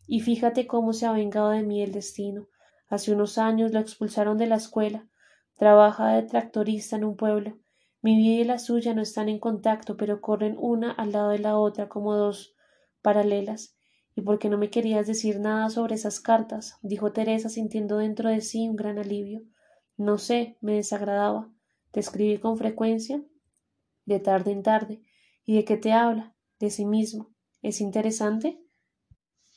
Y 0.07 0.21
fíjate 0.21 0.69
cómo 0.69 0.93
se 0.93 1.05
ha 1.05 1.11
vengado 1.11 1.51
de 1.51 1.65
mí 1.65 1.83
el 1.83 1.91
destino. 1.91 2.47
Hace 2.89 3.13
unos 3.13 3.39
años 3.39 3.73
lo 3.73 3.81
expulsaron 3.81 4.39
de 4.39 4.47
la 4.47 4.55
escuela. 4.55 5.09
Trabaja 5.57 6.13
de 6.13 6.23
tractorista 6.23 6.95
en 6.95 7.03
un 7.03 7.17
pueblo. 7.17 7.59
Mi 8.03 8.17
vida 8.17 8.43
y 8.43 8.45
la 8.45 8.61
suya 8.61 8.95
no 8.95 9.03
están 9.03 9.29
en 9.29 9.41
contacto, 9.41 9.97
pero 9.97 10.21
corren 10.21 10.55
una 10.61 10.93
al 10.93 11.11
lado 11.11 11.31
de 11.31 11.41
la 11.41 11.59
otra 11.59 11.89
como 11.89 12.15
dos 12.15 12.55
paralelas. 13.03 13.77
¿Y 14.15 14.21
por 14.21 14.39
qué 14.39 14.49
no 14.49 14.59
me 14.59 14.71
querías 14.71 15.09
decir 15.09 15.41
nada 15.41 15.71
sobre 15.71 15.97
esas 15.97 16.21
cartas? 16.21 16.79
dijo 16.83 17.11
Teresa 17.11 17.49
sintiendo 17.49 17.99
dentro 17.99 18.29
de 18.29 18.43
sí 18.43 18.69
un 18.69 18.77
gran 18.77 19.01
alivio. 19.01 19.43
No 19.97 20.19
sé, 20.19 20.57
me 20.61 20.75
desagradaba. 20.75 21.51
¿Te 21.91 21.99
escribí 21.99 22.39
con 22.39 22.57
frecuencia? 22.57 23.21
De 24.09 24.21
tarde 24.21 24.53
en 24.53 24.63
tarde. 24.63 25.03
¿Y 25.45 25.57
de 25.57 25.67
qué 25.67 25.77
te 25.77 25.93
habla? 25.93 26.35
De 26.59 26.71
sí 26.71 26.87
mismo. 26.87 27.35
¿Es 27.61 27.83
interesante? 27.83 28.59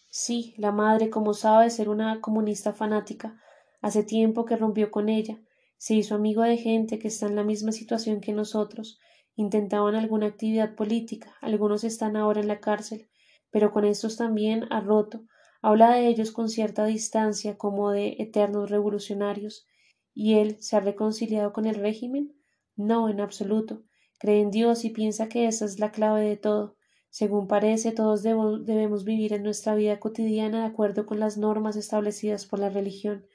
Sí, 0.09 0.53
la 0.57 0.73
madre, 0.73 1.09
como 1.09 1.33
sabe, 1.33 1.69
ser 1.69 1.87
una 1.87 2.19
comunista 2.19 2.73
fanática. 2.73 3.41
Hace 3.81 4.03
tiempo 4.03 4.43
que 4.43 4.57
rompió 4.57 4.91
con 4.91 5.07
ella 5.07 5.39
se 5.77 5.93
hizo 5.93 6.15
amigo 6.15 6.41
de 6.41 6.57
gente 6.57 6.99
que 6.99 7.07
está 7.07 7.27
en 7.27 7.37
la 7.37 7.45
misma 7.45 7.71
situación 7.71 8.19
que 8.19 8.33
nosotros, 8.33 8.99
intentaban 9.35 9.95
alguna 9.95 10.27
actividad 10.27 10.75
política, 10.75 11.33
algunos 11.39 11.85
están 11.85 12.17
ahora 12.17 12.41
en 12.41 12.49
la 12.49 12.59
cárcel, 12.59 13.07
pero 13.51 13.71
con 13.71 13.85
estos 13.85 14.17
también 14.17 14.65
ha 14.69 14.81
roto, 14.81 15.23
habla 15.61 15.91
de 15.91 16.09
ellos 16.09 16.33
con 16.33 16.49
cierta 16.49 16.83
distancia 16.83 17.57
como 17.57 17.91
de 17.91 18.17
eternos 18.19 18.69
revolucionarios. 18.69 19.65
¿Y 20.13 20.33
él 20.33 20.57
se 20.59 20.75
ha 20.75 20.81
reconciliado 20.81 21.53
con 21.53 21.65
el 21.65 21.75
régimen? 21.75 22.35
No, 22.75 23.07
en 23.07 23.21
absoluto. 23.21 23.83
Cree 24.21 24.39
en 24.39 24.51
Dios 24.51 24.85
y 24.85 24.91
piensa 24.91 25.29
que 25.29 25.47
esa 25.47 25.65
es 25.65 25.79
la 25.79 25.89
clave 25.89 26.21
de 26.21 26.37
todo. 26.37 26.75
Según 27.09 27.47
parece, 27.47 27.91
todos 27.91 28.21
debemos 28.21 29.03
vivir 29.03 29.33
en 29.33 29.41
nuestra 29.41 29.73
vida 29.73 29.99
cotidiana 29.99 30.59
de 30.59 30.67
acuerdo 30.67 31.07
con 31.07 31.19
las 31.19 31.39
normas 31.39 31.75
establecidas 31.75 32.45
por 32.45 32.59
la 32.59 32.69
religión 32.69 33.25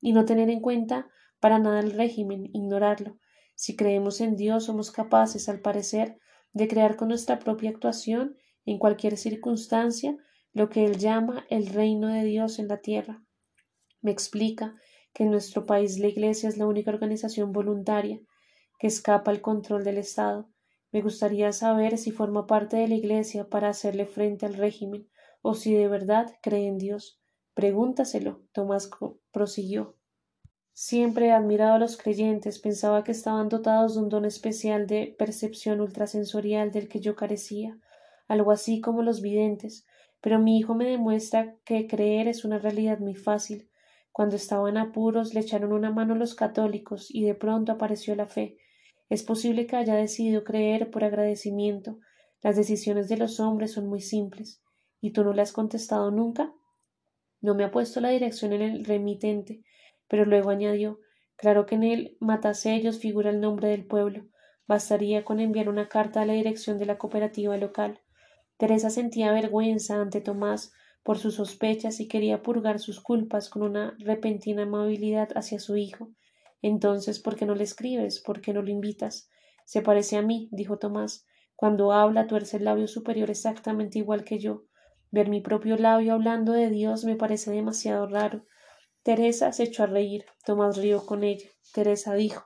y 0.00 0.12
no 0.12 0.24
tener 0.24 0.50
en 0.50 0.58
cuenta 0.58 1.08
para 1.38 1.60
nada 1.60 1.78
el 1.78 1.92
régimen, 1.92 2.50
ignorarlo. 2.52 3.20
Si 3.54 3.76
creemos 3.76 4.20
en 4.20 4.34
Dios, 4.34 4.64
somos 4.64 4.90
capaces, 4.90 5.48
al 5.48 5.60
parecer, 5.60 6.18
de 6.52 6.66
crear 6.66 6.96
con 6.96 7.06
nuestra 7.06 7.38
propia 7.38 7.70
actuación, 7.70 8.36
en 8.66 8.78
cualquier 8.78 9.16
circunstancia, 9.16 10.16
lo 10.52 10.68
que 10.70 10.84
él 10.84 10.98
llama 10.98 11.46
el 11.50 11.68
reino 11.68 12.08
de 12.08 12.24
Dios 12.24 12.58
en 12.58 12.66
la 12.66 12.78
tierra. 12.78 13.22
Me 14.00 14.10
explica 14.10 14.74
que 15.14 15.22
en 15.22 15.30
nuestro 15.30 15.66
país 15.66 16.00
la 16.00 16.08
Iglesia 16.08 16.48
es 16.48 16.58
la 16.58 16.66
única 16.66 16.90
organización 16.90 17.52
voluntaria 17.52 18.20
que 18.82 18.88
escapa 18.88 19.30
al 19.30 19.40
control 19.40 19.84
del 19.84 19.96
Estado. 19.96 20.50
Me 20.90 21.02
gustaría 21.02 21.52
saber 21.52 21.98
si 21.98 22.10
forma 22.10 22.48
parte 22.48 22.78
de 22.78 22.88
la 22.88 22.96
Iglesia 22.96 23.48
para 23.48 23.68
hacerle 23.68 24.06
frente 24.06 24.44
al 24.44 24.54
régimen 24.54 25.08
o 25.40 25.54
si 25.54 25.72
de 25.72 25.86
verdad 25.86 26.32
cree 26.42 26.66
en 26.66 26.78
Dios. 26.78 27.22
Pregúntaselo. 27.54 28.42
Tomás 28.50 28.90
prosiguió. 29.30 29.94
Siempre 30.72 31.26
he 31.26 31.30
admirado 31.30 31.74
a 31.74 31.78
los 31.78 31.96
creyentes, 31.96 32.58
pensaba 32.58 33.04
que 33.04 33.12
estaban 33.12 33.48
dotados 33.48 33.94
de 33.94 34.00
un 34.00 34.08
don 34.08 34.24
especial 34.24 34.88
de 34.88 35.14
percepción 35.16 35.80
ultrasensorial 35.80 36.72
del 36.72 36.88
que 36.88 36.98
yo 36.98 37.14
carecía, 37.14 37.78
algo 38.26 38.50
así 38.50 38.80
como 38.80 39.04
los 39.04 39.22
videntes, 39.22 39.86
pero 40.20 40.40
mi 40.40 40.58
hijo 40.58 40.74
me 40.74 40.90
demuestra 40.90 41.54
que 41.64 41.86
creer 41.86 42.26
es 42.26 42.44
una 42.44 42.58
realidad 42.58 42.98
muy 42.98 43.14
fácil. 43.14 43.70
Cuando 44.10 44.34
estaba 44.34 44.68
en 44.68 44.76
apuros 44.76 45.34
le 45.34 45.40
echaron 45.40 45.72
una 45.72 45.92
mano 45.92 46.16
los 46.16 46.34
católicos 46.34 47.14
y 47.14 47.22
de 47.22 47.36
pronto 47.36 47.70
apareció 47.70 48.16
la 48.16 48.26
fe. 48.26 48.58
Es 49.12 49.22
posible 49.22 49.66
que 49.66 49.76
haya 49.76 49.94
decidido 49.94 50.42
creer 50.42 50.90
por 50.90 51.04
agradecimiento. 51.04 51.98
Las 52.40 52.56
decisiones 52.56 53.10
de 53.10 53.18
los 53.18 53.40
hombres 53.40 53.72
son 53.72 53.86
muy 53.86 54.00
simples. 54.00 54.62
¿Y 55.02 55.10
tú 55.10 55.22
no 55.22 55.34
le 55.34 55.42
has 55.42 55.52
contestado 55.52 56.10
nunca? 56.10 56.50
No 57.42 57.54
me 57.54 57.64
ha 57.64 57.70
puesto 57.70 58.00
la 58.00 58.08
dirección 58.08 58.54
en 58.54 58.62
el 58.62 58.86
remitente, 58.86 59.60
pero 60.08 60.24
luego 60.24 60.48
añadió 60.48 60.98
Claro 61.36 61.66
que 61.66 61.74
en 61.74 61.82
el 61.82 62.16
matasellos 62.20 63.00
figura 63.00 63.28
el 63.28 63.42
nombre 63.42 63.68
del 63.68 63.84
pueblo. 63.84 64.24
Bastaría 64.66 65.26
con 65.26 65.40
enviar 65.40 65.68
una 65.68 65.90
carta 65.90 66.22
a 66.22 66.24
la 66.24 66.32
dirección 66.32 66.78
de 66.78 66.86
la 66.86 66.96
cooperativa 66.96 67.58
local. 67.58 68.00
Teresa 68.56 68.88
sentía 68.88 69.30
vergüenza 69.30 70.00
ante 70.00 70.22
Tomás 70.22 70.72
por 71.02 71.18
sus 71.18 71.34
sospechas 71.34 72.00
y 72.00 72.08
quería 72.08 72.42
purgar 72.42 72.78
sus 72.78 72.98
culpas 72.98 73.50
con 73.50 73.62
una 73.62 73.94
repentina 73.98 74.62
amabilidad 74.62 75.28
hacia 75.34 75.60
su 75.60 75.76
hijo. 75.76 76.08
Entonces, 76.62 77.18
¿por 77.18 77.36
qué 77.36 77.44
no 77.44 77.54
le 77.54 77.64
escribes? 77.64 78.20
¿Por 78.20 78.40
qué 78.40 78.52
no 78.52 78.62
lo 78.62 78.70
invitas? 78.70 79.28
Se 79.64 79.82
parece 79.82 80.16
a 80.16 80.22
mí, 80.22 80.48
dijo 80.52 80.78
Tomás. 80.78 81.26
Cuando 81.56 81.92
habla 81.92 82.26
tuerce 82.26 82.56
el 82.56 82.64
labio 82.64 82.88
superior 82.88 83.30
exactamente 83.30 83.98
igual 83.98 84.24
que 84.24 84.38
yo. 84.38 84.64
Ver 85.10 85.28
mi 85.28 85.40
propio 85.40 85.76
labio 85.76 86.14
hablando 86.14 86.52
de 86.52 86.70
Dios 86.70 87.04
me 87.04 87.16
parece 87.16 87.50
demasiado 87.50 88.06
raro. 88.06 88.46
Teresa 89.02 89.52
se 89.52 89.64
echó 89.64 89.82
a 89.82 89.86
reír. 89.86 90.24
Tomás 90.46 90.76
rió 90.76 91.04
con 91.04 91.24
ella. 91.24 91.48
Teresa 91.74 92.14
dijo 92.14 92.44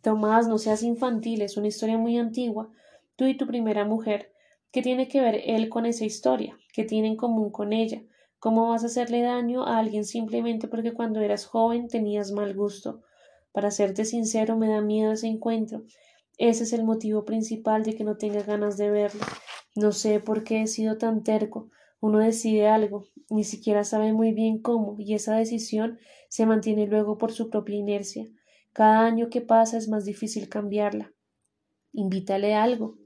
Tomás, 0.00 0.48
no 0.48 0.58
seas 0.58 0.82
infantil, 0.82 1.42
es 1.42 1.56
una 1.56 1.68
historia 1.68 1.96
muy 1.96 2.18
antigua. 2.18 2.70
Tú 3.14 3.26
y 3.26 3.36
tu 3.36 3.46
primera 3.46 3.84
mujer. 3.84 4.32
¿Qué 4.72 4.82
tiene 4.82 5.06
que 5.06 5.20
ver 5.20 5.42
él 5.44 5.68
con 5.68 5.86
esa 5.86 6.04
historia? 6.04 6.58
¿Qué 6.72 6.84
tiene 6.84 7.08
en 7.08 7.16
común 7.16 7.50
con 7.50 7.72
ella? 7.72 8.02
¿Cómo 8.38 8.70
vas 8.70 8.82
a 8.82 8.86
hacerle 8.86 9.22
daño 9.22 9.64
a 9.64 9.78
alguien 9.78 10.04
simplemente 10.04 10.66
porque 10.66 10.92
cuando 10.92 11.20
eras 11.20 11.46
joven 11.46 11.88
tenías 11.88 12.32
mal 12.32 12.54
gusto? 12.54 13.02
Para 13.52 13.70
serte 13.70 14.04
sincero, 14.04 14.56
me 14.56 14.68
da 14.68 14.80
miedo 14.80 15.12
ese 15.12 15.28
encuentro. 15.28 15.84
Ese 16.38 16.64
es 16.64 16.72
el 16.72 16.84
motivo 16.84 17.24
principal 17.24 17.84
de 17.84 17.94
que 17.94 18.04
no 18.04 18.16
tenga 18.16 18.42
ganas 18.42 18.76
de 18.76 18.90
verlo. 18.90 19.20
No 19.76 19.92
sé 19.92 20.20
por 20.20 20.44
qué 20.44 20.62
he 20.62 20.66
sido 20.66 20.98
tan 20.98 21.22
terco. 21.22 21.70
Uno 22.00 22.18
decide 22.18 22.66
algo, 22.66 23.04
ni 23.30 23.44
siquiera 23.44 23.84
sabe 23.84 24.12
muy 24.12 24.32
bien 24.32 24.58
cómo, 24.60 24.96
y 24.98 25.14
esa 25.14 25.36
decisión 25.36 25.98
se 26.28 26.46
mantiene 26.46 26.86
luego 26.86 27.16
por 27.16 27.32
su 27.32 27.48
propia 27.48 27.76
inercia. 27.76 28.26
Cada 28.72 29.04
año 29.04 29.28
que 29.30 29.40
pasa 29.40 29.76
es 29.76 29.88
más 29.88 30.04
difícil 30.04 30.48
cambiarla. 30.48 31.12
invítale 31.92 32.54
algo. 32.54 33.01